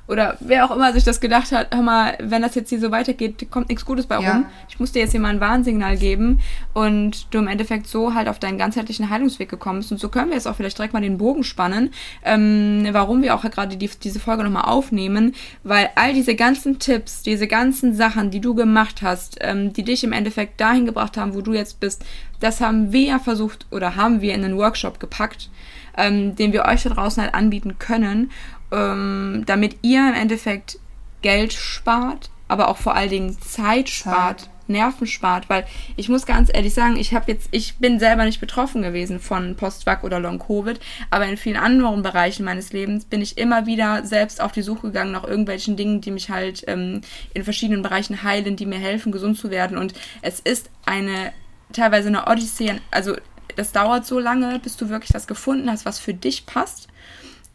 oder 0.08 0.36
wer 0.40 0.64
auch 0.64 0.74
immer 0.74 0.92
sich 0.92 1.04
das 1.04 1.20
gedacht 1.20 1.50
hat, 1.52 1.74
hör 1.74 1.82
mal, 1.82 2.16
wenn 2.20 2.42
das 2.42 2.54
jetzt 2.54 2.70
hier 2.70 2.78
so 2.78 2.90
weitergeht, 2.92 3.50
kommt 3.50 3.68
nichts 3.68 3.84
Gutes 3.84 4.06
bei 4.06 4.20
ja. 4.20 4.32
rum. 4.32 4.46
Ich 4.68 4.78
muss 4.78 4.92
dir 4.92 5.00
jetzt 5.00 5.10
hier 5.10 5.20
mal 5.20 5.30
ein 5.30 5.40
Warnsignal 5.40 5.96
geben 5.96 6.40
und 6.74 7.34
du 7.34 7.38
im 7.38 7.48
Endeffekt 7.48 7.88
so 7.88 8.14
halt 8.14 8.28
auf 8.28 8.38
deinen 8.38 8.56
ganzheitlichen 8.56 9.10
Heilungsweg 9.10 9.48
gekommen 9.48 9.80
bist. 9.80 9.90
Und 9.90 9.98
so 9.98 10.08
können 10.08 10.28
wir 10.28 10.36
jetzt 10.36 10.46
auch 10.46 10.54
vielleicht 10.54 10.78
direkt 10.78 10.94
mal 10.94 11.02
den 11.02 11.18
Bogen 11.18 11.42
spannen, 11.42 11.90
ähm, 12.24 12.86
warum 12.92 13.22
wir 13.22 13.34
auch 13.34 13.42
gerade 13.42 13.76
die, 13.76 13.90
diese 14.02 14.20
Folge 14.20 14.44
nochmal 14.44 14.64
aufnehmen, 14.64 15.34
weil 15.64 15.90
all 15.96 16.12
diese 16.12 16.36
ganzen 16.36 16.78
Tipps, 16.78 17.22
diese 17.22 17.48
ganzen 17.48 17.94
Sachen, 17.94 18.30
die 18.30 18.40
du 18.40 18.54
gemacht 18.54 19.02
hast, 19.02 19.38
ähm, 19.40 19.72
die 19.72 19.82
dich 19.82 20.04
im 20.04 20.12
Endeffekt 20.12 20.60
dahin 20.60 20.86
gebracht 20.86 21.16
haben, 21.16 21.34
wo 21.34 21.40
du 21.40 21.52
jetzt 21.52 21.80
bist, 21.80 22.04
das 22.38 22.60
haben 22.60 22.92
wir 22.92 23.02
ja 23.02 23.18
versucht 23.18 23.66
oder 23.70 23.96
haben 23.96 24.20
wir 24.20 24.34
in 24.34 24.44
einen 24.44 24.56
Workshop 24.56 25.00
gepackt. 25.00 25.50
Ähm, 25.98 26.36
den 26.36 26.52
wir 26.52 26.66
euch 26.66 26.82
da 26.82 26.90
draußen 26.90 27.22
halt 27.22 27.34
anbieten 27.34 27.78
können 27.78 28.30
ähm, 28.72 29.44
damit 29.46 29.76
ihr 29.82 30.08
im 30.08 30.14
Endeffekt 30.14 30.78
Geld 31.22 31.52
spart, 31.52 32.30
aber 32.48 32.68
auch 32.68 32.76
vor 32.76 32.94
allen 32.94 33.10
Dingen 33.10 33.38
Zeit 33.40 33.88
spart. 33.88 34.42
Zeit. 34.42 34.50
Nerven 34.68 35.06
spart, 35.06 35.48
weil 35.48 35.66
ich 35.96 36.08
muss 36.08 36.26
ganz 36.26 36.50
ehrlich 36.52 36.74
sagen, 36.74 36.96
ich 36.96 37.14
habe 37.14 37.30
jetzt, 37.30 37.48
ich 37.52 37.76
bin 37.76 37.98
selber 37.98 38.24
nicht 38.24 38.40
betroffen 38.40 38.82
gewesen 38.82 39.20
von 39.20 39.56
Postvac 39.56 40.04
oder 40.04 40.20
Long 40.20 40.38
Covid, 40.38 40.80
aber 41.10 41.26
in 41.26 41.36
vielen 41.36 41.56
anderen 41.56 42.02
Bereichen 42.02 42.44
meines 42.44 42.72
Lebens 42.72 43.04
bin 43.04 43.22
ich 43.22 43.38
immer 43.38 43.66
wieder 43.66 44.04
selbst 44.04 44.40
auf 44.40 44.52
die 44.52 44.62
Suche 44.62 44.88
gegangen 44.88 45.12
nach 45.12 45.24
irgendwelchen 45.24 45.76
Dingen, 45.76 46.00
die 46.00 46.10
mich 46.10 46.30
halt 46.30 46.64
ähm, 46.66 47.00
in 47.34 47.44
verschiedenen 47.44 47.82
Bereichen 47.82 48.22
heilen, 48.22 48.56
die 48.56 48.66
mir 48.66 48.78
helfen, 48.78 49.12
gesund 49.12 49.38
zu 49.38 49.50
werden. 49.50 49.78
Und 49.78 49.94
es 50.22 50.40
ist 50.40 50.70
eine 50.84 51.32
teilweise 51.72 52.08
eine 52.08 52.26
Odyssee, 52.26 52.80
also 52.90 53.16
das 53.56 53.72
dauert 53.72 54.04
so 54.04 54.18
lange, 54.18 54.58
bis 54.58 54.76
du 54.76 54.88
wirklich 54.88 55.12
das 55.12 55.26
gefunden 55.26 55.70
hast, 55.70 55.86
was 55.86 55.98
für 55.98 56.12
dich 56.12 56.46
passt 56.46 56.88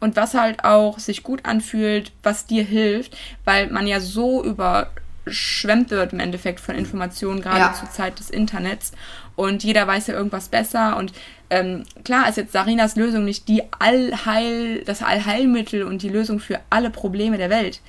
und 0.02 0.16
was 0.16 0.34
halt 0.34 0.64
auch 0.64 0.98
sich 0.98 1.22
gut 1.22 1.44
anfühlt, 1.44 2.10
was 2.24 2.44
dir 2.44 2.64
hilft, 2.64 3.16
weil 3.44 3.70
man 3.70 3.86
ja 3.86 4.00
so 4.00 4.42
überschwemmt 4.42 5.90
wird 5.90 6.12
im 6.12 6.18
Endeffekt 6.18 6.58
von 6.58 6.74
Informationen, 6.74 7.40
gerade 7.40 7.60
ja. 7.60 7.72
zur 7.72 7.88
Zeit 7.88 8.18
des 8.18 8.28
Internets. 8.28 8.90
Und 9.36 9.62
jeder 9.62 9.86
weiß 9.86 10.08
ja 10.08 10.14
irgendwas 10.14 10.48
besser. 10.48 10.96
Und 10.96 11.12
ähm, 11.50 11.84
klar 12.04 12.28
ist 12.28 12.36
jetzt 12.36 12.50
Sarinas 12.52 12.96
Lösung 12.96 13.24
nicht 13.24 13.46
die 13.46 13.62
Allheil, 13.78 14.82
das 14.84 15.04
Allheilmittel 15.04 15.84
und 15.84 16.02
die 16.02 16.08
Lösung 16.08 16.40
für 16.40 16.58
alle 16.68 16.90
Probleme 16.90 17.38
der 17.38 17.48
Welt. 17.48 17.80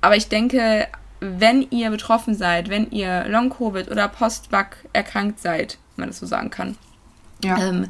Aber 0.00 0.16
ich 0.16 0.28
denke, 0.28 0.88
wenn 1.20 1.66
ihr 1.70 1.90
betroffen 1.90 2.34
seid, 2.34 2.70
wenn 2.70 2.90
ihr 2.90 3.26
Long-Covid 3.28 3.90
oder 3.90 4.08
Post-Vac 4.08 4.76
erkrankt 4.94 5.40
seid, 5.40 5.76
wenn 5.96 6.04
man 6.04 6.08
das 6.08 6.20
so 6.20 6.26
sagen 6.26 6.48
kann, 6.48 6.78
ja. 7.44 7.58
ähm, 7.58 7.88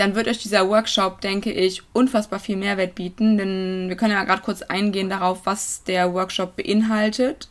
dann 0.00 0.14
wird 0.14 0.28
euch 0.28 0.38
dieser 0.38 0.66
Workshop, 0.68 1.20
denke 1.20 1.52
ich, 1.52 1.82
unfassbar 1.92 2.38
viel 2.38 2.56
Mehrwert 2.56 2.94
bieten. 2.94 3.36
Denn 3.36 3.88
wir 3.88 3.96
können 3.96 4.12
ja 4.12 4.24
gerade 4.24 4.40
kurz 4.40 4.62
eingehen 4.62 5.10
darauf, 5.10 5.44
was 5.44 5.84
der 5.84 6.14
Workshop 6.14 6.56
beinhaltet. 6.56 7.50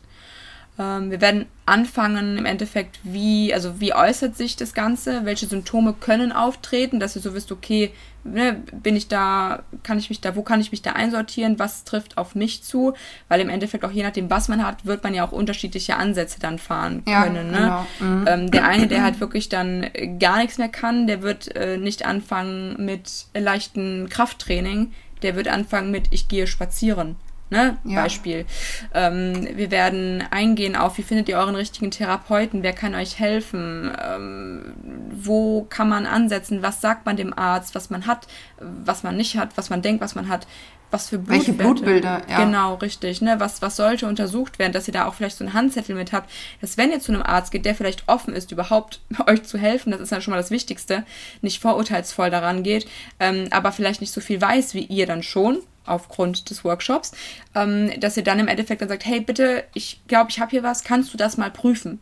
Ähm, 0.76 1.12
wir 1.12 1.20
werden 1.20 1.46
anfangen 1.64 2.38
im 2.38 2.46
Endeffekt, 2.46 2.98
wie, 3.04 3.54
also 3.54 3.80
wie 3.80 3.94
äußert 3.94 4.36
sich 4.36 4.56
das 4.56 4.74
Ganze, 4.74 5.24
welche 5.24 5.46
Symptome 5.46 5.92
können 5.92 6.32
auftreten, 6.32 6.98
dass 6.98 7.14
ihr 7.14 7.22
so 7.22 7.34
wisst, 7.34 7.52
okay, 7.52 7.92
ne, 8.24 8.62
bin 8.72 8.96
ich 8.96 9.08
da, 9.08 9.62
kann 9.82 9.98
ich 9.98 10.10
mich 10.10 10.20
da, 10.20 10.36
wo 10.36 10.42
kann 10.42 10.60
ich 10.60 10.70
mich 10.70 10.82
da 10.82 10.92
einsortieren, 10.92 11.58
was 11.58 11.84
trifft 11.84 12.18
auf 12.18 12.34
mich 12.34 12.62
zu, 12.62 12.94
weil 13.28 13.40
im 13.40 13.48
Endeffekt 13.48 13.84
auch 13.84 13.90
je 13.90 14.02
nachdem, 14.02 14.30
was 14.30 14.48
man 14.48 14.64
hat, 14.64 14.86
wird 14.86 15.02
man 15.04 15.14
ja 15.14 15.26
auch 15.26 15.32
unterschiedliche 15.32 15.96
Ansätze 15.96 16.40
dann 16.40 16.58
fahren 16.58 17.02
ja, 17.06 17.24
können. 17.24 17.50
Ne? 17.50 17.58
Genau. 17.58 17.86
Mhm. 18.00 18.26
Ähm, 18.28 18.50
der 18.50 18.66
eine, 18.66 18.86
der 18.86 19.02
halt 19.02 19.20
wirklich 19.20 19.48
dann 19.48 19.86
gar 20.18 20.38
nichts 20.38 20.58
mehr 20.58 20.68
kann, 20.68 21.06
der 21.06 21.22
wird 21.22 21.54
äh, 21.56 21.76
nicht 21.76 22.04
anfangen 22.04 22.84
mit 22.84 23.26
leichten 23.34 24.08
Krafttraining, 24.08 24.92
der 25.22 25.36
wird 25.36 25.48
anfangen 25.48 25.90
mit, 25.90 26.08
ich 26.10 26.28
gehe 26.28 26.46
spazieren. 26.46 27.16
Ne? 27.50 27.76
Ja. 27.84 28.02
Beispiel. 28.02 28.46
Ähm, 28.94 29.48
wir 29.54 29.70
werden 29.70 30.24
eingehen 30.30 30.76
auf, 30.76 30.98
wie 30.98 31.02
findet 31.02 31.28
ihr 31.28 31.36
euren 31.36 31.56
richtigen 31.56 31.90
Therapeuten, 31.90 32.62
wer 32.62 32.72
kann 32.72 32.94
euch 32.94 33.18
helfen, 33.18 33.90
ähm, 34.02 34.72
wo 35.12 35.66
kann 35.68 35.88
man 35.88 36.06
ansetzen, 36.06 36.62
was 36.62 36.80
sagt 36.80 37.06
man 37.06 37.16
dem 37.16 37.36
Arzt, 37.36 37.74
was 37.74 37.90
man 37.90 38.06
hat, 38.06 38.28
was 38.58 39.02
man 39.02 39.16
nicht 39.16 39.36
hat, 39.36 39.56
was 39.56 39.68
man 39.68 39.82
denkt, 39.82 40.00
was 40.00 40.14
man 40.14 40.28
hat, 40.28 40.46
was 40.90 41.08
für 41.08 41.18
Blutwerte. 41.18 41.46
Welche 41.46 41.52
Blutbilder, 41.52 42.22
ja. 42.28 42.44
Genau, 42.44 42.74
richtig. 42.74 43.20
Ne? 43.20 43.38
Was, 43.38 43.62
was 43.62 43.76
sollte 43.76 44.06
untersucht 44.06 44.58
werden, 44.58 44.72
dass 44.72 44.88
ihr 44.88 44.94
da 44.94 45.06
auch 45.06 45.14
vielleicht 45.14 45.36
so 45.36 45.44
einen 45.44 45.54
Handzettel 45.54 45.94
mit 45.94 46.12
habt, 46.12 46.30
dass 46.60 46.76
wenn 46.76 46.90
ihr 46.90 47.00
zu 47.00 47.12
einem 47.12 47.22
Arzt 47.22 47.52
geht, 47.52 47.64
der 47.64 47.74
vielleicht 47.74 48.08
offen 48.08 48.34
ist, 48.34 48.52
überhaupt 48.52 49.00
euch 49.26 49.42
zu 49.44 49.58
helfen, 49.58 49.92
das 49.92 50.00
ist 50.00 50.10
ja 50.10 50.20
schon 50.20 50.32
mal 50.32 50.38
das 50.38 50.50
Wichtigste, 50.50 51.04
nicht 51.42 51.60
vorurteilsvoll 51.60 52.30
daran 52.30 52.62
geht, 52.62 52.88
ähm, 53.18 53.48
aber 53.50 53.72
vielleicht 53.72 54.00
nicht 54.00 54.12
so 54.12 54.20
viel 54.20 54.40
weiß 54.40 54.74
wie 54.74 54.84
ihr 54.84 55.06
dann 55.06 55.22
schon, 55.22 55.58
aufgrund 55.86 56.50
des 56.50 56.64
Workshops, 56.64 57.12
ähm, 57.54 57.92
dass 58.00 58.16
ihr 58.16 58.24
dann 58.24 58.38
im 58.38 58.48
Endeffekt 58.48 58.82
dann 58.82 58.88
sagt, 58.88 59.06
hey 59.06 59.20
bitte, 59.20 59.64
ich 59.74 60.00
glaube, 60.06 60.30
ich 60.30 60.40
habe 60.40 60.50
hier 60.50 60.62
was, 60.62 60.84
kannst 60.84 61.12
du 61.12 61.16
das 61.16 61.36
mal 61.36 61.50
prüfen? 61.50 62.00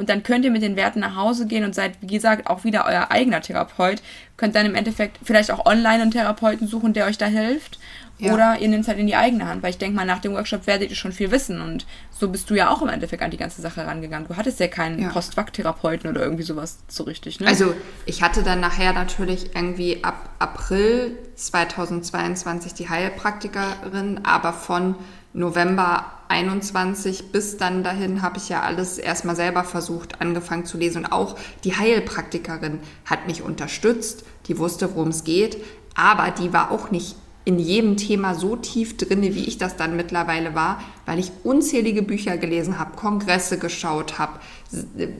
Und 0.00 0.08
dann 0.08 0.22
könnt 0.22 0.46
ihr 0.46 0.50
mit 0.50 0.62
den 0.62 0.76
Werten 0.76 1.00
nach 1.00 1.14
Hause 1.14 1.46
gehen 1.46 1.62
und 1.62 1.74
seid, 1.74 1.92
wie 2.00 2.06
gesagt, 2.06 2.46
auch 2.46 2.64
wieder 2.64 2.86
euer 2.86 3.10
eigener 3.10 3.42
Therapeut. 3.42 4.00
Könnt 4.38 4.54
dann 4.54 4.64
im 4.64 4.74
Endeffekt 4.74 5.18
vielleicht 5.22 5.50
auch 5.50 5.66
online 5.66 6.00
einen 6.00 6.10
Therapeuten 6.10 6.66
suchen, 6.66 6.94
der 6.94 7.04
euch 7.04 7.18
da 7.18 7.26
hilft. 7.26 7.78
Ja. 8.16 8.32
Oder 8.32 8.58
ihr 8.60 8.68
nehmt 8.68 8.84
es 8.84 8.88
halt 8.88 8.98
in 8.98 9.06
die 9.06 9.14
eigene 9.14 9.46
Hand, 9.46 9.62
weil 9.62 9.68
ich 9.68 9.76
denke 9.76 9.96
mal, 9.96 10.06
nach 10.06 10.20
dem 10.20 10.32
Workshop 10.32 10.66
werdet 10.66 10.88
ihr 10.88 10.96
schon 10.96 11.12
viel 11.12 11.30
wissen. 11.30 11.60
Und 11.60 11.84
so 12.10 12.30
bist 12.30 12.48
du 12.48 12.54
ja 12.54 12.70
auch 12.70 12.80
im 12.80 12.88
Endeffekt 12.88 13.22
an 13.22 13.30
die 13.30 13.36
ganze 13.36 13.60
Sache 13.60 13.86
rangegangen. 13.86 14.26
Du 14.26 14.36
hattest 14.36 14.58
ja 14.58 14.68
keinen 14.68 15.02
ja. 15.02 15.10
Postdoc-Therapeuten 15.10 16.08
oder 16.08 16.22
irgendwie 16.22 16.44
sowas 16.44 16.78
so 16.88 17.04
richtig, 17.04 17.38
ne? 17.40 17.46
Also 17.46 17.74
ich 18.06 18.22
hatte 18.22 18.42
dann 18.42 18.60
nachher 18.60 18.94
natürlich 18.94 19.54
irgendwie 19.54 20.02
ab 20.02 20.30
April 20.38 21.18
2022 21.34 22.72
die 22.72 22.88
Heilpraktikerin, 22.88 24.20
aber 24.24 24.54
von 24.54 24.94
November 25.32 26.06
21 26.28 27.32
bis 27.32 27.56
dann 27.56 27.82
dahin 27.82 28.22
habe 28.22 28.38
ich 28.38 28.48
ja 28.48 28.62
alles 28.62 28.98
erstmal 28.98 29.36
selber 29.36 29.64
versucht, 29.64 30.20
angefangen 30.20 30.64
zu 30.64 30.78
lesen. 30.78 31.04
Und 31.04 31.12
auch 31.12 31.36
die 31.64 31.76
Heilpraktikerin 31.76 32.80
hat 33.04 33.26
mich 33.26 33.42
unterstützt, 33.42 34.24
die 34.46 34.58
wusste, 34.58 34.94
worum 34.94 35.08
es 35.08 35.24
geht, 35.24 35.58
aber 35.94 36.30
die 36.30 36.52
war 36.52 36.70
auch 36.70 36.90
nicht 36.90 37.16
in 37.44 37.58
jedem 37.58 37.96
Thema 37.96 38.34
so 38.34 38.54
tief 38.54 38.96
drinne, 38.96 39.34
wie 39.34 39.44
ich 39.44 39.58
das 39.58 39.76
dann 39.76 39.96
mittlerweile 39.96 40.54
war, 40.54 40.80
weil 41.06 41.18
ich 41.18 41.32
unzählige 41.42 42.02
Bücher 42.02 42.36
gelesen 42.36 42.78
habe, 42.78 42.96
Kongresse 42.96 43.58
geschaut 43.58 44.18
habe, 44.18 44.38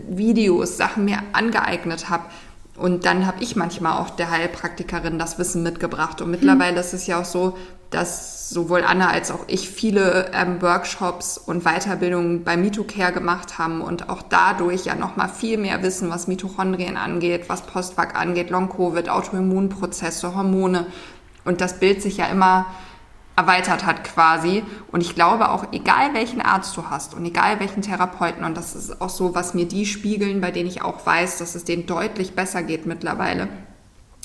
Videos, 0.08 0.76
Sachen 0.76 1.06
mir 1.06 1.18
angeeignet 1.32 2.10
habe. 2.10 2.24
Und 2.80 3.04
dann 3.04 3.26
habe 3.26 3.42
ich 3.42 3.56
manchmal 3.56 3.98
auch 3.98 4.08
der 4.08 4.30
Heilpraktikerin 4.30 5.18
das 5.18 5.38
Wissen 5.38 5.62
mitgebracht. 5.62 6.22
Und 6.22 6.30
mittlerweile 6.30 6.76
hm. 6.76 6.80
ist 6.80 6.94
es 6.94 7.06
ja 7.06 7.20
auch 7.20 7.26
so, 7.26 7.58
dass 7.90 8.48
sowohl 8.48 8.84
Anna 8.84 9.10
als 9.10 9.30
auch 9.30 9.44
ich 9.48 9.68
viele 9.68 10.30
ähm, 10.32 10.62
Workshops 10.62 11.36
und 11.36 11.64
Weiterbildungen 11.64 12.42
bei 12.42 12.56
MitoCare 12.56 13.12
gemacht 13.12 13.58
haben 13.58 13.82
und 13.82 14.08
auch 14.08 14.22
dadurch 14.22 14.86
ja 14.86 14.94
nochmal 14.94 15.28
viel 15.28 15.58
mehr 15.58 15.82
wissen, 15.82 16.08
was 16.08 16.26
Mitochondrien 16.26 16.96
angeht, 16.96 17.48
was 17.48 17.62
Postvac 17.62 18.18
angeht, 18.18 18.48
Long-Covid, 18.48 19.10
Autoimmunprozesse, 19.10 20.34
Hormone 20.34 20.86
und 21.44 21.60
das 21.60 21.80
Bild 21.80 22.00
sich 22.00 22.16
ja 22.16 22.26
immer 22.26 22.66
erweitert 23.40 23.86
hat 23.86 24.04
quasi. 24.04 24.62
Und 24.92 25.00
ich 25.00 25.14
glaube 25.14 25.50
auch, 25.50 25.72
egal 25.72 26.12
welchen 26.12 26.42
Arzt 26.42 26.76
du 26.76 26.90
hast 26.90 27.14
und 27.14 27.24
egal 27.24 27.58
welchen 27.58 27.82
Therapeuten, 27.82 28.44
und 28.44 28.56
das 28.56 28.74
ist 28.76 29.00
auch 29.00 29.08
so, 29.08 29.34
was 29.34 29.54
mir 29.54 29.66
die 29.66 29.86
spiegeln, 29.86 30.40
bei 30.40 30.50
denen 30.50 30.68
ich 30.68 30.82
auch 30.82 31.04
weiß, 31.04 31.38
dass 31.38 31.54
es 31.54 31.64
denen 31.64 31.86
deutlich 31.86 32.34
besser 32.34 32.62
geht 32.62 32.86
mittlerweile. 32.86 33.48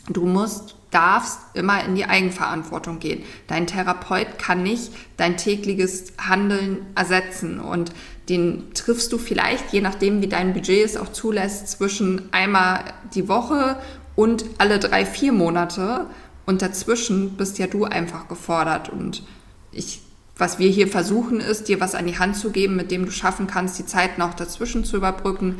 Du 0.09 0.25
musst, 0.25 0.75
darfst 0.91 1.39
immer 1.53 1.83
in 1.83 1.95
die 1.95 2.05
Eigenverantwortung 2.05 2.99
gehen. 2.99 3.23
Dein 3.47 3.67
Therapeut 3.67 4.37
kann 4.37 4.63
nicht 4.63 4.91
dein 5.17 5.35
tägliches 5.35 6.13
Handeln 6.17 6.85
ersetzen 6.95 7.59
und 7.59 7.91
den 8.29 8.73
triffst 8.73 9.11
du 9.11 9.17
vielleicht, 9.17 9.71
je 9.71 9.81
nachdem 9.81 10.21
wie 10.21 10.27
dein 10.27 10.53
Budget 10.53 10.85
es 10.85 10.97
auch 10.97 11.11
zulässt, 11.11 11.67
zwischen 11.69 12.29
einmal 12.31 12.81
die 13.13 13.27
Woche 13.27 13.77
und 14.15 14.45
alle 14.57 14.79
drei, 14.79 15.05
vier 15.05 15.31
Monate. 15.31 16.07
Und 16.45 16.61
dazwischen 16.61 17.37
bist 17.37 17.57
ja 17.57 17.67
du 17.67 17.85
einfach 17.85 18.27
gefordert. 18.27 18.89
Und 18.89 19.23
ich, 19.71 20.01
was 20.37 20.59
wir 20.59 20.69
hier 20.69 20.87
versuchen, 20.87 21.39
ist, 21.39 21.67
dir 21.67 21.79
was 21.79 21.95
an 21.95 22.07
die 22.07 22.19
Hand 22.19 22.35
zu 22.37 22.51
geben, 22.51 22.75
mit 22.75 22.91
dem 22.91 23.05
du 23.05 23.11
schaffen 23.11 23.47
kannst, 23.47 23.79
die 23.79 23.85
Zeit 23.85 24.17
noch 24.17 24.33
dazwischen 24.33 24.85
zu 24.85 24.97
überbrücken, 24.97 25.59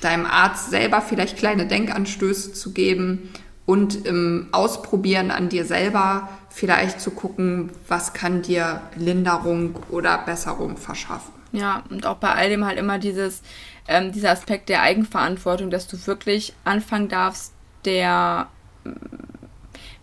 deinem 0.00 0.26
Arzt 0.26 0.70
selber 0.70 1.02
vielleicht 1.02 1.36
kleine 1.36 1.66
Denkanstöße 1.66 2.52
zu 2.52 2.72
geben 2.72 3.30
und 3.66 4.06
im 4.06 4.48
Ausprobieren 4.52 5.30
an 5.30 5.48
dir 5.48 5.64
selber 5.64 6.28
vielleicht 6.48 7.00
zu 7.00 7.10
gucken, 7.10 7.70
was 7.86 8.12
kann 8.12 8.42
dir 8.42 8.80
Linderung 8.96 9.76
oder 9.90 10.18
Besserung 10.18 10.76
verschaffen. 10.76 11.32
Ja, 11.52 11.82
und 11.90 12.06
auch 12.06 12.16
bei 12.16 12.32
all 12.32 12.48
dem 12.48 12.64
halt 12.64 12.78
immer 12.78 12.98
dieses, 12.98 13.42
ähm, 13.88 14.12
dieser 14.12 14.30
Aspekt 14.30 14.68
der 14.68 14.82
Eigenverantwortung, 14.82 15.70
dass 15.70 15.86
du 15.86 15.96
wirklich 16.06 16.54
anfangen 16.64 17.08
darfst, 17.08 17.52
der 17.84 18.48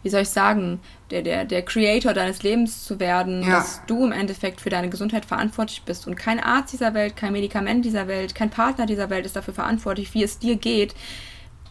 wie 0.08 0.12
soll 0.12 0.22
ich 0.22 0.30
sagen, 0.30 0.80
der, 1.12 1.22
der, 1.22 1.44
der 1.44 1.64
Creator 1.64 2.14
deines 2.14 2.42
Lebens 2.42 2.86
zu 2.86 2.98
werden, 2.98 3.44
ja. 3.44 3.58
dass 3.58 3.82
du 3.88 4.06
im 4.06 4.14
Endeffekt 4.14 4.62
für 4.62 4.70
deine 4.70 4.90
Gesundheit 4.90 5.26
verantwortlich 5.26 5.84
bist 5.84 6.08
und 6.08 6.16
kein 6.16 6.40
Arzt 6.40 6.72
dieser 6.72 6.94
Welt, 6.94 7.18
kein 7.18 7.34
Medikament 7.34 7.84
dieser 7.84 8.08
Welt, 8.08 8.34
kein 8.34 8.50
Partner 8.50 8.86
dieser 8.86 9.10
Welt 9.10 9.26
ist 9.26 9.36
dafür 9.36 9.54
verantwortlich, 9.54 10.14
wie 10.14 10.24
es 10.24 10.40
dir 10.40 10.56
geht. 10.56 10.96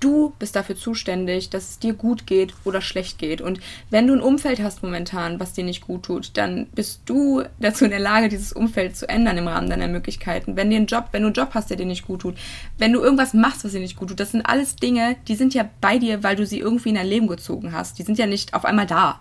Du 0.01 0.33
bist 0.39 0.57
dafür 0.57 0.77
zuständig, 0.77 1.51
dass 1.51 1.71
es 1.71 1.79
dir 1.79 1.95
gut 1.95 2.27
geht 2.27 2.55
oder 2.65 2.81
schlecht 2.81 3.19
geht. 3.19 3.41
Und 3.41 3.61
wenn 3.91 4.07
du 4.07 4.15
ein 4.15 4.21
Umfeld 4.21 4.61
hast 4.63 4.83
momentan, 4.83 5.41
was 5.41 5.53
dir 5.53 5.65
nicht 5.65 5.83
gut 5.87 6.05
tut, 6.05 6.31
dann 6.35 6.67
bist 6.75 7.03
du 7.07 7.43
dazu 7.59 7.85
in 7.85 7.91
der 7.91 8.01
Lage, 8.01 8.29
dieses 8.29 8.53
Umfeld 8.53 8.97
zu 8.97 9.09
ändern 9.09 9.39
im 9.39 9.49
Rahmen 9.49 9.71
deiner 9.71 9.89
Möglichkeiten. 9.89 10.57
Wenn 10.57 10.71
dir 10.71 10.77
ein 10.77 10.87
Job, 10.87 11.09
wenn 11.13 11.23
du 11.23 11.29
einen 11.29 11.35
Job 11.35 11.51
hast, 11.53 11.71
der 11.71 11.77
dir 11.77 11.87
nicht 11.87 12.07
gut 12.07 12.23
tut, 12.23 12.37
wenn 12.79 12.93
du 12.93 13.01
irgendwas 13.01 13.35
machst, 13.35 13.65
was 13.65 13.73
dir 13.73 13.81
nicht 13.81 13.97
gut 13.97 14.09
tut, 14.09 14.21
das 14.21 14.33
sind 14.33 14.43
alles 14.43 14.77
Dinge, 14.77 15.17
die 15.29 15.35
sind 15.37 15.55
ja 15.55 15.69
bei 15.81 15.99
dir, 15.99 16.23
weil 16.23 16.37
du 16.37 16.47
sie 16.47 16.59
irgendwie 16.59 16.91
in 16.91 16.97
dein 16.97 17.07
Leben 17.07 17.27
gezogen 17.27 17.73
hast. 17.73 17.99
Die 17.99 18.03
sind 18.03 18.19
ja 18.19 18.27
nicht 18.27 18.55
auf 18.55 18.65
einmal 18.65 18.87
da. 18.87 19.21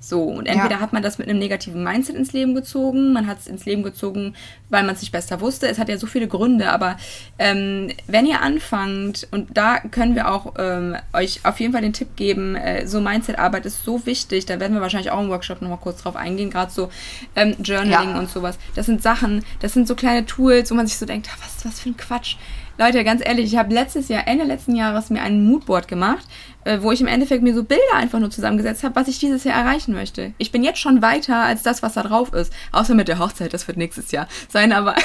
So, 0.00 0.22
und 0.22 0.46
entweder 0.46 0.76
ja. 0.76 0.80
hat 0.80 0.92
man 0.92 1.02
das 1.02 1.16
mit 1.16 1.28
einem 1.28 1.38
negativen 1.38 1.82
Mindset 1.82 2.14
ins 2.16 2.34
Leben 2.34 2.54
gezogen, 2.54 3.14
man 3.14 3.26
hat 3.26 3.38
es 3.40 3.46
ins 3.46 3.64
Leben 3.64 3.82
gezogen, 3.82 4.34
weil 4.68 4.82
man 4.82 4.94
es 4.94 5.00
sich 5.00 5.10
besser 5.10 5.40
wusste. 5.40 5.66
Es 5.66 5.78
hat 5.78 5.88
ja 5.88 5.96
so 5.96 6.06
viele 6.06 6.28
Gründe, 6.28 6.70
aber 6.70 6.98
ähm, 7.38 7.90
wenn 8.06 8.26
ihr 8.26 8.42
anfangt, 8.42 9.26
und 9.30 9.56
da 9.56 9.78
können 9.78 10.14
wir 10.14 10.30
auch 10.30 10.54
ähm, 10.58 10.96
euch 11.14 11.40
auf 11.44 11.58
jeden 11.58 11.72
Fall 11.72 11.80
den 11.80 11.94
Tipp 11.94 12.16
geben, 12.16 12.54
äh, 12.54 12.86
so 12.86 13.00
Mindset-Arbeit 13.00 13.64
ist 13.64 13.82
so 13.82 14.04
wichtig, 14.04 14.44
da 14.44 14.60
werden 14.60 14.74
wir 14.74 14.82
wahrscheinlich 14.82 15.10
auch 15.10 15.22
im 15.22 15.30
Workshop 15.30 15.62
nochmal 15.62 15.78
kurz 15.78 16.02
drauf 16.02 16.16
eingehen, 16.16 16.50
gerade 16.50 16.70
so 16.70 16.90
ähm, 17.34 17.56
Journaling 17.62 18.10
ja. 18.10 18.18
und 18.18 18.28
sowas. 18.28 18.58
Das 18.74 18.84
sind 18.84 19.02
Sachen, 19.02 19.42
das 19.60 19.72
sind 19.72 19.88
so 19.88 19.94
kleine 19.94 20.26
Tools, 20.26 20.70
wo 20.70 20.74
man 20.74 20.86
sich 20.86 20.98
so 20.98 21.06
denkt, 21.06 21.30
ah, 21.32 21.38
was, 21.42 21.64
was 21.64 21.80
für 21.80 21.88
ein 21.88 21.96
Quatsch. 21.96 22.36
Leute, 22.76 23.04
ganz 23.04 23.22
ehrlich, 23.24 23.52
ich 23.52 23.56
habe 23.56 23.72
letztes 23.72 24.08
Jahr, 24.08 24.26
Ende 24.26 24.44
letzten 24.44 24.74
Jahres 24.74 25.08
mir 25.08 25.22
ein 25.22 25.44
Moodboard 25.44 25.86
gemacht, 25.86 26.26
äh, 26.64 26.78
wo 26.80 26.90
ich 26.90 27.00
im 27.00 27.06
Endeffekt 27.06 27.44
mir 27.44 27.54
so 27.54 27.62
Bilder 27.62 27.94
einfach 27.94 28.18
nur 28.18 28.30
zusammengesetzt 28.30 28.82
habe, 28.82 28.96
was 28.96 29.06
ich 29.06 29.20
dieses 29.20 29.44
Jahr 29.44 29.56
erreichen 29.56 29.94
möchte. 29.94 30.32
Ich 30.38 30.50
bin 30.50 30.64
jetzt 30.64 30.80
schon 30.80 31.00
weiter 31.00 31.36
als 31.36 31.62
das, 31.62 31.84
was 31.84 31.94
da 31.94 32.02
drauf 32.02 32.32
ist. 32.32 32.52
Außer 32.72 32.94
mit 32.94 33.06
der 33.06 33.20
Hochzeit, 33.20 33.54
das 33.54 33.68
wird 33.68 33.76
nächstes 33.76 34.10
Jahr 34.10 34.26
sein, 34.48 34.72
aber. 34.72 34.96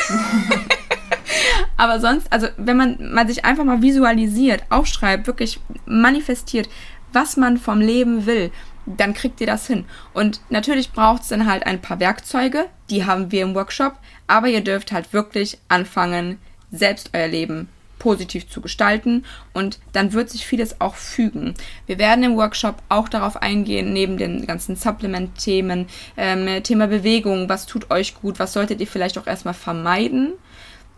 aber 1.78 2.00
sonst, 2.00 2.32
also 2.34 2.48
wenn 2.58 2.78
man, 2.78 2.98
man 3.14 3.28
sich 3.28 3.46
einfach 3.46 3.66
mal 3.66 3.84
visualisiert, 3.84 4.64
aufschreibt, 4.70 5.28
wirklich 5.28 5.60
manifestiert, 5.86 6.70
was 7.14 7.38
man 7.38 7.58
vom 7.58 7.82
Leben 7.82 8.26
will, 8.26 8.52
dann 8.86 9.14
kriegt 9.14 9.40
ihr 9.42 9.48
das 9.48 9.68
hin. 9.68 9.86
Und 10.14 10.42
natürlich 10.50 10.92
braucht 10.92 11.22
es 11.22 11.28
dann 11.28 11.46
halt 11.46 11.68
ein 11.68 11.82
paar 11.82 12.00
Werkzeuge, 12.00 12.66
die 12.90 13.06
haben 13.06 13.32
wir 13.32 13.44
im 13.44 13.54
Workshop, 13.54 13.94
aber 14.26 14.48
ihr 14.48 14.62
dürft 14.62 14.92
halt 14.92 15.14
wirklich 15.14 15.60
anfangen, 15.68 16.40
selbst 16.72 17.12
euer 17.14 17.28
Leben 17.28 17.70
positiv 18.00 18.50
zu 18.50 18.62
gestalten 18.62 19.26
und 19.54 19.80
dann 19.92 20.14
wird 20.14 20.30
sich 20.30 20.46
vieles 20.46 20.82
auch 20.82 20.96
fügen. 20.96 21.54
Wir 21.86 22.00
werden 22.00 22.24
im 22.24 22.38
Workshop 22.38 22.78
auch 22.88 23.10
darauf 23.10 23.42
eingehen, 23.42 23.94
neben 23.94 24.18
den 24.18 24.48
ganzen 24.48 24.76
Supplement-Themen, 24.76 25.88
ähm, 26.18 26.64
Thema 26.64 26.88
Bewegung, 26.88 27.50
was 27.50 27.66
tut 27.66 27.92
euch 27.92 28.16
gut, 28.16 28.40
was 28.40 28.54
solltet 28.54 28.80
ihr 28.80 28.88
vielleicht 28.88 29.18
auch 29.18 29.28
erstmal 29.28 29.54
vermeiden. 29.54 30.34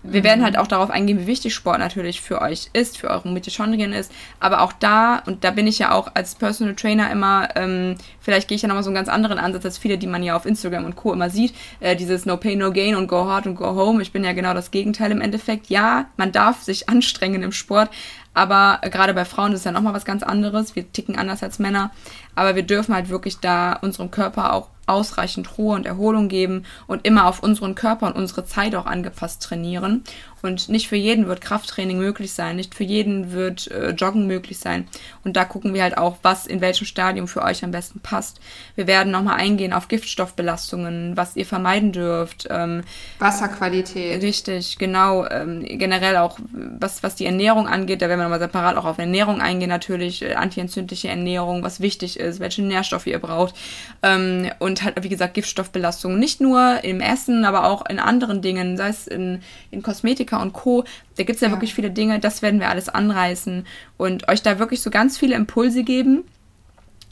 Wir 0.03 0.23
werden 0.23 0.43
halt 0.43 0.57
auch 0.57 0.67
darauf 0.67 0.89
eingehen, 0.89 1.19
wie 1.19 1.27
wichtig 1.27 1.53
Sport 1.53 1.79
natürlich 1.79 2.21
für 2.21 2.41
euch 2.41 2.69
ist, 2.73 2.97
für 2.97 3.09
eure 3.09 3.29
Mitochondrien 3.29 3.93
ist. 3.93 4.11
Aber 4.39 4.61
auch 4.61 4.73
da, 4.73 5.21
und 5.25 5.43
da 5.43 5.51
bin 5.51 5.67
ich 5.67 5.79
ja 5.79 5.91
auch 5.91 6.09
als 6.15 6.35
Personal 6.35 6.75
Trainer 6.75 7.11
immer, 7.11 7.49
ähm, 7.55 7.95
vielleicht 8.19 8.47
gehe 8.47 8.55
ich 8.55 8.63
ja 8.63 8.67
nochmal 8.67 8.83
so 8.83 8.89
einen 8.89 8.95
ganz 8.95 9.09
anderen 9.09 9.37
Ansatz 9.37 9.63
als 9.65 9.77
viele, 9.77 9.97
die 9.97 10.07
man 10.07 10.23
ja 10.23 10.35
auf 10.35 10.45
Instagram 10.45 10.85
und 10.85 10.95
Co. 10.95 11.13
immer 11.13 11.29
sieht. 11.29 11.53
Äh, 11.79 11.95
dieses 11.95 12.25
No 12.25 12.37
Pain, 12.37 12.57
No 12.57 12.71
Gain 12.71 12.95
und 12.95 13.07
Go 13.07 13.25
Hard 13.25 13.45
und 13.45 13.55
Go 13.55 13.75
Home. 13.75 14.01
Ich 14.01 14.11
bin 14.11 14.23
ja 14.23 14.33
genau 14.33 14.53
das 14.53 14.71
Gegenteil 14.71 15.11
im 15.11 15.21
Endeffekt. 15.21 15.67
Ja, 15.67 16.07
man 16.17 16.31
darf 16.31 16.63
sich 16.63 16.89
anstrengen 16.89 17.43
im 17.43 17.51
Sport, 17.51 17.89
aber 18.33 18.79
gerade 18.89 19.13
bei 19.13 19.25
Frauen 19.25 19.51
ist 19.51 19.59
es 19.59 19.65
ja 19.65 19.71
nochmal 19.71 19.93
was 19.93 20.05
ganz 20.05 20.23
anderes. 20.23 20.75
Wir 20.75 20.91
ticken 20.91 21.17
anders 21.17 21.43
als 21.43 21.59
Männer. 21.59 21.91
Aber 22.33 22.55
wir 22.55 22.63
dürfen 22.63 22.95
halt 22.95 23.09
wirklich 23.09 23.39
da 23.39 23.73
unserem 23.73 24.09
Körper 24.09 24.53
auch 24.53 24.69
ausreichend 24.91 25.57
Ruhe 25.57 25.75
und 25.75 25.85
Erholung 25.85 26.27
geben 26.27 26.65
und 26.87 27.05
immer 27.05 27.27
auf 27.27 27.41
unseren 27.43 27.75
Körper 27.75 28.07
und 28.07 28.15
unsere 28.15 28.45
Zeit 28.45 28.75
auch 28.75 28.85
angepasst 28.85 29.41
trainieren. 29.43 30.03
Und 30.41 30.69
nicht 30.69 30.87
für 30.87 30.95
jeden 30.95 31.27
wird 31.27 31.41
Krafttraining 31.41 31.97
möglich 31.99 32.33
sein, 32.33 32.55
nicht 32.55 32.75
für 32.75 32.83
jeden 32.83 33.31
wird 33.31 33.69
äh, 33.71 33.91
Joggen 33.91 34.27
möglich 34.27 34.59
sein. 34.59 34.87
Und 35.23 35.37
da 35.37 35.45
gucken 35.45 35.73
wir 35.73 35.83
halt 35.83 35.97
auch, 35.97 36.17
was 36.21 36.47
in 36.47 36.61
welchem 36.61 36.85
Stadium 36.85 37.27
für 37.27 37.43
euch 37.43 37.63
am 37.63 37.71
besten 37.71 37.99
passt. 37.99 38.39
Wir 38.75 38.87
werden 38.87 39.11
nochmal 39.11 39.37
eingehen 39.37 39.73
auf 39.73 39.87
Giftstoffbelastungen, 39.87 41.15
was 41.15 41.35
ihr 41.35 41.45
vermeiden 41.45 41.91
dürft. 41.91 42.47
Ähm, 42.49 42.83
Wasserqualität. 43.19 44.21
Richtig, 44.21 44.77
genau. 44.77 45.25
Ähm, 45.27 45.63
generell 45.63 46.17
auch, 46.17 46.39
was, 46.51 47.03
was 47.03 47.15
die 47.15 47.25
Ernährung 47.25 47.67
angeht, 47.67 48.01
da 48.01 48.09
werden 48.09 48.19
wir 48.19 48.23
nochmal 48.23 48.39
separat 48.39 48.77
auch 48.77 48.85
auf 48.85 48.97
Ernährung 48.97 49.41
eingehen, 49.41 49.69
natürlich. 49.69 50.23
Äh, 50.23 50.35
antientzündliche 50.35 51.09
Ernährung, 51.09 51.63
was 51.63 51.79
wichtig 51.79 52.19
ist, 52.19 52.39
welche 52.39 52.63
Nährstoffe 52.63 53.07
ihr 53.07 53.19
braucht. 53.19 53.55
Ähm, 54.01 54.51
und 54.59 54.83
halt, 54.83 55.01
wie 55.03 55.09
gesagt, 55.09 55.35
Giftstoffbelastungen. 55.35 56.19
Nicht 56.19 56.41
nur 56.41 56.83
im 56.83 56.99
Essen, 56.99 57.45
aber 57.45 57.65
auch 57.65 57.85
in 57.85 57.99
anderen 57.99 58.41
Dingen, 58.41 58.77
sei 58.77 58.89
es 58.89 59.07
in, 59.07 59.41
in 59.69 59.81
Kosmetika 60.31 60.41
und 60.41 60.53
Co. 60.53 60.83
Da 61.17 61.23
gibt 61.23 61.35
es 61.35 61.41
ja, 61.41 61.47
ja 61.47 61.53
wirklich 61.53 61.73
viele 61.73 61.91
Dinge, 61.91 62.19
das 62.19 62.41
werden 62.41 62.59
wir 62.59 62.69
alles 62.69 62.89
anreißen 62.89 63.65
und 63.97 64.27
euch 64.27 64.41
da 64.41 64.59
wirklich 64.59 64.81
so 64.81 64.89
ganz 64.89 65.17
viele 65.17 65.35
Impulse 65.35 65.83
geben, 65.83 66.23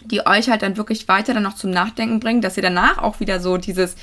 die 0.06 0.26
euch 0.26 0.50
halt 0.50 0.62
dann 0.62 0.78
wirklich 0.78 1.08
weiter 1.08 1.34
dann 1.34 1.44
noch 1.44 1.56
zum 1.56 1.72
Nachdenken 1.72 2.20
bringen, 2.20 2.42
dass 2.42 2.58
ihr 2.58 2.64
danach 2.64 2.98
auch 2.98 3.20
wieder 3.20 3.40
so 3.40 3.58
dieses 3.58 3.96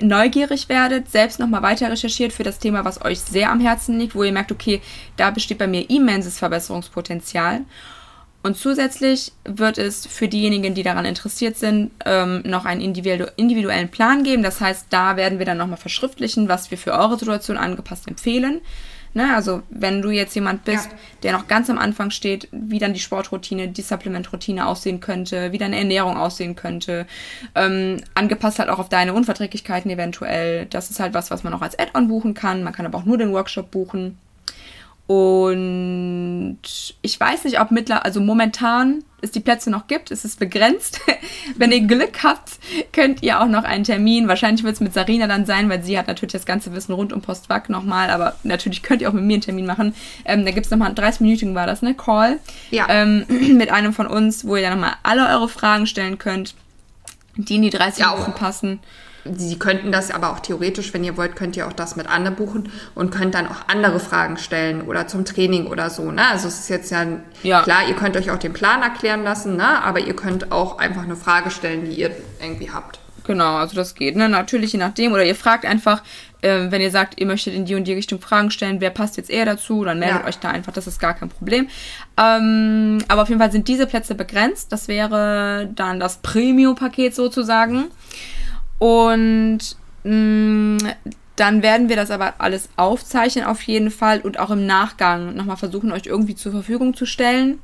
neugierig 0.00 0.68
werdet, 0.68 1.10
selbst 1.10 1.38
nochmal 1.38 1.62
weiter 1.62 1.90
recherchiert 1.90 2.32
für 2.32 2.42
das 2.42 2.58
Thema, 2.58 2.84
was 2.84 3.04
euch 3.04 3.20
sehr 3.20 3.50
am 3.50 3.60
Herzen 3.60 3.98
liegt, 3.98 4.14
wo 4.14 4.24
ihr 4.24 4.32
merkt, 4.32 4.50
okay, 4.50 4.80
da 5.16 5.30
besteht 5.30 5.58
bei 5.58 5.68
mir 5.68 5.88
immenses 5.88 6.38
Verbesserungspotenzial. 6.38 7.60
Und 8.44 8.58
zusätzlich 8.58 9.32
wird 9.46 9.78
es 9.78 10.06
für 10.06 10.28
diejenigen, 10.28 10.74
die 10.74 10.82
daran 10.82 11.06
interessiert 11.06 11.56
sind, 11.56 11.92
ähm, 12.04 12.42
noch 12.44 12.66
einen 12.66 12.82
individu 12.82 13.24
individuellen 13.36 13.88
Plan 13.88 14.22
geben. 14.22 14.42
Das 14.42 14.60
heißt, 14.60 14.88
da 14.90 15.16
werden 15.16 15.38
wir 15.38 15.46
dann 15.46 15.56
nochmal 15.56 15.78
verschriftlichen, 15.78 16.46
was 16.46 16.70
wir 16.70 16.76
für 16.76 16.92
eure 16.92 17.18
Situation 17.18 17.56
angepasst 17.56 18.06
empfehlen. 18.06 18.60
Ne? 19.14 19.34
Also 19.34 19.62
wenn 19.70 20.02
du 20.02 20.10
jetzt 20.10 20.34
jemand 20.34 20.64
bist, 20.64 20.90
ja. 20.90 20.98
der 21.22 21.32
noch 21.32 21.48
ganz 21.48 21.70
am 21.70 21.78
Anfang 21.78 22.10
steht, 22.10 22.48
wie 22.52 22.78
dann 22.78 22.92
die 22.92 23.00
Sportroutine, 23.00 23.68
die 23.68 23.80
Supplementroutine 23.80 24.66
aussehen 24.66 25.00
könnte, 25.00 25.52
wie 25.52 25.58
deine 25.58 25.78
Ernährung 25.78 26.18
aussehen 26.18 26.54
könnte, 26.54 27.06
ähm, 27.54 28.02
angepasst 28.14 28.58
halt 28.58 28.68
auch 28.68 28.78
auf 28.78 28.90
deine 28.90 29.14
Unverträglichkeiten 29.14 29.90
eventuell. 29.90 30.66
Das 30.66 30.90
ist 30.90 31.00
halt 31.00 31.14
was, 31.14 31.30
was 31.30 31.44
man 31.44 31.54
auch 31.54 31.62
als 31.62 31.78
Add-on 31.78 32.08
buchen 32.08 32.34
kann. 32.34 32.62
Man 32.62 32.74
kann 32.74 32.84
aber 32.84 32.98
auch 32.98 33.06
nur 33.06 33.16
den 33.16 33.32
Workshop 33.32 33.70
buchen. 33.70 34.18
Und 35.06 36.58
ich 37.02 37.20
weiß 37.20 37.44
nicht, 37.44 37.60
ob 37.60 37.70
mittlerweile, 37.70 38.06
also 38.06 38.20
momentan 38.20 39.04
es 39.20 39.32
die 39.32 39.40
Plätze 39.40 39.70
noch 39.70 39.86
gibt, 39.86 40.10
ist 40.10 40.24
es 40.24 40.36
begrenzt. 40.36 41.00
Wenn 41.56 41.72
ihr 41.72 41.82
Glück 41.82 42.22
habt, 42.22 42.52
könnt 42.92 43.22
ihr 43.22 43.40
auch 43.40 43.46
noch 43.46 43.64
einen 43.64 43.84
Termin. 43.84 44.28
Wahrscheinlich 44.28 44.64
wird 44.64 44.74
es 44.74 44.80
mit 44.80 44.94
Sarina 44.94 45.26
dann 45.26 45.44
sein, 45.44 45.68
weil 45.68 45.82
sie 45.82 45.98
hat 45.98 46.06
natürlich 46.06 46.32
das 46.32 46.46
ganze 46.46 46.72
Wissen 46.72 46.92
rund 46.92 47.12
um 47.12 47.20
Postwag 47.20 47.68
nochmal, 47.68 48.08
aber 48.08 48.36
natürlich 48.44 48.82
könnt 48.82 49.02
ihr 49.02 49.10
auch 49.10 49.12
mit 49.12 49.24
mir 49.24 49.34
einen 49.34 49.42
Termin 49.42 49.66
machen. 49.66 49.94
Ähm, 50.24 50.46
da 50.46 50.52
gibt 50.52 50.66
es 50.66 50.70
nochmal 50.70 50.88
einen 50.88 50.96
30-minütigen 50.96 51.54
war 51.54 51.66
das, 51.66 51.82
ne? 51.82 51.94
Call. 51.94 52.38
Ja. 52.70 52.86
Ähm, 52.88 53.26
mit 53.58 53.70
einem 53.70 53.92
von 53.92 54.06
uns, 54.06 54.46
wo 54.46 54.56
ihr 54.56 54.62
dann 54.62 54.78
nochmal 54.78 54.96
alle 55.02 55.28
eure 55.28 55.50
Fragen 55.50 55.86
stellen 55.86 56.16
könnt, 56.16 56.54
die 57.36 57.56
in 57.56 57.62
die 57.62 57.70
30 57.70 58.00
ja, 58.00 58.12
Minuten 58.12 58.32
passen. 58.32 58.80
Sie 59.24 59.58
könnten 59.58 59.90
das 59.90 60.10
aber 60.10 60.32
auch 60.32 60.40
theoretisch, 60.40 60.92
wenn 60.92 61.02
ihr 61.02 61.16
wollt, 61.16 61.34
könnt 61.34 61.56
ihr 61.56 61.66
auch 61.66 61.72
das 61.72 61.96
mit 61.96 62.08
Anne 62.08 62.30
buchen 62.30 62.70
und 62.94 63.10
könnt 63.10 63.34
dann 63.34 63.46
auch 63.46 63.68
andere 63.68 63.98
Fragen 63.98 64.36
stellen 64.36 64.82
oder 64.82 65.06
zum 65.06 65.24
Training 65.24 65.66
oder 65.66 65.88
so. 65.88 66.10
Ne? 66.10 66.26
Also 66.28 66.48
es 66.48 66.60
ist 66.60 66.68
jetzt 66.68 66.90
ja, 66.90 67.06
ja. 67.42 67.62
klar, 67.62 67.88
ihr 67.88 67.94
könnt 67.94 68.16
euch 68.16 68.30
auch 68.30 68.38
den 68.38 68.52
Plan 68.52 68.82
erklären 68.82 69.24
lassen, 69.24 69.56
ne? 69.56 69.82
aber 69.82 70.00
ihr 70.00 70.14
könnt 70.14 70.52
auch 70.52 70.78
einfach 70.78 71.04
eine 71.04 71.16
Frage 71.16 71.50
stellen, 71.50 71.86
die 71.86 71.92
ihr 71.92 72.10
irgendwie 72.40 72.70
habt. 72.70 72.98
Genau, 73.24 73.56
also 73.56 73.74
das 73.74 73.94
geht. 73.94 74.16
Ne? 74.16 74.28
Natürlich 74.28 74.72
je 74.72 74.78
nachdem. 74.78 75.12
Oder 75.12 75.24
ihr 75.24 75.34
fragt 75.34 75.64
einfach, 75.64 76.02
äh, 76.42 76.70
wenn 76.70 76.82
ihr 76.82 76.90
sagt, 76.90 77.18
ihr 77.18 77.26
möchtet 77.26 77.54
in 77.54 77.64
die 77.64 77.74
und 77.74 77.84
die 77.84 77.94
Richtung 77.94 78.20
Fragen 78.20 78.50
stellen, 78.50 78.82
wer 78.82 78.90
passt 78.90 79.16
jetzt 79.16 79.30
eher 79.30 79.46
dazu, 79.46 79.82
dann 79.82 79.98
meldet 79.98 80.20
ja. 80.20 80.28
euch 80.28 80.38
da 80.38 80.50
einfach, 80.50 80.72
das 80.74 80.86
ist 80.86 81.00
gar 81.00 81.14
kein 81.14 81.30
Problem. 81.30 81.68
Ähm, 82.18 82.98
aber 83.08 83.22
auf 83.22 83.28
jeden 83.30 83.40
Fall 83.40 83.50
sind 83.50 83.66
diese 83.66 83.86
Plätze 83.86 84.14
begrenzt. 84.14 84.70
Das 84.72 84.88
wäre 84.88 85.70
dann 85.74 85.98
das 86.00 86.18
Premium-Paket 86.18 87.14
sozusagen. 87.14 87.86
Und 88.78 89.76
mh, 90.04 90.12
mm, 90.12 90.78
dann 91.36 91.62
werden 91.62 91.88
wir 91.88 91.96
das 91.96 92.10
aber 92.10 92.34
alles 92.38 92.68
aufzeichnen 92.76 93.44
auf 93.44 93.62
jeden 93.62 93.90
Fall 93.90 94.20
und 94.20 94.38
auch 94.38 94.50
im 94.50 94.66
Nachgang 94.66 95.34
nochmal 95.34 95.56
versuchen, 95.56 95.90
euch 95.90 96.06
irgendwie 96.06 96.36
zur 96.36 96.52
Verfügung 96.52 96.94
zu 96.94 97.06
stellen. 97.06 97.60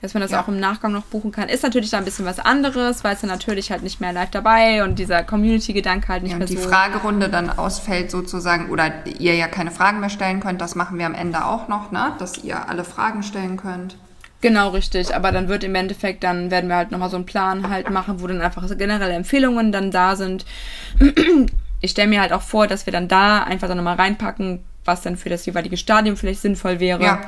Dass 0.00 0.14
man 0.14 0.20
das 0.20 0.30
ja. 0.30 0.40
auch 0.40 0.46
im 0.46 0.60
Nachgang 0.60 0.92
noch 0.92 1.02
buchen 1.02 1.32
kann. 1.32 1.48
Ist 1.48 1.64
natürlich 1.64 1.90
da 1.90 1.98
ein 1.98 2.04
bisschen 2.04 2.24
was 2.24 2.38
anderes, 2.38 3.02
weil 3.02 3.14
es 3.14 3.20
dann 3.20 3.30
natürlich 3.30 3.72
halt 3.72 3.82
nicht 3.82 4.00
mehr 4.00 4.12
live 4.12 4.30
dabei 4.30 4.84
und 4.84 4.96
dieser 5.00 5.24
Community-Gedanke 5.24 6.06
halt 6.06 6.22
nicht 6.22 6.30
ja, 6.30 6.38
mehr 6.38 6.46
die 6.46 6.54
so. 6.54 6.62
Die 6.62 6.68
Fragerunde 6.68 7.28
dann 7.28 7.50
ausfällt 7.50 8.12
sozusagen 8.12 8.70
oder 8.70 8.92
ihr 9.18 9.34
ja 9.34 9.48
keine 9.48 9.72
Fragen 9.72 9.98
mehr 9.98 10.08
stellen 10.08 10.38
könnt, 10.38 10.60
das 10.60 10.76
machen 10.76 11.00
wir 11.00 11.06
am 11.06 11.14
Ende 11.14 11.44
auch 11.44 11.66
noch, 11.66 11.90
ne? 11.90 12.12
Dass 12.20 12.44
ihr 12.44 12.68
alle 12.68 12.84
Fragen 12.84 13.24
stellen 13.24 13.56
könnt. 13.56 13.96
Genau, 14.40 14.68
richtig. 14.70 15.14
Aber 15.14 15.32
dann 15.32 15.48
wird 15.48 15.64
im 15.64 15.74
Endeffekt, 15.74 16.22
dann 16.22 16.50
werden 16.50 16.68
wir 16.68 16.76
halt 16.76 16.90
nochmal 16.90 17.10
so 17.10 17.16
einen 17.16 17.26
Plan 17.26 17.68
halt 17.68 17.90
machen, 17.90 18.20
wo 18.20 18.26
dann 18.26 18.40
einfach 18.40 18.66
generelle 18.76 19.14
Empfehlungen 19.14 19.72
dann 19.72 19.90
da 19.90 20.16
sind. 20.16 20.44
Ich 21.80 21.92
stelle 21.92 22.08
mir 22.08 22.20
halt 22.20 22.32
auch 22.32 22.42
vor, 22.42 22.66
dass 22.66 22.86
wir 22.86 22.92
dann 22.92 23.06
da 23.06 23.44
einfach 23.44 23.68
dann 23.68 23.76
nochmal 23.76 23.94
reinpacken, 23.94 24.64
was 24.84 25.02
dann 25.02 25.16
für 25.16 25.28
das 25.28 25.46
jeweilige 25.46 25.76
Stadium 25.76 26.16
vielleicht 26.16 26.40
sinnvoll 26.40 26.80
wäre. 26.80 27.00
Ja. 27.00 27.20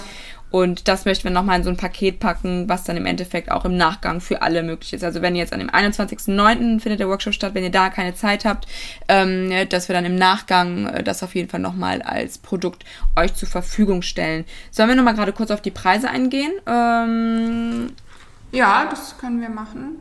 Und 0.50 0.88
das 0.88 1.04
möchten 1.04 1.24
wir 1.24 1.30
nochmal 1.30 1.58
in 1.58 1.64
so 1.64 1.70
ein 1.70 1.76
Paket 1.76 2.18
packen, 2.18 2.68
was 2.68 2.84
dann 2.84 2.96
im 2.96 3.06
Endeffekt 3.06 3.50
auch 3.50 3.64
im 3.64 3.76
Nachgang 3.76 4.20
für 4.20 4.42
alle 4.42 4.62
möglich 4.62 4.92
ist. 4.92 5.04
Also 5.04 5.22
wenn 5.22 5.34
ihr 5.36 5.42
jetzt 5.42 5.52
an 5.52 5.60
dem 5.60 5.70
21.09. 5.70 6.80
findet 6.80 7.00
der 7.00 7.08
Workshop 7.08 7.34
statt, 7.34 7.54
wenn 7.54 7.62
ihr 7.62 7.70
da 7.70 7.88
keine 7.88 8.14
Zeit 8.14 8.44
habt, 8.44 8.66
ähm, 9.08 9.52
dass 9.68 9.88
wir 9.88 9.94
dann 9.94 10.04
im 10.04 10.16
Nachgang 10.16 10.86
äh, 10.86 11.02
das 11.04 11.22
auf 11.22 11.34
jeden 11.34 11.48
Fall 11.48 11.60
nochmal 11.60 12.02
als 12.02 12.38
Produkt 12.38 12.84
euch 13.16 13.34
zur 13.34 13.48
Verfügung 13.48 14.02
stellen. 14.02 14.44
Sollen 14.70 14.88
wir 14.88 14.96
nochmal 14.96 15.14
gerade 15.14 15.32
kurz 15.32 15.50
auf 15.52 15.60
die 15.60 15.70
Preise 15.70 16.10
eingehen? 16.10 16.52
Ähm, 16.66 17.92
ja, 18.50 18.86
das 18.90 19.16
können 19.18 19.40
wir 19.40 19.50
machen. 19.50 19.96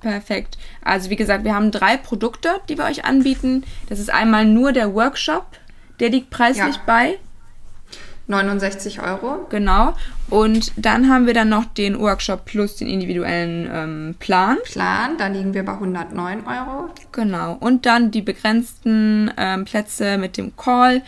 Perfekt. 0.00 0.58
Also 0.82 1.10
wie 1.10 1.16
gesagt, 1.16 1.42
wir 1.42 1.56
haben 1.56 1.72
drei 1.72 1.96
Produkte, 1.96 2.60
die 2.68 2.78
wir 2.78 2.84
euch 2.84 3.04
anbieten. 3.04 3.64
Das 3.88 3.98
ist 3.98 4.12
einmal 4.12 4.44
nur 4.44 4.70
der 4.70 4.94
Workshop, 4.94 5.46
der 5.98 6.10
liegt 6.10 6.30
preislich 6.30 6.76
ja. 6.76 6.82
bei 6.86 7.18
69 8.28 9.02
Euro. 9.02 9.46
Genau. 9.48 9.94
Und 10.30 10.72
dann 10.76 11.08
haben 11.08 11.26
wir 11.26 11.34
dann 11.34 11.48
noch 11.48 11.64
den 11.64 11.98
Workshop 11.98 12.44
plus 12.44 12.76
den 12.76 12.88
individuellen 12.88 13.68
ähm, 13.72 14.14
Plan. 14.18 14.58
Plan, 14.64 15.16
da 15.16 15.26
liegen 15.28 15.54
wir 15.54 15.64
bei 15.64 15.72
109 15.72 16.46
Euro. 16.46 16.90
Genau. 17.12 17.56
Und 17.58 17.86
dann 17.86 18.10
die 18.10 18.22
begrenzten 18.22 19.32
ähm, 19.36 19.64
Plätze 19.64 20.18
mit 20.18 20.36
dem 20.36 20.54
Call. 20.56 21.02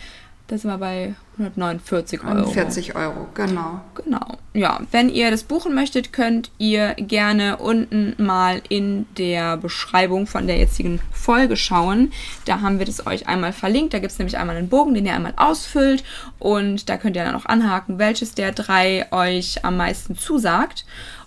Da 0.51 0.59
sind 0.59 0.69
wir 0.69 0.79
bei 0.79 1.15
149 1.39 2.25
Euro. 2.25 2.51
40 2.51 2.97
Euro, 2.97 3.29
genau. 3.35 3.83
Genau. 3.95 4.37
Ja, 4.53 4.81
wenn 4.91 5.09
ihr 5.09 5.31
das 5.31 5.45
buchen 5.45 5.77
möchtet, 5.77 6.13
könnt 6.13 6.51
ihr 6.59 6.95
gerne 6.95 7.59
unten 7.59 8.17
mal 8.19 8.61
in 8.69 9.07
der 9.17 9.57
Beschreibung 9.59 10.27
von 10.27 10.49
der 10.49 10.59
jetzigen 10.59 11.01
Folge 11.13 11.57
schauen. 11.57 12.13
Da 12.47 12.63
haben 12.63 12.81
wir 12.81 12.87
das 12.87 13.07
euch 13.07 13.29
einmal 13.29 13.53
verlinkt. 13.53 13.95
Da 13.95 14.01
gibt 14.01 14.11
es 14.11 14.19
nämlich 14.19 14.39
einmal 14.39 14.57
einen 14.57 14.69
Bogen, 14.69 14.93
den 14.93 15.07
ihr 15.07 15.15
einmal 15.15 15.35
ausfüllt. 15.37 16.03
Und 16.41 16.89
da 16.89 16.97
könnt 16.97 17.15
ihr 17.15 17.23
dann 17.23 17.37
auch 17.37 17.47
anhaken, 17.47 18.01
welches 18.01 18.35
der 18.35 18.51
drei 18.51 19.07
euch 19.13 19.65
am 19.65 19.77
meisten 19.77 20.19
zusagt. 20.19 20.85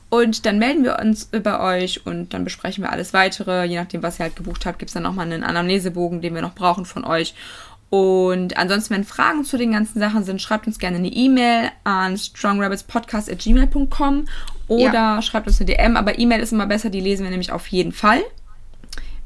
Und 0.09 0.45
dann 0.45 0.59
melden 0.59 0.83
wir 0.83 0.99
uns 0.99 1.25
bei 1.25 1.59
euch 1.59 2.05
und 2.05 2.35
dann 2.35 2.43
besprechen 2.43 2.83
wir 2.83 2.91
alles 2.91 3.13
weitere. 3.13 3.63
Je 3.63 3.77
nachdem, 3.77 4.03
was 4.03 4.19
ihr 4.19 4.25
halt 4.25 4.35
gebucht 4.35 4.65
habt, 4.65 4.77
gibt 4.77 4.89
es 4.89 4.93
dann 4.93 5.01
nochmal 5.01 5.25
einen 5.25 5.43
Anamnesebogen, 5.43 6.21
den 6.21 6.35
wir 6.35 6.43
noch 6.43 6.53
brauchen 6.53 6.85
von 6.85 7.03
euch. 7.03 7.33
Und 7.93 8.57
ansonsten, 8.57 8.95
wenn 8.95 9.03
Fragen 9.03 9.45
zu 9.45 9.55
den 9.55 9.71
ganzen 9.71 9.99
Sachen 9.99 10.23
sind, 10.23 10.41
schreibt 10.41 10.65
uns 10.65 10.79
gerne 10.79 10.97
eine 10.97 11.09
E-Mail 11.09 11.69
an 11.83 12.17
strongrabbitspodcast.gmail.com 12.17 14.27
oder 14.67 14.91
ja. 14.91 15.21
schreibt 15.21 15.45
uns 15.45 15.61
eine 15.61 15.67
DM. 15.67 15.95
Aber 15.95 16.17
E-Mail 16.17 16.39
ist 16.39 16.53
immer 16.53 16.65
besser, 16.65 16.89
die 16.89 17.01
lesen 17.01 17.21
wir 17.21 17.29
nämlich 17.29 17.51
auf 17.51 17.67
jeden 17.67 17.91
Fall. 17.91 18.21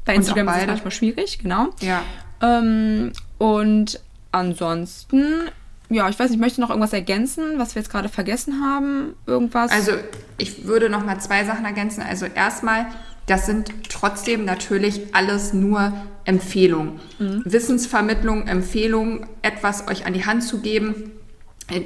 Bei 0.04 0.14
Instagram 0.14 0.48
ist 0.48 0.58
es 0.58 0.66
manchmal 0.66 0.90
schwierig, 0.90 1.38
genau. 1.38 1.68
Ja. 1.80 2.02
Ähm, 2.42 3.14
und 3.38 4.00
ansonsten, 4.32 5.48
ja, 5.88 6.06
ich 6.10 6.18
weiß 6.18 6.28
nicht, 6.28 6.38
möchte 6.38 6.60
noch 6.60 6.68
irgendwas 6.68 6.92
ergänzen, 6.92 7.54
was 7.56 7.74
wir 7.74 7.80
jetzt 7.80 7.90
gerade 7.90 8.10
vergessen 8.10 8.60
haben? 8.62 9.14
Irgendwas? 9.24 9.70
Also, 9.70 9.92
ich 10.36 10.66
würde 10.66 10.90
noch 10.90 11.06
mal 11.06 11.18
zwei 11.20 11.46
Sachen 11.46 11.64
ergänzen. 11.64 12.02
Also, 12.02 12.26
erstmal 12.26 12.88
Das 13.24 13.46
sind 13.46 13.72
trotzdem 13.88 14.44
natürlich 14.44 15.14
alles 15.14 15.54
nur 15.54 15.94
Empfehlungen. 16.28 17.00
Mhm. 17.18 17.42
Wissensvermittlung, 17.46 18.46
Empfehlungen, 18.46 19.26
etwas 19.40 19.88
euch 19.88 20.04
an 20.04 20.12
die 20.12 20.26
Hand 20.26 20.44
zu 20.44 20.60
geben. 20.60 21.12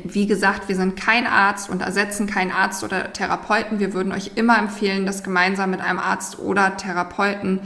Wie 0.04 0.26
gesagt, 0.26 0.68
wir 0.68 0.74
sind 0.74 0.96
kein 0.96 1.26
Arzt 1.26 1.70
und 1.70 1.80
ersetzen 1.80 2.26
keinen 2.26 2.50
Arzt 2.50 2.82
oder 2.82 3.12
Therapeuten. 3.12 3.78
Wir 3.78 3.94
würden 3.94 4.12
euch 4.12 4.32
immer 4.34 4.58
empfehlen, 4.58 5.06
das 5.06 5.22
gemeinsam 5.22 5.70
mit 5.70 5.80
einem 5.80 6.00
Arzt 6.00 6.40
oder 6.40 6.76
Therapeuten 6.76 7.60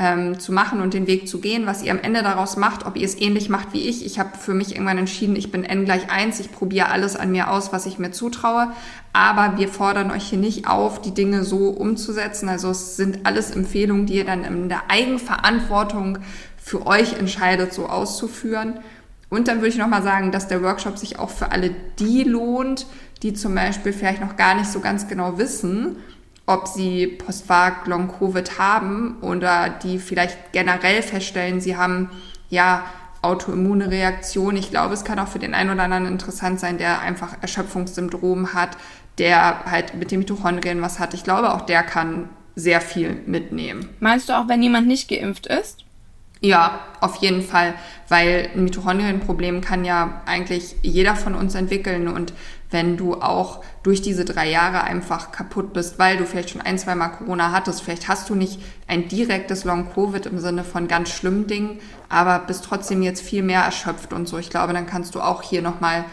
ähm, 0.00 0.40
zu 0.40 0.50
machen 0.50 0.80
und 0.80 0.94
den 0.94 1.06
Weg 1.06 1.28
zu 1.28 1.40
gehen, 1.40 1.66
was 1.66 1.82
ihr 1.82 1.92
am 1.92 2.00
Ende 2.00 2.22
daraus 2.22 2.56
macht, 2.56 2.86
ob 2.86 2.96
ihr 2.96 3.04
es 3.04 3.20
ähnlich 3.20 3.50
macht 3.50 3.74
wie 3.74 3.86
ich. 3.86 4.06
Ich 4.06 4.18
habe 4.18 4.30
für 4.38 4.54
mich 4.54 4.72
irgendwann 4.72 4.96
entschieden, 4.96 5.36
ich 5.36 5.52
bin 5.52 5.62
n 5.62 5.84
gleich 5.84 6.10
eins, 6.10 6.40
ich 6.40 6.50
probiere 6.50 6.88
alles 6.88 7.16
an 7.16 7.30
mir 7.30 7.50
aus, 7.50 7.70
was 7.70 7.84
ich 7.84 7.98
mir 7.98 8.10
zutraue, 8.10 8.72
aber 9.12 9.58
wir 9.58 9.68
fordern 9.68 10.10
euch 10.10 10.24
hier 10.24 10.38
nicht 10.38 10.66
auf, 10.66 11.02
die 11.02 11.12
Dinge 11.12 11.44
so 11.44 11.68
umzusetzen. 11.68 12.48
Also 12.48 12.70
es 12.70 12.96
sind 12.96 13.26
alles 13.26 13.50
Empfehlungen, 13.50 14.06
die 14.06 14.14
ihr 14.14 14.24
dann 14.24 14.44
in 14.44 14.70
der 14.70 14.90
Eigenverantwortung 14.90 16.18
für 16.56 16.86
euch 16.86 17.18
entscheidet, 17.18 17.74
so 17.74 17.86
auszuführen. 17.86 18.80
Und 19.28 19.48
dann 19.48 19.58
würde 19.58 19.68
ich 19.68 19.76
nochmal 19.76 20.02
sagen, 20.02 20.32
dass 20.32 20.48
der 20.48 20.62
Workshop 20.62 20.96
sich 20.96 21.18
auch 21.18 21.30
für 21.30 21.52
alle 21.52 21.74
die 21.98 22.24
lohnt, 22.24 22.86
die 23.22 23.34
zum 23.34 23.54
Beispiel 23.54 23.92
vielleicht 23.92 24.22
noch 24.22 24.36
gar 24.36 24.54
nicht 24.54 24.70
so 24.70 24.80
ganz 24.80 25.08
genau 25.08 25.36
wissen, 25.36 25.96
ob 26.50 26.66
sie 26.66 27.06
Postvac 27.06 27.86
Long 27.86 28.08
Covid 28.08 28.58
haben 28.58 29.18
oder 29.20 29.68
die 29.68 30.00
vielleicht 30.00 30.52
generell 30.52 31.00
feststellen, 31.00 31.60
sie 31.60 31.76
haben 31.76 32.10
ja 32.48 32.84
autoimmune 33.22 33.90
Reaktion. 33.90 34.56
Ich 34.56 34.70
glaube, 34.70 34.94
es 34.94 35.04
kann 35.04 35.20
auch 35.20 35.28
für 35.28 35.38
den 35.38 35.54
einen 35.54 35.70
oder 35.70 35.84
anderen 35.84 36.06
interessant 36.06 36.58
sein, 36.58 36.76
der 36.76 37.02
einfach 37.02 37.36
Erschöpfungssyndrom 37.40 38.52
hat, 38.52 38.76
der 39.18 39.64
halt 39.66 39.94
mit 39.94 40.10
den 40.10 40.18
Mitochondrien 40.18 40.82
was 40.82 40.98
hat. 40.98 41.14
Ich 41.14 41.22
glaube, 41.22 41.54
auch 41.54 41.60
der 41.60 41.84
kann 41.84 42.28
sehr 42.56 42.80
viel 42.80 43.22
mitnehmen. 43.26 43.88
Meinst 44.00 44.28
du 44.28 44.32
auch, 44.32 44.48
wenn 44.48 44.60
jemand 44.60 44.88
nicht 44.88 45.08
geimpft 45.08 45.46
ist? 45.46 45.84
Ja, 46.40 46.80
auf 47.00 47.16
jeden 47.16 47.42
Fall, 47.42 47.74
weil 48.08 48.50
ein 48.54 48.64
Mitochondrienproblem 48.64 49.60
kann 49.60 49.84
ja 49.84 50.22
eigentlich 50.26 50.74
jeder 50.82 51.14
von 51.14 51.34
uns 51.34 51.54
entwickeln 51.54 52.08
und 52.08 52.32
wenn 52.70 52.96
du 52.96 53.14
auch 53.14 53.62
durch 53.82 54.02
diese 54.02 54.24
drei 54.24 54.48
Jahre 54.48 54.84
einfach 54.84 55.32
kaputt 55.32 55.72
bist, 55.72 55.98
weil 55.98 56.16
du 56.16 56.26
vielleicht 56.26 56.50
schon 56.50 56.60
ein, 56.60 56.78
zwei 56.78 56.94
Mal 56.94 57.08
Corona 57.08 57.52
hattest, 57.52 57.82
vielleicht 57.82 58.08
hast 58.08 58.28
du 58.30 58.34
nicht 58.34 58.60
ein 58.86 59.08
direktes 59.08 59.64
Long-Covid 59.64 60.26
im 60.26 60.38
Sinne 60.38 60.64
von 60.64 60.88
ganz 60.88 61.10
schlimmen 61.10 61.46
Dingen, 61.46 61.80
aber 62.08 62.38
bist 62.40 62.64
trotzdem 62.64 63.02
jetzt 63.02 63.22
viel 63.22 63.42
mehr 63.42 63.62
erschöpft 63.62 64.12
und 64.12 64.28
so. 64.28 64.38
Ich 64.38 64.50
glaube, 64.50 64.72
dann 64.72 64.86
kannst 64.86 65.14
du 65.14 65.20
auch 65.20 65.42
hier 65.42 65.62
nochmal 65.62 66.04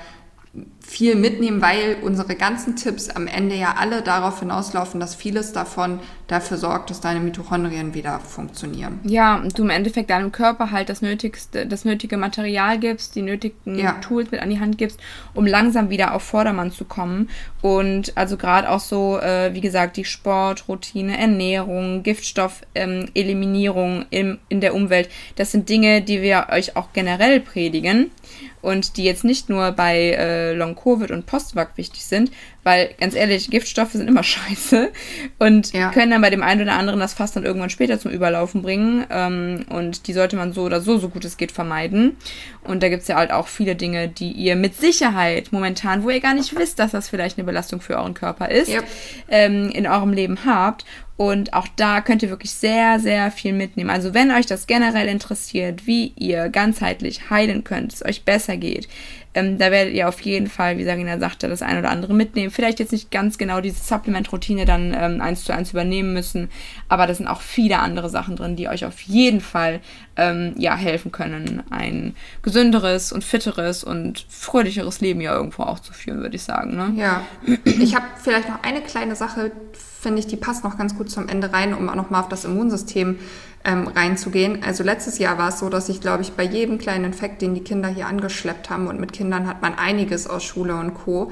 viel 0.80 1.16
mitnehmen, 1.16 1.62
weil 1.62 1.98
unsere 2.02 2.36
ganzen 2.36 2.78
Tipps 2.78 3.10
am 3.10 3.28
Ende 3.28 3.56
ja 3.56 3.76
alle 3.78 4.02
darauf 4.02 4.40
hinauslaufen, 4.40 5.02
dass 5.02 5.16
vieles 5.16 5.52
davon 5.52 6.00
dafür 6.28 6.58
sorgt, 6.58 6.90
dass 6.90 7.02
deine 7.02 7.20
Mitochondrien 7.20 7.94
wieder 7.94 8.20
funktionieren. 8.20 9.00
Ja, 9.04 9.36
und 9.36 9.60
du 9.60 9.64
im 9.64 9.70
Endeffekt 9.70 10.10
deinem 10.10 10.32
Körper 10.32 10.72
halt 10.72 10.88
das 10.90 11.02
nötigste, 11.02 11.68
das 11.68 11.84
nötige 11.84 12.16
Material 12.18 12.80
gibst, 12.80 13.16
die 13.16 13.22
nötigen 13.22 13.78
ja. 13.78 13.92
Tools 13.94 14.32
mit 14.32 14.42
an 14.42 14.50
die 14.50 14.62
Hand 14.62 14.78
gibst, 14.78 15.00
um 15.34 15.46
langsam 15.46 15.90
wieder 15.90 16.16
auf 16.16 16.24
Vordermann 16.24 16.72
zu 16.72 16.86
kommen. 16.86 17.30
Und 17.62 18.16
also 18.16 18.38
gerade 18.38 18.70
auch 18.70 18.80
so, 18.80 19.20
äh, 19.20 19.54
wie 19.54 19.62
gesagt, 19.62 19.98
die 19.98 20.06
Sportroutine, 20.06 21.18
Ernährung, 21.18 22.04
Giftstoffeliminierung 22.04 24.06
ähm, 24.12 24.38
in 24.48 24.62
der 24.62 24.74
Umwelt, 24.74 25.10
das 25.36 25.52
sind 25.52 25.68
Dinge, 25.68 26.02
die 26.02 26.22
wir 26.22 26.48
euch 26.52 26.78
auch 26.78 26.94
generell 26.94 27.42
predigen 27.42 28.12
und 28.62 28.98
die 28.98 29.04
jetzt 29.04 29.24
nicht 29.24 29.50
nur 29.50 29.72
bei 29.72 30.12
äh, 30.12 30.54
Long-Covid 30.54 31.12
und 31.12 31.26
Postvac 31.26 31.78
wichtig 31.78 32.06
sind, 32.06 32.32
weil 32.68 32.90
ganz 33.00 33.16
ehrlich, 33.16 33.50
Giftstoffe 33.50 33.94
sind 33.94 34.10
immer 34.10 34.24
scheiße 34.26 34.92
und 35.40 35.72
ja. 35.72 35.90
können 35.92 36.12
dann 36.12 36.22
bei 36.22 36.30
dem 36.30 36.44
einen 36.44 36.64
oder 36.64 36.74
anderen 36.74 37.00
das 37.00 37.14
Fass 37.14 37.32
dann 37.32 37.46
irgendwann 37.46 37.70
später 37.70 37.98
zum 37.98 38.12
Überlaufen 38.12 38.62
bringen 38.62 39.06
ähm, 39.10 39.66
und 39.70 40.08
die 40.08 40.12
sollte 40.12 40.36
man 40.36 40.52
so 40.52 40.64
oder 40.64 40.82
so, 40.82 40.98
so 40.98 41.08
gut 41.08 41.24
es 41.24 41.38
geht, 41.38 41.54
vermeiden. 41.54 42.18
Und 42.66 42.84
da 42.84 42.90
gibt 42.90 43.04
es 43.04 43.08
ja 43.08 43.16
halt 43.16 43.32
auch 43.32 43.48
viele 43.48 43.78
Dinge, 43.78 44.10
die 44.10 44.34
ihr 44.34 44.58
mit 44.58 44.76
Sicherheit 44.76 45.54
momentan, 45.54 46.04
wo 46.04 46.10
ihr 46.10 46.20
gar 46.20 46.34
nicht 46.34 46.58
wisst, 46.60 46.80
dass 46.80 46.92
das 46.92 47.08
vielleicht 47.08 47.38
eine 47.38 47.46
Belastung 47.46 47.80
für 47.80 47.96
euren 47.96 48.14
Körper 48.14 48.52
ist, 48.52 48.68
yep. 48.68 48.84
ähm, 49.30 49.70
in 49.70 49.88
eurem 49.88 50.12
Leben 50.12 50.40
habt. 50.46 50.84
Und 51.16 51.54
auch 51.54 51.68
da 51.78 52.02
könnt 52.02 52.22
ihr 52.22 52.30
wirklich 52.30 52.52
sehr, 52.52 53.00
sehr 53.00 53.32
viel 53.32 53.54
mitnehmen. 53.54 53.90
Also 53.90 54.14
wenn 54.14 54.30
euch 54.30 54.46
das 54.46 54.68
generell 54.68 55.08
interessiert, 55.08 55.88
wie 55.88 56.12
ihr 56.18 56.50
ganzheitlich 56.50 57.30
heilen 57.30 57.64
könnt, 57.64 57.94
es 57.94 58.06
euch 58.06 58.26
besser 58.26 58.58
geht, 58.58 58.90
ähm, 59.34 59.58
da 59.58 59.72
werdet 59.72 59.94
ihr 59.94 60.08
auf 60.08 60.20
jeden 60.22 60.48
Fall, 60.48 60.78
wie 60.78 60.84
Sarina 60.84 61.20
sagte, 61.20 61.48
das 61.48 61.62
ein 61.62 61.78
oder 61.78 61.90
andere 61.90 62.14
mitnehmen. 62.14 62.52
Vielleicht 62.52 62.80
jetzt 62.80 62.92
nicht 62.92 63.12
ganz 63.12 63.38
genau 63.38 63.62
diese 63.62 63.84
Supplement-Routine 63.84 64.66
dann 64.66 64.96
ähm, 64.98 65.22
eins 65.22 65.44
zu 65.44 65.54
eins 65.54 65.72
übernehmen 65.72 66.14
müssen, 66.14 66.50
aber 66.90 67.08
da 67.08 67.14
sind 67.14 67.28
auch 67.28 67.42
viele 67.42 67.80
andere 67.80 68.10
Sachen 68.10 68.36
drin, 68.36 68.56
die 68.56 68.68
euch 68.68 68.86
auf 68.86 69.00
jeden 69.02 69.42
Fall 69.42 69.80
ähm, 70.16 70.56
ja, 70.58 70.76
helfen 70.76 71.12
können, 71.12 71.64
ein 71.70 72.16
gesünderes 72.42 73.12
und 73.12 73.24
fitteres 73.24 73.84
und 73.84 74.26
fröhlicheres 74.30 75.02
Leben 75.02 75.22
ja 75.22 75.36
irgendwo 75.36 75.64
auch 75.64 75.80
zu 75.80 75.94
führen, 75.94 76.22
würde 76.22 76.36
ich 76.36 76.44
sagen. 76.44 76.76
Ne? 76.76 76.94
Ja, 76.96 77.22
ich 77.64 77.96
habe 77.96 78.06
vielleicht 78.22 78.50
noch 78.50 78.64
eine 78.64 78.82
kleine 78.82 79.16
Sache, 79.16 79.52
finde 80.00 80.20
ich, 80.20 80.28
die 80.28 80.38
passt 80.38 80.64
noch 80.64 80.78
ganz 80.78 80.96
gut 80.96 81.10
zum 81.10 81.28
Ende 81.28 81.52
rein, 81.54 81.74
um 81.74 81.90
auch 81.90 81.96
nochmal 81.96 82.22
auf 82.22 82.30
das 82.30 82.46
Immunsystem 82.46 83.18
ähm, 83.64 83.88
reinzugehen. 83.88 84.64
Also 84.64 84.84
letztes 84.84 85.18
Jahr 85.18 85.38
war 85.38 85.50
es 85.50 85.60
so, 85.60 85.70
dass 85.70 85.90
ich, 85.90 86.02
glaube 86.02 86.24
ich, 86.24 86.34
bei 86.34 86.44
jedem 86.44 86.78
kleinen 86.78 87.06
Infekt, 87.06 87.42
den 87.42 87.56
die 87.56 87.62
Kinder 87.62 87.90
hier 87.90 88.08
angeschleppt 88.08 88.70
haben, 88.70 88.88
und 88.88 89.00
mit 89.00 89.14
Kindern 89.14 89.48
hat 89.48 89.62
man 89.62 89.76
einiges 89.76 90.28
aus 90.28 90.44
Schule 90.44 90.76
und 90.76 90.94
Co., 90.94 91.32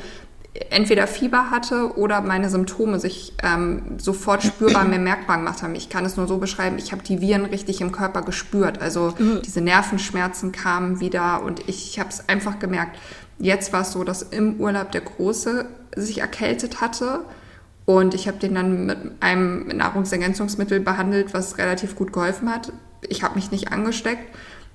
entweder 0.69 1.05
Fieber 1.05 1.51
hatte 1.51 1.97
oder 1.97 2.21
meine 2.21 2.49
Symptome 2.49 2.97
sich 2.99 3.33
ähm, 3.43 3.81
sofort 3.97 4.41
spürbar 4.41 4.85
mehr 4.85 4.99
merkbar 4.99 5.37
gemacht 5.37 5.61
haben. 5.61 5.75
Ich 5.75 5.89
kann 5.89 6.05
es 6.05 6.15
nur 6.15 6.27
so 6.27 6.37
beschreiben, 6.37 6.77
ich 6.77 6.93
habe 6.93 7.03
die 7.03 7.19
Viren 7.19 7.45
richtig 7.45 7.81
im 7.81 7.91
Körper 7.91 8.21
gespürt. 8.21 8.81
Also 8.81 9.13
mhm. 9.17 9.41
diese 9.43 9.59
Nervenschmerzen 9.59 10.53
kamen 10.53 11.01
wieder 11.01 11.43
und 11.43 11.59
ich, 11.67 11.89
ich 11.89 11.99
habe 11.99 12.09
es 12.09 12.29
einfach 12.29 12.57
gemerkt. 12.59 12.97
Jetzt 13.37 13.73
war 13.73 13.81
es 13.81 13.91
so, 13.91 14.05
dass 14.05 14.21
im 14.21 14.55
Urlaub 14.61 14.93
der 14.93 15.01
Große 15.01 15.65
sich 15.97 16.19
erkältet 16.19 16.79
hatte 16.79 17.25
und 17.85 18.13
ich 18.13 18.27
habe 18.27 18.37
den 18.37 18.55
dann 18.55 18.85
mit 18.85 18.97
einem 19.19 19.67
Nahrungsergänzungsmittel 19.67 20.79
behandelt, 20.79 21.33
was 21.33 21.57
relativ 21.57 21.95
gut 21.95 22.11
geholfen 22.11 22.49
hat. 22.49 22.73
Ich 23.07 23.23
habe 23.23 23.35
mich 23.35 23.51
nicht 23.51 23.71
angesteckt. 23.71 24.23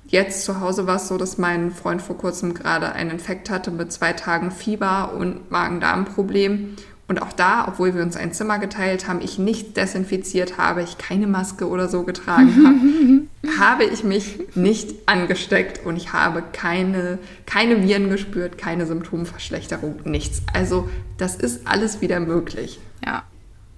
Jetzt 0.06 0.44
zu 0.44 0.60
Hause 0.60 0.86
war 0.86 0.96
es 0.96 1.08
so, 1.08 1.18
dass 1.18 1.38
mein 1.38 1.72
Freund 1.72 2.02
vor 2.02 2.16
kurzem 2.16 2.54
gerade 2.54 2.92
einen 2.92 3.10
Infekt 3.10 3.50
hatte 3.50 3.70
mit 3.70 3.92
zwei 3.92 4.12
Tagen 4.12 4.50
Fieber 4.50 5.12
und 5.16 5.50
Magen-Darm-Problem. 5.50 6.76
Und 7.06 7.22
auch 7.22 7.32
da, 7.32 7.66
obwohl 7.66 7.94
wir 7.94 8.02
uns 8.02 8.16
ein 8.16 8.32
Zimmer 8.32 8.60
geteilt 8.60 9.08
haben, 9.08 9.20
ich 9.20 9.38
nicht 9.38 9.76
desinfiziert 9.76 10.58
habe, 10.58 10.82
ich 10.82 10.96
keine 10.96 11.26
Maske 11.26 11.68
oder 11.68 11.88
so 11.88 12.04
getragen 12.04 12.64
habe, 12.66 13.28
habe 13.58 13.84
ich 13.84 14.04
mich 14.04 14.38
nicht 14.54 14.94
angesteckt 15.06 15.84
und 15.86 15.96
ich 15.96 16.12
habe 16.12 16.42
keine, 16.52 17.18
keine 17.46 17.82
Viren 17.82 18.10
gespürt, 18.10 18.58
keine 18.58 18.86
Symptomverschlechterung, 18.86 20.00
nichts. 20.04 20.42
Also 20.52 20.90
das 21.16 21.36
ist 21.36 21.66
alles 21.66 22.00
wieder 22.00 22.20
möglich. 22.20 22.78
Ja, 23.04 23.24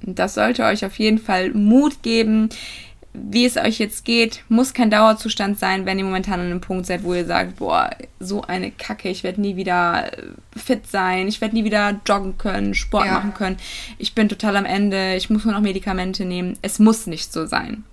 das 0.03 0.35
sollte 0.35 0.65
euch 0.65 0.85
auf 0.85 0.99
jeden 0.99 1.19
Fall 1.19 1.51
Mut 1.53 2.03
geben. 2.03 2.49
Wie 3.15 3.45
es 3.45 3.59
euch 3.59 3.79
jetzt 3.79 4.07
geht, 4.07 4.43
muss 4.49 4.73
kein 4.73 4.91
Dauerzustand 4.91 5.59
sein, 5.59 5.85
wenn 5.85 5.99
ihr 5.99 6.05
momentan 6.05 6.41
an 6.41 6.47
einem 6.47 6.63
Punkt 6.63 6.87
seid, 6.87 7.05
wo 7.05 7.13
ihr 7.13 7.27
sagt, 7.27 7.57
boah, 7.57 7.91
so 8.19 8.41
eine 8.41 8.71
Kacke, 8.71 9.11
ich 9.11 9.23
werde 9.23 9.43
nie 9.43 9.55
wieder 9.55 10.11
fit 10.57 10.87
sein, 10.87 11.29
ich 11.29 11.43
werde 11.43 11.55
nie 11.55 11.65
wieder 11.65 12.01
joggen 12.07 12.39
können, 12.39 12.75
Sport 12.75 13.05
ja. 13.05 13.13
machen 13.13 13.35
können, 13.35 13.59
ich 13.99 14.15
bin 14.15 14.31
total 14.31 14.57
am 14.57 14.65
Ende, 14.65 15.15
ich 15.17 15.29
muss 15.29 15.45
nur 15.45 15.53
noch 15.53 15.61
Medikamente 15.61 16.25
nehmen. 16.25 16.59
Es 16.63 16.79
muss 16.79 17.07
nicht 17.07 17.35
so 17.35 17.45
sein. 17.45 17.85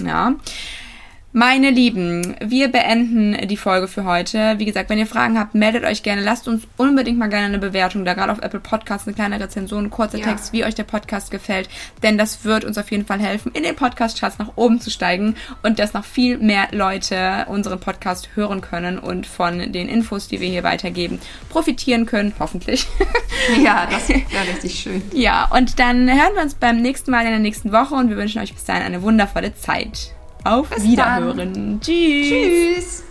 Ja. 0.00 0.34
Meine 1.34 1.70
Lieben, 1.70 2.36
wir 2.44 2.68
beenden 2.68 3.48
die 3.48 3.56
Folge 3.56 3.88
für 3.88 4.04
heute. 4.04 4.58
Wie 4.58 4.66
gesagt, 4.66 4.90
wenn 4.90 4.98
ihr 4.98 5.06
Fragen 5.06 5.38
habt, 5.38 5.54
meldet 5.54 5.82
euch 5.82 6.02
gerne. 6.02 6.20
Lasst 6.20 6.46
uns 6.46 6.64
unbedingt 6.76 7.18
mal 7.18 7.30
gerne 7.30 7.46
eine 7.46 7.58
Bewertung 7.58 8.04
da, 8.04 8.12
gerade 8.12 8.30
auf 8.32 8.42
Apple 8.42 8.60
Podcasts, 8.60 9.08
eine 9.08 9.14
kleine 9.14 9.40
Rezension, 9.40 9.86
ein 9.86 9.90
kurzer 9.90 10.18
ja. 10.18 10.26
Text, 10.26 10.52
wie 10.52 10.62
euch 10.62 10.74
der 10.74 10.82
Podcast 10.82 11.30
gefällt. 11.30 11.70
Denn 12.02 12.18
das 12.18 12.44
wird 12.44 12.66
uns 12.66 12.76
auf 12.76 12.90
jeden 12.90 13.06
Fall 13.06 13.18
helfen, 13.18 13.50
in 13.54 13.62
den 13.62 13.74
Podcast-Charts 13.74 14.38
nach 14.38 14.52
oben 14.56 14.78
zu 14.78 14.90
steigen 14.90 15.36
und 15.62 15.78
dass 15.78 15.94
noch 15.94 16.04
viel 16.04 16.36
mehr 16.36 16.68
Leute 16.72 17.46
unseren 17.48 17.80
Podcast 17.80 18.28
hören 18.34 18.60
können 18.60 18.98
und 18.98 19.26
von 19.26 19.72
den 19.72 19.88
Infos, 19.88 20.28
die 20.28 20.38
wir 20.38 20.50
hier 20.50 20.64
weitergeben, 20.64 21.18
profitieren 21.48 22.04
können, 22.04 22.34
hoffentlich. 22.38 22.86
Ja, 23.60 23.88
das 23.90 24.08
wäre 24.08 24.48
richtig 24.52 24.78
schön. 24.78 25.02
Ja, 25.12 25.48
und 25.50 25.80
dann 25.80 26.08
hören 26.08 26.34
wir 26.34 26.42
uns 26.42 26.54
beim 26.54 26.80
nächsten 26.80 27.10
Mal 27.10 27.24
in 27.24 27.30
der 27.30 27.38
nächsten 27.40 27.72
Woche 27.72 27.94
und 27.94 28.08
wir 28.08 28.16
wünschen 28.16 28.40
euch 28.40 28.54
bis 28.54 28.64
dahin 28.64 28.82
eine 28.82 29.02
wundervolle 29.02 29.54
Zeit. 29.56 30.12
Auf 30.44 30.70
Bis 30.70 30.82
Wiederhören. 30.84 31.52
Dann. 31.54 31.80
Tschüss. 31.80 32.28
Tschüss. 32.28 33.02